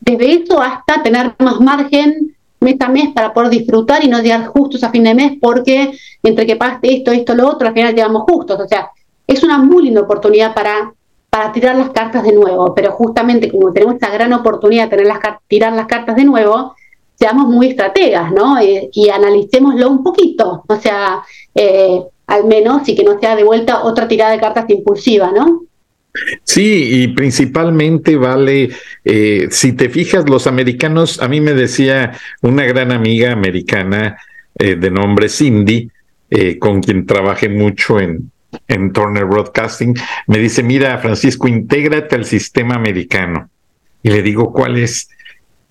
desde 0.00 0.32
eso 0.32 0.60
hasta 0.60 1.02
tener 1.02 1.34
más 1.38 1.60
margen 1.60 2.36
mes 2.60 2.76
a 2.80 2.88
mes 2.88 3.10
para 3.14 3.32
poder 3.32 3.50
disfrutar 3.50 4.04
y 4.04 4.08
no 4.08 4.20
llegar 4.20 4.46
justos 4.46 4.82
a 4.84 4.90
fin 4.90 5.04
de 5.04 5.14
mes 5.14 5.32
porque 5.40 5.92
entre 6.22 6.46
que 6.46 6.56
pase 6.56 6.78
esto, 6.82 7.12
esto, 7.12 7.34
lo 7.34 7.48
otro, 7.48 7.68
al 7.68 7.74
final 7.74 7.94
llegamos 7.94 8.22
justos. 8.22 8.60
O 8.60 8.68
sea, 8.68 8.90
es 9.26 9.42
una 9.42 9.58
muy 9.58 9.84
linda 9.84 10.00
oportunidad 10.00 10.54
para 10.54 10.92
para 11.30 11.52
tirar 11.52 11.76
las 11.76 11.90
cartas 11.90 12.22
de 12.24 12.32
nuevo, 12.32 12.74
pero 12.74 12.92
justamente 12.92 13.50
como 13.50 13.72
tenemos 13.72 13.94
esta 13.94 14.10
gran 14.10 14.32
oportunidad 14.32 14.84
de 14.84 14.90
tener 14.90 15.06
las, 15.06 15.18
tirar 15.46 15.72
las 15.72 15.86
cartas 15.86 16.16
de 16.16 16.24
nuevo, 16.24 16.74
seamos 17.14 17.48
muy 17.48 17.68
estrategas, 17.68 18.32
¿no? 18.32 18.58
Eh, 18.58 18.88
y 18.92 19.08
analicémoslo 19.10 19.90
un 19.90 20.02
poquito, 20.02 20.64
o 20.66 20.76
sea, 20.76 21.22
eh, 21.54 22.02
al 22.26 22.44
menos 22.44 22.88
y 22.88 22.94
que 22.94 23.04
no 23.04 23.18
sea 23.18 23.36
de 23.36 23.44
vuelta 23.44 23.84
otra 23.84 24.08
tirada 24.08 24.32
de 24.32 24.40
cartas 24.40 24.64
impulsiva, 24.68 25.30
¿no? 25.32 25.62
Sí, 26.44 27.02
y 27.02 27.08
principalmente 27.08 28.16
vale, 28.16 28.70
eh, 29.04 29.48
si 29.50 29.72
te 29.72 29.88
fijas, 29.88 30.28
los 30.28 30.46
americanos, 30.46 31.20
a 31.20 31.28
mí 31.28 31.40
me 31.40 31.54
decía 31.54 32.12
una 32.42 32.64
gran 32.64 32.92
amiga 32.92 33.32
americana 33.32 34.18
de 34.60 34.90
nombre 34.90 35.28
Cindy, 35.28 35.88
con 36.58 36.82
quien 36.82 37.06
trabajé 37.06 37.48
mucho 37.48 38.00
en, 38.00 38.32
en 38.66 38.92
Turner 38.92 39.24
Broadcasting, 39.24 39.94
me 40.26 40.38
dice, 40.38 40.62
mira, 40.62 40.98
Francisco, 40.98 41.48
intégrate 41.48 42.16
al 42.16 42.24
sistema 42.24 42.74
americano. 42.74 43.50
Y 44.02 44.10
le 44.10 44.22
digo, 44.22 44.52
¿cuál 44.52 44.78
es? 44.78 45.08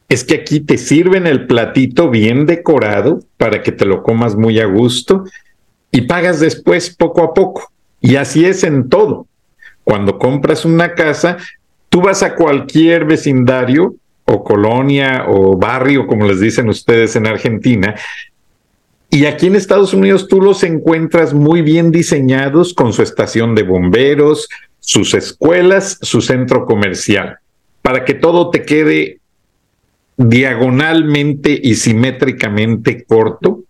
Es 0.09 0.23
que 0.23 0.35
aquí 0.35 0.59
te 0.61 0.77
sirven 0.77 1.27
el 1.27 1.47
platito 1.47 2.09
bien 2.09 2.45
decorado 2.45 3.21
para 3.37 3.61
que 3.61 3.71
te 3.71 3.85
lo 3.85 4.03
comas 4.03 4.35
muy 4.35 4.59
a 4.59 4.65
gusto 4.65 5.25
y 5.91 6.01
pagas 6.01 6.39
después 6.39 6.95
poco 6.95 7.23
a 7.23 7.33
poco. 7.33 7.71
Y 7.99 8.15
así 8.15 8.45
es 8.45 8.63
en 8.63 8.89
todo. 8.89 9.27
Cuando 9.87 10.19
compras 10.19 10.65
una 10.65 10.95
casa, 10.95 11.37
tú 11.87 12.01
vas 12.01 12.21
a 12.21 12.35
cualquier 12.35 13.05
vecindario 13.05 13.95
o 14.25 14.43
colonia 14.43 15.23
o 15.29 15.55
barrio, 15.55 16.07
como 16.07 16.27
les 16.27 16.41
dicen 16.41 16.67
ustedes 16.67 17.15
en 17.15 17.25
Argentina, 17.25 17.95
y 19.09 19.27
aquí 19.27 19.47
en 19.47 19.55
Estados 19.55 19.93
Unidos 19.93 20.27
tú 20.27 20.41
los 20.41 20.63
encuentras 20.63 21.33
muy 21.33 21.61
bien 21.61 21.91
diseñados 21.91 22.73
con 22.73 22.91
su 22.91 23.01
estación 23.01 23.55
de 23.55 23.63
bomberos, 23.63 24.49
sus 24.81 25.13
escuelas, 25.13 25.97
su 26.01 26.19
centro 26.19 26.65
comercial, 26.65 27.37
para 27.81 28.03
que 28.03 28.13
todo 28.13 28.49
te 28.49 28.63
quede 28.63 29.21
diagonalmente 30.17 31.57
y 31.63 31.75
simétricamente 31.75 33.05
corto 33.05 33.61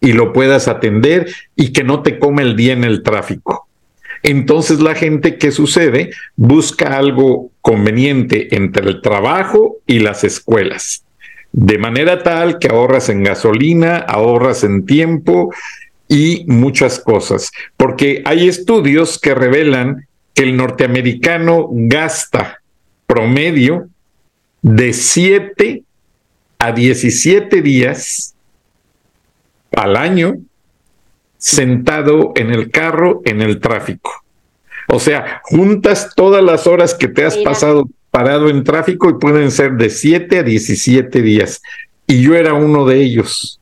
y 0.00 0.12
lo 0.12 0.32
puedas 0.32 0.68
atender 0.68 1.26
y 1.56 1.72
que 1.72 1.82
no 1.82 2.04
te 2.04 2.20
come 2.20 2.44
el 2.44 2.54
día 2.54 2.74
en 2.74 2.84
el 2.84 3.02
tráfico. 3.02 3.65
Entonces 4.26 4.80
la 4.80 4.94
gente, 4.94 5.38
¿qué 5.38 5.50
sucede? 5.50 6.10
Busca 6.36 6.98
algo 6.98 7.50
conveniente 7.62 8.54
entre 8.54 8.86
el 8.86 9.00
trabajo 9.00 9.78
y 9.86 10.00
las 10.00 10.22
escuelas 10.24 11.06
de 11.56 11.78
manera 11.78 12.22
tal 12.22 12.58
que 12.58 12.68
ahorras 12.68 13.08
en 13.08 13.24
gasolina, 13.24 13.96
ahorras 13.96 14.62
en 14.62 14.84
tiempo 14.84 15.54
y 16.06 16.44
muchas 16.48 17.00
cosas, 17.00 17.50
porque 17.78 18.22
hay 18.26 18.46
estudios 18.46 19.18
que 19.18 19.34
revelan 19.34 20.06
que 20.34 20.42
el 20.42 20.54
norteamericano 20.54 21.68
gasta 21.70 22.60
promedio 23.06 23.88
de 24.60 24.92
7 24.92 25.82
a 26.58 26.72
17 26.72 27.62
días 27.62 28.34
al 29.72 29.96
año 29.96 30.36
sentado 31.46 32.32
en 32.34 32.50
el 32.50 32.72
carro 32.72 33.22
en 33.24 33.40
el 33.40 33.60
tráfico. 33.60 34.10
O 34.88 34.98
sea, 34.98 35.42
juntas 35.44 36.10
todas 36.16 36.42
las 36.42 36.66
horas 36.66 36.92
que 36.92 37.06
te 37.06 37.24
has 37.24 37.36
pasado 37.38 37.88
parado 38.10 38.48
en 38.48 38.64
tráfico 38.64 39.08
y 39.08 39.14
pueden 39.14 39.52
ser 39.52 39.74
de 39.74 39.88
7 39.88 40.40
a 40.40 40.42
17 40.42 41.22
días. 41.22 41.62
Y 42.08 42.20
yo 42.20 42.34
era 42.34 42.52
uno 42.54 42.84
de 42.84 43.00
ellos. 43.00 43.60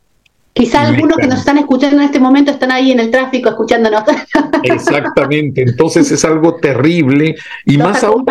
Quizá 0.55 0.81
algunos 0.81 1.19
que 1.19 1.27
nos 1.27 1.41
están 1.41 1.59
escuchando 1.59 1.99
en 1.99 2.05
este 2.05 2.21
momento 2.21 2.53
están 2.53 2.73
ahí 2.73 2.91
en 2.91 3.01
el 3.01 3.11
tráfico 3.11 3.51
escuchándonos. 3.51 4.05
Exactamente, 4.63 5.61
entonces 5.61 6.11
es 6.11 6.25
algo 6.25 6.55
terrible 6.57 7.35
y 7.67 7.77
más 7.77 8.03
aún 8.03 8.25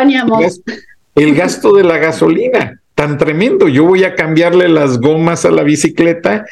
el 1.15 1.35
gasto 1.35 1.75
de 1.75 1.83
la 1.83 1.99
gasolina, 1.99 2.79
tan 2.95 3.19
tremendo. 3.19 3.67
Yo 3.67 3.85
voy 3.85 4.03
a 4.03 4.15
cambiarle 4.15 4.67
las 4.67 4.99
gomas 4.99 5.45
a 5.45 5.51
la 5.51 5.61
bicicleta 5.61 6.43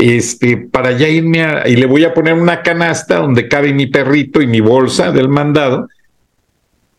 este, 0.00 0.56
para 0.56 0.92
ya 0.92 1.08
irme 1.08 1.42
a, 1.44 1.68
y 1.68 1.76
le 1.76 1.84
voy 1.84 2.04
a 2.04 2.14
poner 2.14 2.32
una 2.32 2.62
canasta 2.62 3.18
donde 3.18 3.48
cabe 3.48 3.74
mi 3.74 3.86
perrito 3.86 4.40
y 4.40 4.46
mi 4.46 4.60
bolsa 4.60 5.12
del 5.12 5.28
mandado 5.28 5.88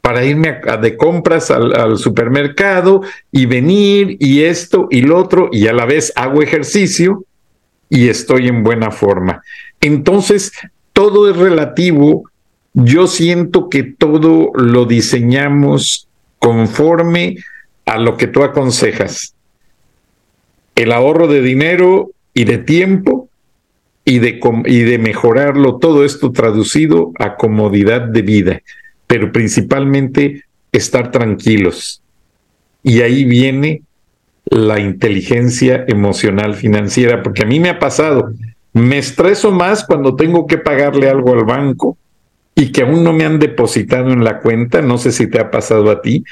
para 0.02 0.24
irme 0.24 0.60
a, 0.68 0.78
de 0.78 0.96
compras 0.96 1.50
al, 1.50 1.74
al, 1.74 1.98
supermercado 1.98 3.02
y 3.32 3.48
venir 3.48 4.18
y 4.20 4.44
esto 4.44 4.88
y 4.92 5.02
lo 5.02 5.18
otro 5.18 5.50
y 5.52 5.66
a 5.66 5.74
la 5.74 5.86
vez 5.86 6.14
hago 6.16 6.44
ejercicio 6.44 7.26
y 7.90 8.08
estoy 8.08 8.48
en 8.48 8.64
buena 8.64 8.92
forma. 8.92 9.42
Entonces, 9.82 10.52
todo 10.94 11.28
es 11.28 11.36
relativo. 11.36 12.30
Yo 12.74 13.08
siento 13.08 13.68
que 13.68 13.82
todo 13.82 14.52
lo 14.54 14.86
diseñamos 14.86 16.08
conforme 16.38 17.38
a 17.86 17.98
lo 17.98 18.16
que 18.16 18.28
tú 18.28 18.44
aconsejas. 18.44 19.34
El 20.76 20.92
ahorro 20.92 21.28
de 21.28 21.42
dinero 21.42 22.12
y 22.34 22.46
de 22.46 22.58
tiempo 22.58 23.30
y 24.06 24.20
de, 24.20 24.40
y 24.66 24.80
de 24.80 24.98
mejorarlo, 24.98 25.78
todo 25.78 26.04
esto 26.06 26.32
traducido 26.32 27.12
a 27.20 27.36
comodidad 27.36 28.02
de 28.02 28.22
vida, 28.22 28.62
pero 29.08 29.32
principalmente 29.32 30.44
estar 30.72 31.12
tranquilos. 31.12 32.02
Y 32.84 33.02
ahí 33.02 33.26
viene 33.26 33.84
la 34.46 34.80
inteligencia 34.80 35.86
emocional 35.88 36.56
financiera, 36.56 37.22
porque 37.22 37.44
a 37.44 37.46
mí 37.46 37.60
me 37.60 37.70
ha 37.70 37.80
pasado, 37.80 38.34
me 38.74 38.98
estreso 38.98 39.52
más 39.52 39.84
cuando 39.84 40.16
tengo 40.16 40.48
que 40.48 40.58
pagarle 40.58 41.10
algo 41.10 41.34
al 41.34 41.46
banco 41.46 41.98
y 42.54 42.72
que 42.72 42.82
aún 42.82 43.04
no 43.04 43.14
me 43.14 43.24
han 43.24 43.40
depositado 43.40 44.12
en 44.12 44.24
la 44.24 44.40
cuenta, 44.40 44.82
no 44.82 44.98
sé 44.98 45.12
si 45.12 45.28
te 45.28 45.40
ha 45.40 45.50
pasado 45.50 45.90
a 45.90 46.02
ti, 46.02 46.24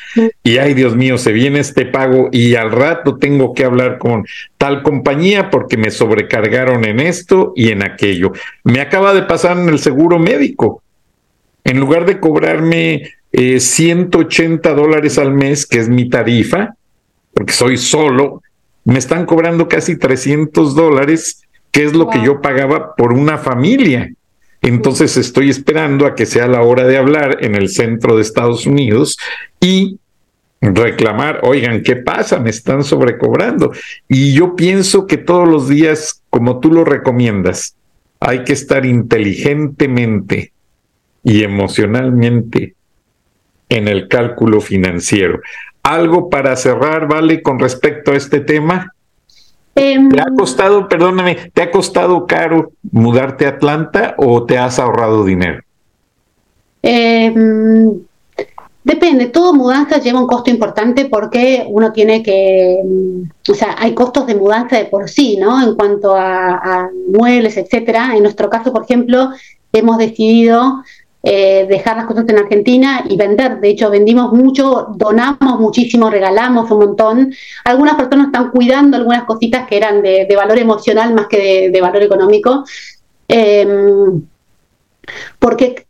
y 0.44 0.58
ay 0.58 0.74
Dios 0.74 0.96
mío, 0.96 1.18
se 1.18 1.32
viene 1.32 1.60
este 1.60 1.86
pago 1.86 2.30
y 2.32 2.56
al 2.56 2.72
rato 2.72 3.18
tengo 3.18 3.54
que 3.54 3.64
hablar 3.64 3.98
con 3.98 4.26
tal 4.58 4.84
compañía 4.84 5.50
porque 5.50 5.78
me 5.78 5.92
sobrecargaron 5.92 6.86
en 6.86 7.00
esto 7.00 7.54
y 7.56 7.70
en 7.70 7.84
aquello. 7.84 8.34
Me 8.64 8.82
acaba 8.82 9.14
de 9.14 9.24
pasar 9.24 9.58
en 9.58 9.70
el 9.70 9.80
seguro 9.80 10.20
médico. 10.20 10.84
En 11.64 11.80
lugar 11.80 12.06
de 12.06 12.20
cobrarme 12.20 13.14
180 13.32 14.70
eh, 14.70 14.74
dólares 14.74 15.18
al 15.18 15.34
mes, 15.34 15.66
que 15.66 15.80
es 15.80 15.88
mi 15.88 16.10
tarifa, 16.10 16.76
porque 17.34 17.54
soy 17.54 17.78
solo, 17.78 18.42
me 18.84 19.00
están 19.00 19.26
cobrando 19.26 19.68
casi 19.68 19.98
300 19.98 20.76
dólares, 20.76 21.44
que 21.72 21.84
es 21.84 21.94
lo 21.94 22.10
que 22.10 22.24
yo 22.24 22.42
pagaba 22.42 22.96
por 22.96 23.14
una 23.14 23.38
familia. 23.38 24.12
Entonces 24.62 25.16
estoy 25.18 25.50
esperando 25.50 26.06
a 26.06 26.16
que 26.16 26.26
sea 26.26 26.48
la 26.48 26.62
hora 26.62 26.86
de 26.86 26.98
hablar 26.98 27.38
en 27.42 27.56
el 27.56 27.70
centro 27.70 28.16
de 28.16 28.22
Estados 28.22 28.66
Unidos 28.66 29.18
y 29.60 30.00
reclamar, 30.62 31.40
oigan, 31.44 31.82
¿qué 31.84 31.96
pasa? 31.96 32.40
Me 32.40 32.50
están 32.50 32.84
sobrecobrando. 32.84 33.72
Y 34.08 34.34
yo 34.34 34.56
pienso 34.56 35.08
que 35.08 35.18
todos 35.18 35.48
los 35.48 35.70
días, 35.70 36.24
como 36.30 36.60
tú 36.60 36.72
lo 36.72 36.84
recomiendas, 36.84 37.76
hay 38.20 38.44
que 38.44 38.54
estar 38.54 38.86
inteligentemente 38.86 40.52
y 41.24 41.44
emocionalmente 41.44 42.76
en 43.70 43.88
el 43.88 44.08
cálculo 44.08 44.62
financiero. 44.62 45.42
Algo 45.84 46.30
para 46.30 46.56
cerrar, 46.56 47.08
¿vale? 47.08 47.42
Con 47.42 47.60
respecto 47.60 48.12
a 48.12 48.18
este 48.18 48.42
tema. 48.42 48.94
Em, 49.76 50.10
¿Te 50.10 50.22
ha 50.22 50.26
costado, 50.38 50.88
perdóname, 50.88 51.36
te 51.54 51.62
ha 51.62 51.72
costado 51.72 52.26
caro 52.28 52.72
mudarte 52.92 53.46
a 53.46 53.50
Atlanta 53.50 54.16
o 54.18 54.46
te 54.46 54.58
has 54.58 54.80
ahorrado 54.80 55.24
dinero? 55.24 55.62
Em, 56.82 58.00
depende, 58.84 59.28
todo 59.28 59.54
mudanza 59.54 60.00
lleva 60.00 60.20
un 60.20 60.28
costo 60.28 60.50
importante 60.50 61.06
porque 61.06 61.66
uno 61.68 61.92
tiene 61.92 62.24
que, 62.24 62.78
o 63.48 63.54
sea, 63.54 63.76
hay 63.78 63.94
costos 63.94 64.28
de 64.28 64.36
mudanza 64.36 64.78
de 64.78 64.86
por 64.86 65.10
sí, 65.10 65.38
¿no? 65.38 65.62
En 65.62 65.76
cuanto 65.76 66.16
a, 66.16 66.56
a 66.56 66.90
muebles, 67.08 67.58
etcétera. 67.58 68.12
En 68.16 68.24
nuestro 68.24 68.50
caso, 68.50 68.74
por 68.74 68.84
ejemplo, 68.84 69.30
hemos 69.74 69.98
decidido 69.98 70.84
eh, 71.22 71.66
dejar 71.68 71.98
las 71.98 72.06
cosas 72.06 72.26
en 72.30 72.38
Argentina 72.38 73.04
y 73.10 73.18
vender. 73.18 73.60
De 73.60 73.70
hecho, 73.70 73.90
vendimos 73.90 74.32
mucho, 74.32 74.88
donamos 74.96 75.60
muchísimo, 75.60 76.10
regalamos 76.10 76.72
un 76.72 76.80
montón. 76.80 77.34
Algunas 77.66 77.96
personas 77.96 78.28
están 78.28 78.52
cuidando 78.52 78.96
algunas 78.96 79.26
cositas 79.26 79.68
que 79.68 79.78
eran 79.78 80.02
de, 80.02 80.28
valor 80.36 80.58
emocional 80.58 81.14
más 81.14 81.28
que 81.28 81.70
de, 81.70 81.82
valor 81.82 82.04
económico. 82.04 82.64
Em, 83.28 84.24
porque 85.40 85.86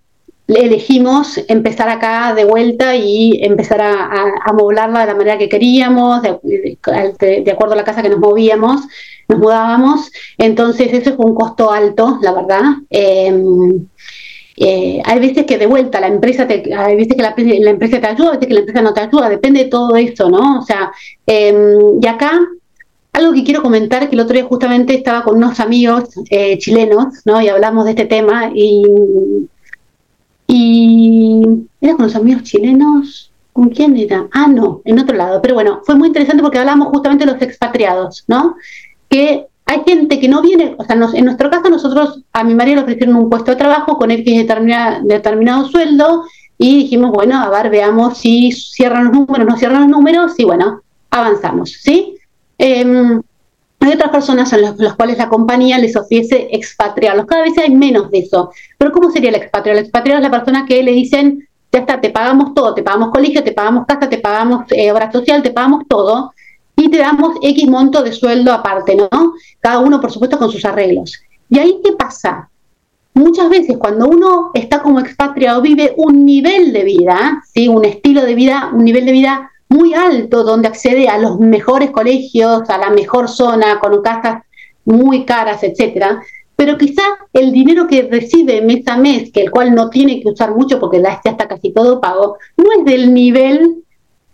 elegimos 0.48 1.40
empezar 1.48 1.90
acá 1.90 2.34
de 2.34 2.46
vuelta 2.46 2.96
y 2.96 3.40
empezar 3.44 3.82
a, 3.82 4.10
a, 4.12 4.52
de 4.52 5.06
la 5.06 5.16
manera 5.16 5.38
que 5.38 5.48
queríamos, 5.50 6.24
de, 6.24 7.52
acuerdo 7.52 7.74
a 7.74 7.78
la 7.78 7.84
casa 7.84 8.02
que 8.02 8.10
nos 8.10 8.20
movíamos, 8.20 8.82
nos 9.28 9.40
mudábamos. 9.40 10.12
Entonces, 10.38 10.92
eso 10.92 11.16
fue 11.16 11.26
un 11.26 11.36
costo 11.36 11.72
alto, 11.72 12.18
la 12.22 12.32
verdad. 12.34 12.64
Em, 12.90 13.88
eh, 14.62 15.02
hay 15.06 15.20
veces 15.20 15.46
que 15.46 15.58
de 15.58 15.68
vuelta 15.68 16.02
la 16.02 16.08
empresa 16.08 16.46
te, 16.46 16.74
hay 16.74 16.98
veces 16.98 17.16
que 17.16 17.22
la, 17.22 17.34
empresa 17.72 18.02
te 18.02 18.08
ayuda, 18.08 18.32
hay 18.32 18.38
veces 18.38 18.48
que 18.48 18.54
la 18.54 18.60
empresa 18.60 18.82
no 18.82 18.94
te 18.94 19.00
ayuda, 19.00 19.30
depende 19.30 19.64
de 19.64 19.70
todo 19.70 19.96
eso, 19.96 20.30
¿no? 20.30 20.60
O 20.60 20.62
sea, 20.62 20.92
em, 21.26 22.02
y 22.02 22.06
acá 22.06 22.42
algo 23.14 23.32
que 23.34 23.46
quiero 23.46 23.62
comentar, 23.62 24.10
que 24.10 24.16
el 24.16 24.20
otro 24.20 24.34
día 24.34 24.44
justamente 24.44 24.94
estaba 24.94 25.24
con 25.24 25.38
unos 25.38 25.62
amigos 25.62 26.10
eh, 26.30 26.58
chilenos, 26.58 27.26
¿no? 27.26 27.42
Y 27.42 27.48
hablamos 27.48 27.86
de 27.86 27.92
este 27.92 28.06
tema 28.06 28.52
y, 28.54 28.84
y 30.48 31.42
era 31.80 31.96
con 31.96 32.06
los 32.06 32.16
amigos 32.18 32.44
chilenos, 32.44 33.32
¿con 33.54 33.70
quién 33.70 33.96
era? 33.96 34.28
Ah, 34.34 34.48
no, 34.48 34.82
en 34.84 35.00
otro 35.00 35.16
lado, 35.16 35.42
pero 35.42 35.54
bueno, 35.54 35.80
fue 35.86 35.96
muy 35.96 36.10
interesante 36.10 36.44
porque 36.44 36.60
hablamos 36.60 36.90
justamente 36.90 37.26
de 37.26 37.32
los 37.32 37.42
expatriados, 37.42 38.26
¿no? 38.28 38.58
Que 39.08 39.48
hay 39.70 39.84
gente 39.86 40.20
que 40.20 40.28
no 40.28 40.42
viene, 40.42 40.74
o 40.80 40.84
sea, 40.84 40.98
en 41.14 41.26
nuestro 41.26 41.52
caso 41.52 41.70
nosotros 41.70 42.24
a 42.34 42.44
mi 42.44 42.56
marido 42.56 42.78
le 42.78 42.82
ofrecieron 42.82 43.16
un 43.16 43.30
puesto 43.30 43.52
de 43.52 43.58
trabajo 43.58 44.00
con 44.00 44.10
X 44.10 44.38
determinado, 44.38 45.04
determinado 45.04 45.68
sueldo 45.70 46.24
y 46.58 46.78
dijimos, 46.86 47.12
bueno, 47.12 47.40
a 47.40 47.50
ver, 47.50 47.70
veamos 47.70 48.18
si 48.18 48.52
cierran 48.52 49.06
los 49.06 49.14
números, 49.14 49.48
no 49.48 49.58
cierran 49.58 49.82
los 49.82 49.90
números 49.90 50.34
y 50.40 50.44
bueno, 50.44 50.82
avanzamos, 51.12 51.72
¿sí? 51.84 52.16
Em, 52.58 53.22
hay 53.82 53.94
otras 53.94 54.10
personas 54.10 54.52
a 54.54 54.58
las 54.58 54.96
cuales 54.96 55.20
la 55.20 55.30
compañía 55.30 55.78
les 55.78 55.96
ofrece 55.96 56.48
expatriarlos. 56.52 57.28
Cada 57.28 57.44
vez 57.44 57.56
hay 57.60 57.70
menos 57.70 58.10
de 58.10 58.20
eso. 58.20 58.52
Pero 58.76 58.92
¿cómo 58.92 59.12
sería 59.12 59.30
el 59.30 59.36
expatriado? 59.36 59.78
El 59.78 59.86
expatriado 59.86 60.20
es 60.20 60.30
la 60.30 60.36
persona 60.36 60.66
que 60.66 60.82
le 60.82 60.94
dicen, 60.94 61.48
ya 61.72 61.82
está, 61.82 62.02
te 62.02 62.10
pagamos 62.10 62.56
todo, 62.56 62.74
te 62.74 62.82
pagamos 62.82 63.12
colegio, 63.12 63.44
te 63.44 63.52
pagamos 63.52 63.86
casa, 63.86 64.10
te 64.10 64.18
pagamos 64.18 64.66
eh, 64.72 64.92
obra 64.92 65.12
social, 65.12 65.44
te 65.44 65.52
pagamos 65.52 65.84
todo 65.88 66.34
y 66.80 66.90
te 66.90 67.00
damos 67.00 67.38
X 67.42 67.68
monto 67.68 68.02
de 68.02 68.14
sueldo 68.14 68.54
aparte, 68.54 68.96
¿no? 68.96 69.34
Cada 69.60 69.80
uno, 69.80 70.00
por 70.00 70.12
supuesto, 70.12 70.38
con 70.38 70.50
sus 70.50 70.64
arreglos. 70.64 71.20
¿Y 71.50 71.60
ahí 71.60 71.82
qué 71.84 71.92
pasa? 71.92 72.50
Muchas 73.14 73.50
veces 73.50 73.78
cuando 73.78 74.08
uno 74.08 74.52
está 74.54 74.82
como 74.82 75.02
expatriado 75.02 75.62
vive 75.62 75.94
un 75.98 76.26
nivel 76.26 76.72
de 76.72 76.84
vida, 76.84 77.44
¿sí? 77.54 77.68
un 77.68 77.84
estilo 77.84 78.24
de 78.24 78.34
vida, 78.34 78.70
un 78.74 78.86
nivel 78.86 79.06
de 79.06 79.12
vida 79.12 79.52
muy 79.68 79.94
alto 79.94 80.44
donde 80.44 80.70
accede 80.70 81.10
a 81.10 81.18
los 81.18 81.38
mejores 81.40 81.92
colegios, 81.92 82.70
a 82.70 82.78
la 82.78 82.92
mejor 82.92 83.28
zona, 83.28 83.80
con 83.80 84.02
casas 84.02 84.44
muy 84.86 85.26
caras, 85.26 85.62
etcétera. 85.64 86.22
Pero 86.56 86.78
quizá 86.78 87.04
el 87.34 87.52
dinero 87.52 87.88
que 87.88 88.04
recibe 88.10 88.62
mes 88.62 88.88
a 88.88 88.96
mes, 88.96 89.32
que 89.34 89.42
el 89.42 89.52
cual 89.52 89.76
no 89.76 89.90
tiene 89.90 90.22
que 90.22 90.30
usar 90.30 90.56
mucho 90.56 90.80
porque 90.80 91.02
ya 91.02 91.20
está 91.24 91.48
casi 91.48 91.74
todo 91.74 92.00
pago, 92.00 92.38
no 92.56 92.66
es 92.78 92.86
del 92.86 93.14
nivel 93.14 93.84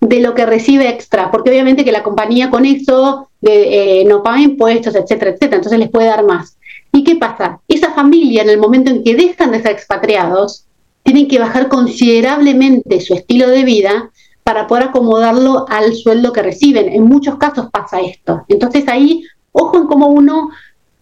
de 0.02 0.20
lo 0.20 0.36
que 0.36 0.46
recibe 0.46 0.90
extra, 0.90 1.32
porque 1.32 1.50
obviamente 1.50 1.84
que 1.84 1.92
la 1.92 2.04
compañía 2.04 2.50
con 2.50 2.66
eso 2.66 3.30
eh, 3.42 4.04
no 4.06 4.22
paga 4.24 4.42
impuestos, 4.42 4.96
etcétera, 4.96 5.32
etcétera, 5.32 5.58
entonces 5.58 5.80
les 5.80 5.90
puede 5.90 6.08
dar 6.08 6.24
más. 6.24 6.58
¿Y 6.92 7.04
qué 7.04 7.16
pasa? 7.16 7.60
Esa 7.68 7.94
familia, 7.94 8.42
en 8.42 8.50
el 8.50 8.58
momento 8.58 8.92
en 8.92 9.04
que 9.04 9.16
dejan 9.16 9.52
de 9.52 9.62
ser 9.62 9.72
expatriados, 9.72 10.66
tienen 11.04 11.28
que 11.28 11.40
bajar 11.40 11.68
considerablemente 11.68 13.00
su 13.02 13.14
estilo 13.14 13.50
de 13.50 13.64
vida 13.64 14.12
para 14.44 14.68
poder 14.68 14.86
acomodarlo 14.86 15.66
al 15.70 15.94
sueldo 15.96 16.32
que 16.32 16.44
reciben. 16.44 16.90
En 16.90 17.04
muchos 17.04 17.38
casos 17.38 17.70
pasa 17.72 18.00
esto. 18.00 18.44
Entonces 18.48 18.88
ahí, 18.88 19.24
ojo 19.52 19.78
en 19.78 19.88
cómo 19.88 20.08
uno 20.08 20.50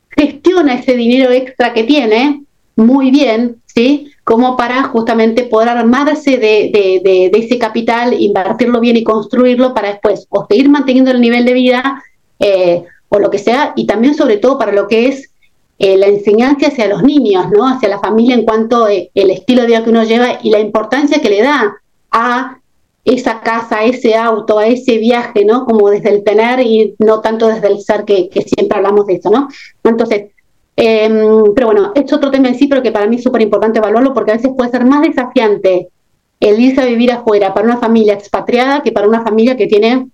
gestiona 0.10 0.76
ese 0.76 0.96
dinero 0.96 1.32
extra 1.32 1.74
que 1.74 1.84
tiene, 1.84 2.44
muy 2.76 3.12
bien, 3.12 3.62
¿sí? 3.66 4.13
Como 4.24 4.56
para 4.56 4.84
justamente 4.84 5.44
poder 5.44 5.70
armarse 5.70 6.38
de, 6.38 7.32
ese 7.34 7.58
capital, 7.58 8.14
invertirlo 8.20 8.80
bien 8.80 8.98
y 8.98 9.04
construirlo 9.04 9.74
para 9.74 9.90
después 9.90 10.28
o 10.30 10.46
seguir 10.50 10.70
manteniendo 10.70 11.12
el 11.12 11.20
nivel 11.20 11.46
de 11.46 11.54
vida 11.54 12.04
eh, 12.40 12.84
o 13.10 13.20
lo 13.20 13.30
que 13.30 13.38
sea, 13.38 13.74
y 13.76 13.86
también 13.86 14.16
sobre 14.16 14.38
todo 14.38 14.58
para 14.58 14.72
lo 14.72 14.88
que 14.88 15.08
es 15.08 15.32
eh, 15.80 15.98
la 15.98 16.08
enseñanza 16.08 16.68
hacia 16.68 16.88
los 16.88 17.04
niños, 17.04 17.48
¿no? 17.52 17.68
hacia 17.68 17.90
la 17.90 18.00
familia 18.00 18.36
en 18.36 18.46
cuanto 18.46 18.86
al 18.86 19.10
el 19.14 19.30
estilo 19.32 19.62
de 19.62 19.68
vida 19.68 19.84
que 19.84 19.90
uno 19.90 20.04
lleva 20.04 20.40
y 20.42 20.50
la 20.50 20.60
importancia 20.60 21.22
que 21.22 21.30
le 21.30 21.42
da 21.42 21.76
a 22.12 22.58
esa 23.06 23.42
casa, 23.42 23.80
a 23.80 23.84
ese 23.84 24.16
auto, 24.16 24.58
a 24.58 24.68
ese 24.68 24.98
viaje, 24.98 25.44
¿no? 25.44 25.66
Como 25.66 25.90
desde 25.90 26.10
el 26.10 26.24
tener 26.24 26.62
y 26.62 26.96
no 27.00 27.20
tanto 27.20 27.48
desde 27.48 27.68
el 27.68 27.82
ser, 27.82 28.06
que, 28.06 28.30
que 28.30 28.44
siempre 28.44 28.78
hablamos 28.78 29.08
de 29.08 29.16
eso, 29.16 29.30
¿no? 29.30 29.50
Entonces, 29.84 30.32
Em, 30.76 31.54
pero 31.54 31.68
bueno, 31.68 31.92
es 31.96 32.12
otro 32.12 32.32
tema 32.32 32.50
en 32.50 32.56
sí, 32.56 32.68
pero 32.68 32.82
que 32.82 32.92
para 32.92 33.08
mí 33.08 33.18
es 33.18 33.24
súper 33.24 33.42
importante 33.42 33.80
evaluarlo 33.80 34.14
porque 34.14 34.32
a 34.32 34.36
veces 34.36 34.52
puede 34.58 34.72
ser 34.72 34.86
más 34.86 35.02
desafiante 35.02 35.90
el 36.40 36.60
irse 36.60 36.82
a 36.82 36.86
vivir 36.86 37.12
afuera 37.12 37.54
para 37.54 37.66
una 37.66 37.78
familia 37.78 38.14
expatriada 38.14 38.82
que 38.82 38.92
para 38.92 39.08
una 39.08 39.24
familia 39.24 39.56
que 39.56 39.68
tiene 39.68 40.08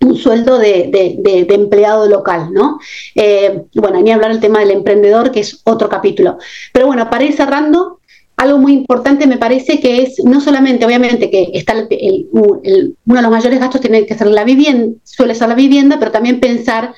un 0.00 0.16
sueldo 0.16 0.58
de, 0.58 1.46
empleado 1.50 2.08
local, 2.08 2.52
¿no? 2.52 2.78
Eh, 3.14 3.64
bueno, 3.74 4.00
ni 4.00 4.10
hablar 4.10 4.32
del 4.32 4.40
tema 4.40 4.60
del 4.60 4.70
emprendedor, 4.70 5.30
que 5.30 5.40
es 5.40 5.60
otro 5.64 5.88
capítulo. 5.88 6.38
Pero 6.72 6.86
bueno, 6.86 7.10
para 7.10 7.24
ir 7.24 7.34
cerrando, 7.34 8.00
algo 8.36 8.56
muy 8.56 8.72
importante 8.72 9.26
me 9.26 9.36
parece 9.36 9.78
que 9.80 10.02
es 10.02 10.24
no 10.24 10.40
solamente, 10.40 10.86
obviamente, 10.86 11.30
que 11.30 11.50
está 11.52 11.74
uno 11.74 12.60
de 12.62 13.22
los 13.22 13.30
mayores 13.30 13.60
gastos 13.60 13.82
tiene 13.82 14.06
que 14.06 14.16
ser 14.16 14.28
la 14.28 14.44
vivienda, 14.44 14.96
suele 15.04 15.34
ser 15.34 15.50
la 15.50 15.54
vivienda, 15.54 15.98
pero 15.98 16.10
también 16.10 16.40
pensar 16.40 16.94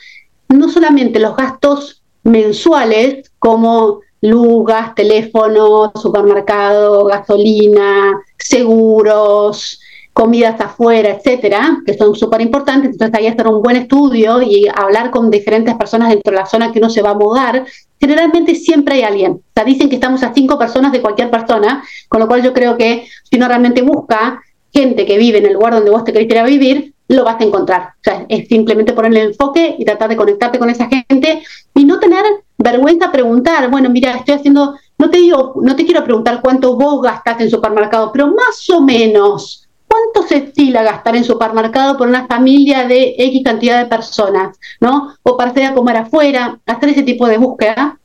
no 0.48 0.68
solamente 0.68 1.18
los 1.18 1.36
gastos 1.36 2.01
mensuales 2.24 3.30
como 3.38 4.00
luz, 4.20 4.66
gas, 4.66 4.94
teléfono, 4.94 5.92
supermercado, 6.00 7.04
gasolina, 7.04 8.20
seguros, 8.38 9.80
comidas 10.12 10.60
afuera, 10.60 11.10
etcétera, 11.10 11.78
que 11.84 11.94
son 11.94 12.14
súper 12.14 12.40
importantes. 12.40 12.90
Entonces, 12.92 13.18
ahí 13.18 13.26
hacer 13.26 13.46
un 13.48 13.62
buen 13.62 13.76
estudio 13.76 14.42
y 14.42 14.66
hablar 14.74 15.10
con 15.10 15.30
diferentes 15.30 15.74
personas 15.74 16.10
dentro 16.10 16.32
de 16.32 16.38
la 16.38 16.46
zona 16.46 16.70
que 16.70 16.78
uno 16.78 16.90
se 16.90 17.02
va 17.02 17.10
a 17.10 17.14
mudar. 17.14 17.64
Generalmente 17.98 18.54
siempre 18.54 18.96
hay 18.96 19.02
alguien. 19.02 19.32
O 19.32 19.40
sea, 19.54 19.64
dicen 19.64 19.88
que 19.88 19.96
estamos 19.96 20.22
a 20.22 20.34
cinco 20.34 20.58
personas 20.58 20.92
de 20.92 21.00
cualquier 21.00 21.30
persona, 21.30 21.82
con 22.08 22.20
lo 22.20 22.28
cual 22.28 22.42
yo 22.42 22.52
creo 22.52 22.76
que 22.76 23.06
si 23.28 23.36
uno 23.36 23.48
realmente 23.48 23.82
busca 23.82 24.42
gente 24.72 25.06
que 25.06 25.18
vive 25.18 25.38
en 25.38 25.46
el 25.46 25.54
lugar 25.54 25.74
donde 25.74 25.90
vos 25.90 26.04
te 26.04 26.12
querés 26.12 26.28
ir 26.28 26.38
a 26.38 26.44
vivir, 26.44 26.94
lo 27.08 27.24
vas 27.24 27.40
a 27.40 27.44
encontrar. 27.44 27.82
O 28.00 28.02
sea, 28.02 28.26
es 28.28 28.48
simplemente 28.48 28.92
ponerle 28.92 29.22
el 29.22 29.28
enfoque 29.28 29.76
y 29.78 29.84
tratar 29.84 30.08
de 30.08 30.16
conectarte 30.16 30.58
con 30.58 30.70
esa 30.70 30.88
gente 30.88 31.42
y 31.74 31.84
no 31.84 31.98
tener 31.98 32.24
vergüenza 32.58 33.06
a 33.06 33.12
preguntar, 33.12 33.70
bueno, 33.70 33.90
mira, 33.90 34.12
estoy 34.12 34.34
haciendo, 34.34 34.76
no 34.98 35.10
te 35.10 35.18
digo, 35.18 35.54
no 35.62 35.76
te 35.76 35.84
quiero 35.84 36.04
preguntar 36.04 36.40
cuánto 36.42 36.76
vos 36.76 37.02
gastás 37.02 37.40
en 37.40 37.50
supermercado, 37.50 38.10
pero 38.12 38.28
más 38.28 38.68
o 38.70 38.80
menos, 38.80 39.68
¿cuánto 39.86 40.26
se 40.28 40.38
estila 40.38 40.82
gastar 40.82 41.16
en 41.16 41.24
supermercado 41.24 41.98
por 41.98 42.08
una 42.08 42.26
familia 42.26 42.86
de 42.86 43.14
X 43.18 43.42
cantidad 43.44 43.78
de 43.78 43.86
personas, 43.86 44.58
¿no? 44.80 45.14
O 45.22 45.40
hacer 45.40 45.64
a 45.64 45.74
comer 45.74 45.96
afuera, 45.96 46.58
hacer 46.66 46.88
ese 46.90 47.02
tipo 47.02 47.26
de 47.26 47.38
búsqueda. 47.38 47.98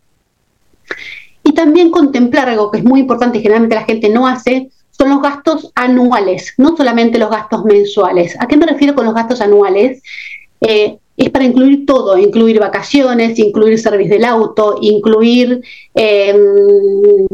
Y 1.43 1.53
también 1.53 1.91
contemplar 1.91 2.49
algo 2.49 2.72
que 2.72 2.80
es 2.80 2.84
muy 2.84 2.99
importante 2.99 3.38
y 3.38 3.41
generalmente 3.41 3.76
la 3.76 3.86
gente 3.86 4.09
no 4.09 4.28
hace, 4.28 4.70
son 4.97 5.09
los 5.09 5.21
gastos 5.21 5.71
anuales, 5.75 6.53
no 6.57 6.75
solamente 6.75 7.19
los 7.19 7.29
gastos 7.29 7.63
mensuales. 7.65 8.35
¿A 8.39 8.47
qué 8.47 8.57
me 8.57 8.65
refiero 8.65 8.95
con 8.95 9.05
los 9.05 9.13
gastos 9.13 9.41
anuales? 9.41 10.01
Eh, 10.61 10.97
es 11.17 11.29
para 11.31 11.45
incluir 11.45 11.85
todo, 11.85 12.17
incluir 12.17 12.59
vacaciones, 12.59 13.37
incluir 13.39 13.79
servicio 13.79 14.13
del 14.15 14.25
auto, 14.25 14.77
incluir 14.81 15.61
em, 15.95 17.27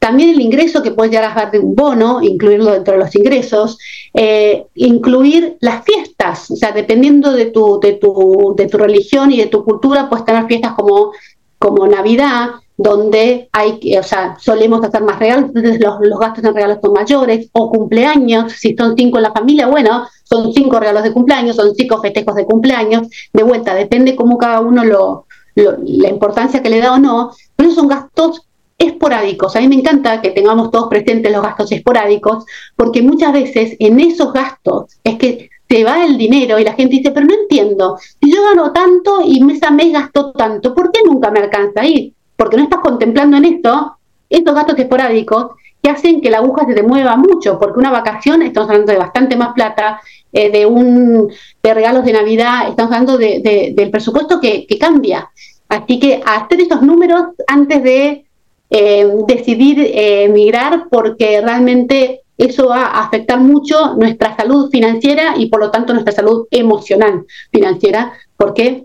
también 0.00 0.30
el 0.30 0.40
ingreso 0.40 0.82
que 0.82 0.90
puedes 0.90 1.12
llegar 1.12 1.30
a 1.30 1.34
dar 1.34 1.52
de 1.52 1.60
un 1.60 1.76
bono, 1.76 2.20
incluirlo 2.20 2.72
dentro 2.72 2.94
de 2.94 3.00
los 3.00 3.14
ingresos, 3.14 3.78
eh, 4.14 4.64
incluir 4.74 5.56
las 5.60 5.84
fiestas, 5.84 6.50
o 6.50 6.56
sea, 6.56 6.72
dependiendo 6.72 7.32
de 7.32 7.46
tu, 7.46 7.78
de, 7.80 7.92
tu, 7.92 8.54
de 8.56 8.66
tu 8.66 8.78
religión 8.78 9.30
y 9.30 9.38
de 9.38 9.46
tu 9.46 9.64
cultura, 9.64 10.08
puedes 10.08 10.24
tener 10.24 10.46
fiestas 10.46 10.72
como, 10.72 11.12
como 11.58 11.86
Navidad, 11.86 12.50
donde 12.76 13.48
hay, 13.52 13.78
o 13.98 14.02
sea, 14.02 14.36
solemos 14.40 14.84
hacer 14.84 15.02
más 15.02 15.18
regalos, 15.18 15.50
los, 15.54 16.00
los, 16.00 16.18
gastos 16.18 16.44
en 16.44 16.54
regalos 16.54 16.78
son 16.82 16.92
mayores, 16.92 17.48
o 17.52 17.70
cumpleaños, 17.70 18.52
si 18.52 18.74
son 18.76 18.96
cinco 18.96 19.18
en 19.18 19.24
la 19.24 19.32
familia, 19.32 19.66
bueno, 19.66 20.06
son 20.24 20.52
cinco 20.52 20.80
regalos 20.80 21.02
de 21.02 21.12
cumpleaños, 21.12 21.56
son 21.56 21.74
cinco 21.74 22.00
festejos 22.00 22.34
de 22.34 22.46
cumpleaños, 22.46 23.08
de 23.32 23.42
vuelta, 23.42 23.74
depende 23.74 24.16
cómo 24.16 24.38
cada 24.38 24.60
uno 24.60 24.84
lo, 24.84 25.26
la 25.54 26.08
importancia 26.08 26.62
que 26.62 26.70
le 26.70 26.80
da 26.80 26.94
o 26.94 26.98
no, 26.98 27.32
pero 27.56 27.70
son 27.70 27.88
gastos 27.88 28.46
esporádicos. 28.78 29.54
A 29.54 29.60
mí 29.60 29.68
me 29.68 29.76
encanta 29.76 30.20
que 30.20 30.30
tengamos 30.30 30.70
todos 30.70 30.88
presentes 30.88 31.30
los 31.30 31.42
gastos 31.42 31.70
esporádicos, 31.72 32.44
porque 32.76 33.02
muchas 33.02 33.32
veces 33.32 33.76
en 33.78 34.00
esos 34.00 34.32
gastos 34.32 34.98
es 35.04 35.16
que 35.16 35.50
se 35.68 35.84
va 35.84 36.04
el 36.04 36.18
dinero 36.18 36.58
y 36.58 36.64
la 36.64 36.74
gente 36.74 36.96
dice, 36.96 37.12
pero 37.12 37.26
no 37.26 37.34
entiendo, 37.34 37.96
si 38.20 38.30
yo 38.30 38.42
gano 38.42 38.72
tanto 38.72 39.22
y 39.24 39.42
mes 39.42 39.62
a 39.62 39.70
mes 39.70 39.92
gasto 39.92 40.32
tanto, 40.32 40.74
¿por 40.74 40.90
qué 40.92 41.00
nunca 41.04 41.30
me 41.30 41.40
alcanza 41.40 41.80
ahí? 41.80 42.14
Porque 42.36 42.56
no 42.56 42.64
estás 42.64 42.80
contemplando 42.80 43.36
en 43.36 43.44
esto 43.44 43.96
estos 44.28 44.54
gastos 44.54 44.78
esporádicos 44.78 45.52
que 45.82 45.90
hacen 45.90 46.20
que 46.20 46.30
la 46.30 46.38
aguja 46.38 46.64
se 46.66 46.74
te 46.74 46.82
mueva 46.82 47.16
mucho, 47.16 47.58
porque 47.58 47.80
una 47.80 47.90
vacación, 47.90 48.42
estamos 48.42 48.70
hablando 48.70 48.92
de 48.92 48.98
bastante 48.98 49.36
más 49.36 49.52
plata, 49.52 50.00
eh, 50.32 50.50
de 50.50 50.64
un 50.64 51.30
de 51.62 51.74
regalos 51.74 52.04
de 52.04 52.12
Navidad, 52.12 52.68
estamos 52.68 52.92
hablando 52.92 53.18
de, 53.18 53.72
del 53.74 53.90
presupuesto 53.90 54.40
que, 54.40 54.66
cambia. 54.78 55.30
Así 55.68 55.98
que 55.98 56.22
hacer 56.24 56.60
esos 56.60 56.82
números 56.82 57.34
antes 57.46 57.82
de 57.82 58.24
eh, 58.70 59.12
decidir 59.26 59.80
eh, 59.80 60.24
emigrar, 60.24 60.86
porque 60.88 61.40
realmente 61.40 62.20
eso 62.38 62.68
va 62.68 62.86
a 62.86 63.04
afectar 63.04 63.40
mucho 63.40 63.94
nuestra 63.96 64.36
salud 64.36 64.70
financiera 64.70 65.34
y 65.36 65.46
por 65.46 65.60
lo 65.60 65.70
tanto 65.70 65.92
nuestra 65.92 66.12
salud 66.12 66.46
emocional 66.50 67.24
financiera, 67.50 68.12
porque 68.36 68.84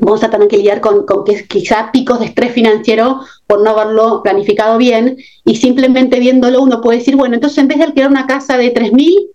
vamos 0.00 0.22
a 0.24 0.30
tener 0.30 0.48
que 0.48 0.56
lidiar 0.56 0.80
con, 0.80 1.06
con 1.06 1.24
que 1.24 1.46
quizá 1.46 1.90
picos 1.92 2.18
de 2.20 2.26
estrés 2.26 2.52
financiero 2.52 3.20
por 3.46 3.62
no 3.62 3.70
haberlo 3.70 4.22
planificado 4.22 4.78
bien 4.78 5.18
y 5.44 5.56
simplemente 5.56 6.18
viéndolo 6.18 6.62
uno 6.62 6.80
puede 6.80 6.98
decir, 6.98 7.16
bueno, 7.16 7.34
entonces 7.34 7.58
en 7.58 7.68
vez 7.68 7.78
de 7.78 7.84
alquilar 7.84 8.10
una 8.10 8.26
casa 8.26 8.56
de 8.56 8.72
3.000, 8.74 9.28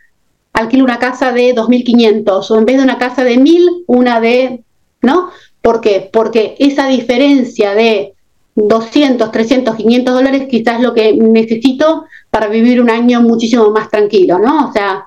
alquilo 0.54 0.84
una 0.84 1.00
casa 1.00 1.32
de 1.32 1.56
2.500 1.56 2.52
o 2.52 2.58
en 2.58 2.66
vez 2.66 2.78
de 2.78 2.84
una 2.84 2.98
casa 2.98 3.24
de 3.24 3.38
1.000, 3.38 3.84
una 3.88 4.20
de, 4.20 4.64
¿no? 5.02 5.30
¿Por 5.62 5.82
qué? 5.82 6.10
Porque 6.12 6.56
esa 6.60 6.88
diferencia 6.88 7.74
de 7.76 8.14
200, 8.56 9.32
300, 9.32 9.76
500 9.76 10.14
dólares 10.14 10.48
quizás 10.50 10.78
es 10.78 10.82
lo 10.82 10.94
que 10.94 11.14
necesito 11.14 12.06
para 12.32 12.48
vivir 12.48 12.82
un 12.82 12.90
año 12.90 13.22
muchísimo 13.22 13.70
más 13.70 13.90
tranquilo, 13.90 14.40
¿no? 14.40 14.70
O 14.70 14.74
sea... 14.74 15.06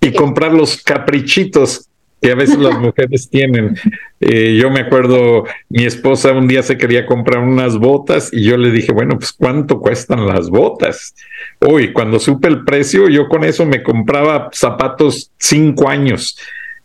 Y 0.00 0.12
comprar 0.12 0.52
los 0.52 0.82
caprichitos 0.82 1.88
que 2.26 2.32
a 2.32 2.34
veces 2.34 2.58
las 2.58 2.76
mujeres 2.80 3.30
tienen. 3.30 3.76
Eh, 4.18 4.58
yo 4.60 4.68
me 4.68 4.80
acuerdo, 4.80 5.44
mi 5.68 5.84
esposa 5.84 6.32
un 6.32 6.48
día 6.48 6.60
se 6.64 6.76
quería 6.76 7.06
comprar 7.06 7.40
unas 7.40 7.78
botas 7.78 8.32
y 8.32 8.42
yo 8.42 8.56
le 8.56 8.72
dije, 8.72 8.90
bueno, 8.90 9.16
pues 9.16 9.32
¿cuánto 9.32 9.78
cuestan 9.78 10.26
las 10.26 10.50
botas? 10.50 11.14
Hoy, 11.60 11.92
cuando 11.92 12.18
supe 12.18 12.48
el 12.48 12.64
precio, 12.64 13.08
yo 13.08 13.28
con 13.28 13.44
eso 13.44 13.64
me 13.64 13.84
compraba 13.84 14.48
zapatos 14.52 15.30
cinco 15.38 15.88
años. 15.88 16.36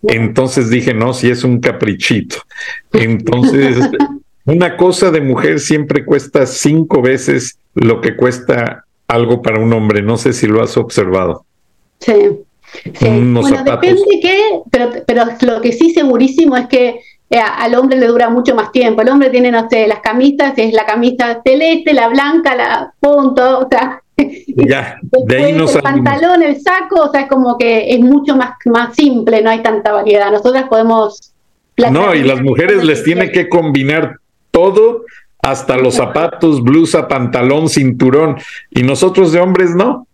Entonces 0.04 0.70
dije, 0.70 0.94
no, 0.94 1.12
si 1.12 1.32
es 1.32 1.44
un 1.44 1.60
caprichito. 1.60 2.36
Entonces, 2.94 3.80
una 4.46 4.78
cosa 4.78 5.10
de 5.10 5.22
mujer 5.22 5.60
siempre 5.60 6.06
cuesta 6.06 6.46
cinco 6.46 7.02
veces 7.02 7.58
lo 7.74 8.00
que 8.00 8.16
cuesta 8.16 8.86
algo 9.08 9.42
para 9.42 9.60
un 9.60 9.74
hombre. 9.74 10.04
No 10.04 10.18
sé 10.18 10.34
si 10.34 10.46
lo 10.46 10.62
has 10.62 10.78
observado. 10.78 11.46
Sí, 12.00 12.14
bueno, 13.02 13.64
depende 13.64 14.20
qué, 14.22 14.62
pero, 14.70 14.90
pero 15.06 15.26
lo 15.42 15.62
que 15.62 15.72
sí 15.72 15.92
segurísimo 15.94 16.56
es 16.58 16.68
que 16.68 17.02
eh, 17.30 17.40
al 17.40 17.76
hombre 17.76 17.98
le 17.98 18.08
dura 18.08 18.30
mucho 18.30 18.56
más 18.56 18.72
tiempo. 18.72 19.02
El 19.02 19.10
hombre 19.10 19.30
tiene, 19.30 19.52
no 19.52 19.70
sé, 19.70 19.88
las 19.88 20.00
camisas, 20.00 20.54
es 20.58 20.74
la 20.74 20.86
camisa 20.86 21.42
celeste, 21.44 21.94
la 21.94 22.10
blanca, 22.10 22.56
la 22.56 22.94
punto, 23.00 23.60
o 23.60 23.68
sea, 23.70 24.02
ya, 24.48 25.00
de 25.02 25.38
ahí 25.38 25.54
no 25.54 25.70
el 25.70 25.82
pantalón, 25.82 26.44
el 26.44 26.60
saco, 26.62 27.04
o 27.04 27.12
sea, 27.12 27.22
es 27.22 27.28
como 27.28 27.58
que 27.58 27.94
es 27.94 28.00
mucho 28.02 28.36
más, 28.36 28.56
más 28.66 28.96
simple, 28.96 29.42
no 29.42 29.50
hay 29.50 29.64
tanta 29.64 29.94
variedad. 29.94 30.32
Nosotras 30.32 30.68
podemos... 30.68 31.34
No, 31.90 32.14
y 32.14 32.22
las 32.22 32.42
mujeres 32.42 32.84
les 32.84 33.04
tiene 33.04 33.32
que 33.32 33.50
combinar 33.50 34.18
todo, 34.52 35.06
hasta 35.42 35.78
los 35.78 35.96
zapatos, 35.96 36.62
blusa, 36.62 37.08
pantalón, 37.08 37.70
cinturón, 37.70 38.38
y 38.70 38.84
nosotros 38.84 39.32
de 39.32 39.40
hombres 39.40 39.74
no 39.74 40.06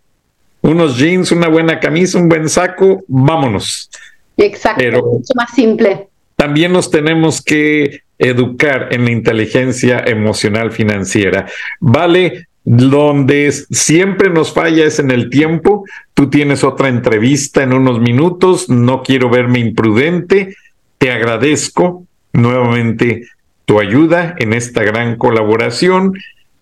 unos 0.68 0.98
jeans, 0.98 1.32
una 1.32 1.48
buena 1.48 1.80
camisa, 1.80 2.20
un 2.20 2.28
buen 2.28 2.50
saco, 2.50 3.04
vámonos. 3.08 3.90
Exacto, 4.36 4.80
Pero 4.80 5.04
mucho 5.04 5.34
más 5.36 5.52
simple. 5.52 6.08
También 6.36 6.74
nos 6.74 6.92
tenemos 6.92 7.42
que 7.42 8.02
educar 8.20 8.90
en 8.92 9.06
la 9.06 9.12
inteligencia 9.12 10.04
emocional 10.06 10.72
financiera. 10.72 11.48
Vale, 11.80 12.48
donde 12.64 13.52
siempre 13.52 14.30
nos 14.30 14.52
falla 14.52 14.86
es 14.86 15.00
en 15.00 15.10
el 15.10 15.30
tiempo. 15.30 15.86
Tú 16.14 16.30
tienes 16.30 16.66
otra 16.66 16.90
entrevista 16.90 17.64
en 17.64 17.72
unos 17.72 18.02
minutos, 18.02 18.70
no 18.70 19.04
quiero 19.04 19.30
verme 19.30 19.60
imprudente. 19.60 20.56
Te 20.98 21.12
agradezco 21.12 22.06
nuevamente 22.34 23.28
tu 23.64 23.80
ayuda 23.80 24.36
en 24.38 24.52
esta 24.52 24.84
gran 24.84 25.16
colaboración 25.16 26.14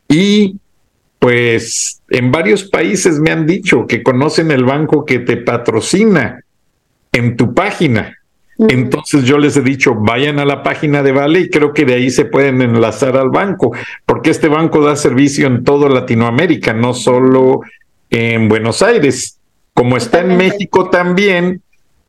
y 0.08 0.58
pues 1.20 2.01
en 2.09 2.32
varios 2.32 2.63
países 2.66 3.20
me 3.20 3.32
han 3.32 3.45
dicho 3.45 3.88
que 3.88 4.03
conocen 4.03 4.51
el 4.51 4.63
banco 4.63 5.05
que 5.05 5.20
te 5.20 5.38
patrocina 5.38 6.43
en 7.11 7.38
tu 7.38 7.53
página. 7.53 8.18
Entonces 8.57 9.26
yo 9.26 9.38
les 9.38 9.57
he 9.57 9.61
dicho, 9.61 9.95
vayan 9.95 10.39
a 10.39 10.45
la 10.45 10.63
página 10.63 11.03
de 11.03 11.11
Vale 11.11 11.41
y 11.41 11.49
creo 11.49 11.74
que 11.74 11.84
de 11.84 11.95
ahí 11.95 12.09
se 12.09 12.26
pueden 12.26 12.61
enlazar 12.61 13.18
al 13.18 13.30
banco, 13.30 13.74
porque 14.05 14.30
este 14.30 14.47
banco 14.47 14.82
da 14.82 14.95
servicio 14.95 15.47
en 15.47 15.63
toda 15.66 15.89
Latinoamérica, 15.89 16.74
no 16.74 16.93
solo 16.93 17.61
en 18.09 18.47
Buenos 18.47 18.82
Aires. 18.82 19.39
Como 19.74 19.97
está 19.97 20.22
en 20.22 20.38
México 20.38 20.89
también, 20.89 21.61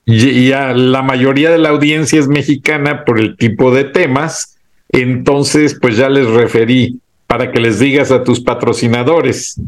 y, 0.04 0.50
la 0.50 1.02
mayoría 1.02 1.50
de 1.50 1.59
la 1.59 1.70
audiencia 1.70 2.20
es 2.20 2.28
mexicana 2.28 3.04
por 3.04 3.18
el 3.18 3.36
tipo 3.36 3.74
de 3.74 3.82
temas, 3.82 4.57
entonces 4.90 5.76
pues 5.80 5.96
ya 5.96 6.09
les 6.09 6.28
referí 6.28 7.00
para 7.27 7.51
que 7.53 7.61
les 7.61 7.79
digas 7.79 8.11
a 8.11 8.22
tus 8.24 8.41
patrocinadores 8.41 9.61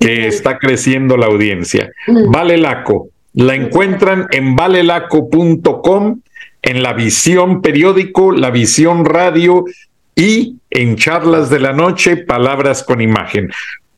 que 0.00 0.26
está 0.26 0.58
creciendo 0.58 1.16
la 1.16 1.26
audiencia. 1.26 1.92
Vale 2.06 2.56
Laco, 2.56 3.08
la 3.34 3.54
encuentran 3.54 4.26
en 4.30 4.56
valelaco.com, 4.56 6.20
en 6.62 6.82
la 6.82 6.92
visión 6.92 7.60
periódico, 7.60 8.32
la 8.32 8.50
visión 8.50 9.04
radio 9.04 9.64
y 10.14 10.56
en 10.70 10.96
charlas 10.96 11.50
de 11.50 11.60
la 11.60 11.72
noche, 11.72 12.16
palabras 12.16 12.82
con 12.82 13.00
imagen. 13.00 13.50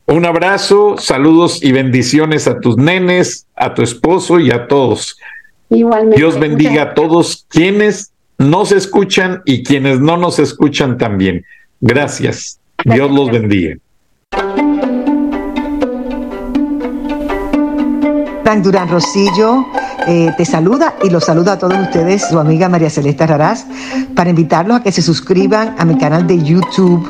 Un 0.07 0.25
abrazo, 0.25 0.95
saludos 0.97 1.63
y 1.63 1.71
bendiciones 1.71 2.47
a 2.47 2.59
tus 2.59 2.77
nenes, 2.77 3.47
a 3.55 3.73
tu 3.73 3.81
esposo 3.81 4.39
y 4.39 4.51
a 4.51 4.67
todos. 4.67 5.17
Igualmente. 5.69 6.17
Dios 6.17 6.39
bendiga 6.39 6.83
a 6.83 6.93
todos 6.93 7.45
quienes 7.49 8.11
nos 8.37 8.71
escuchan 8.71 9.41
y 9.45 9.63
quienes 9.63 9.99
no 9.99 10.17
nos 10.17 10.39
escuchan 10.39 10.97
también. 10.97 11.43
Gracias. 11.81 12.59
Dios 12.85 13.11
los 13.11 13.31
bendiga. 13.31 13.75
Frank 18.43 18.61
Durán 18.61 18.87
Rosillo 18.89 19.65
eh, 20.07 20.31
te 20.37 20.45
saluda 20.45 20.93
y 21.03 21.09
los 21.09 21.25
saluda 21.25 21.53
a 21.53 21.57
todos 21.57 21.79
ustedes, 21.79 22.29
su 22.29 22.37
amiga 22.39 22.69
María 22.69 22.91
Celeste 22.91 23.25
Raraz, 23.25 23.65
para 24.15 24.29
invitarlos 24.29 24.77
a 24.77 24.83
que 24.83 24.91
se 24.91 25.01
suscriban 25.01 25.75
a 25.79 25.85
mi 25.85 25.97
canal 25.97 26.27
de 26.27 26.43
YouTube 26.43 27.09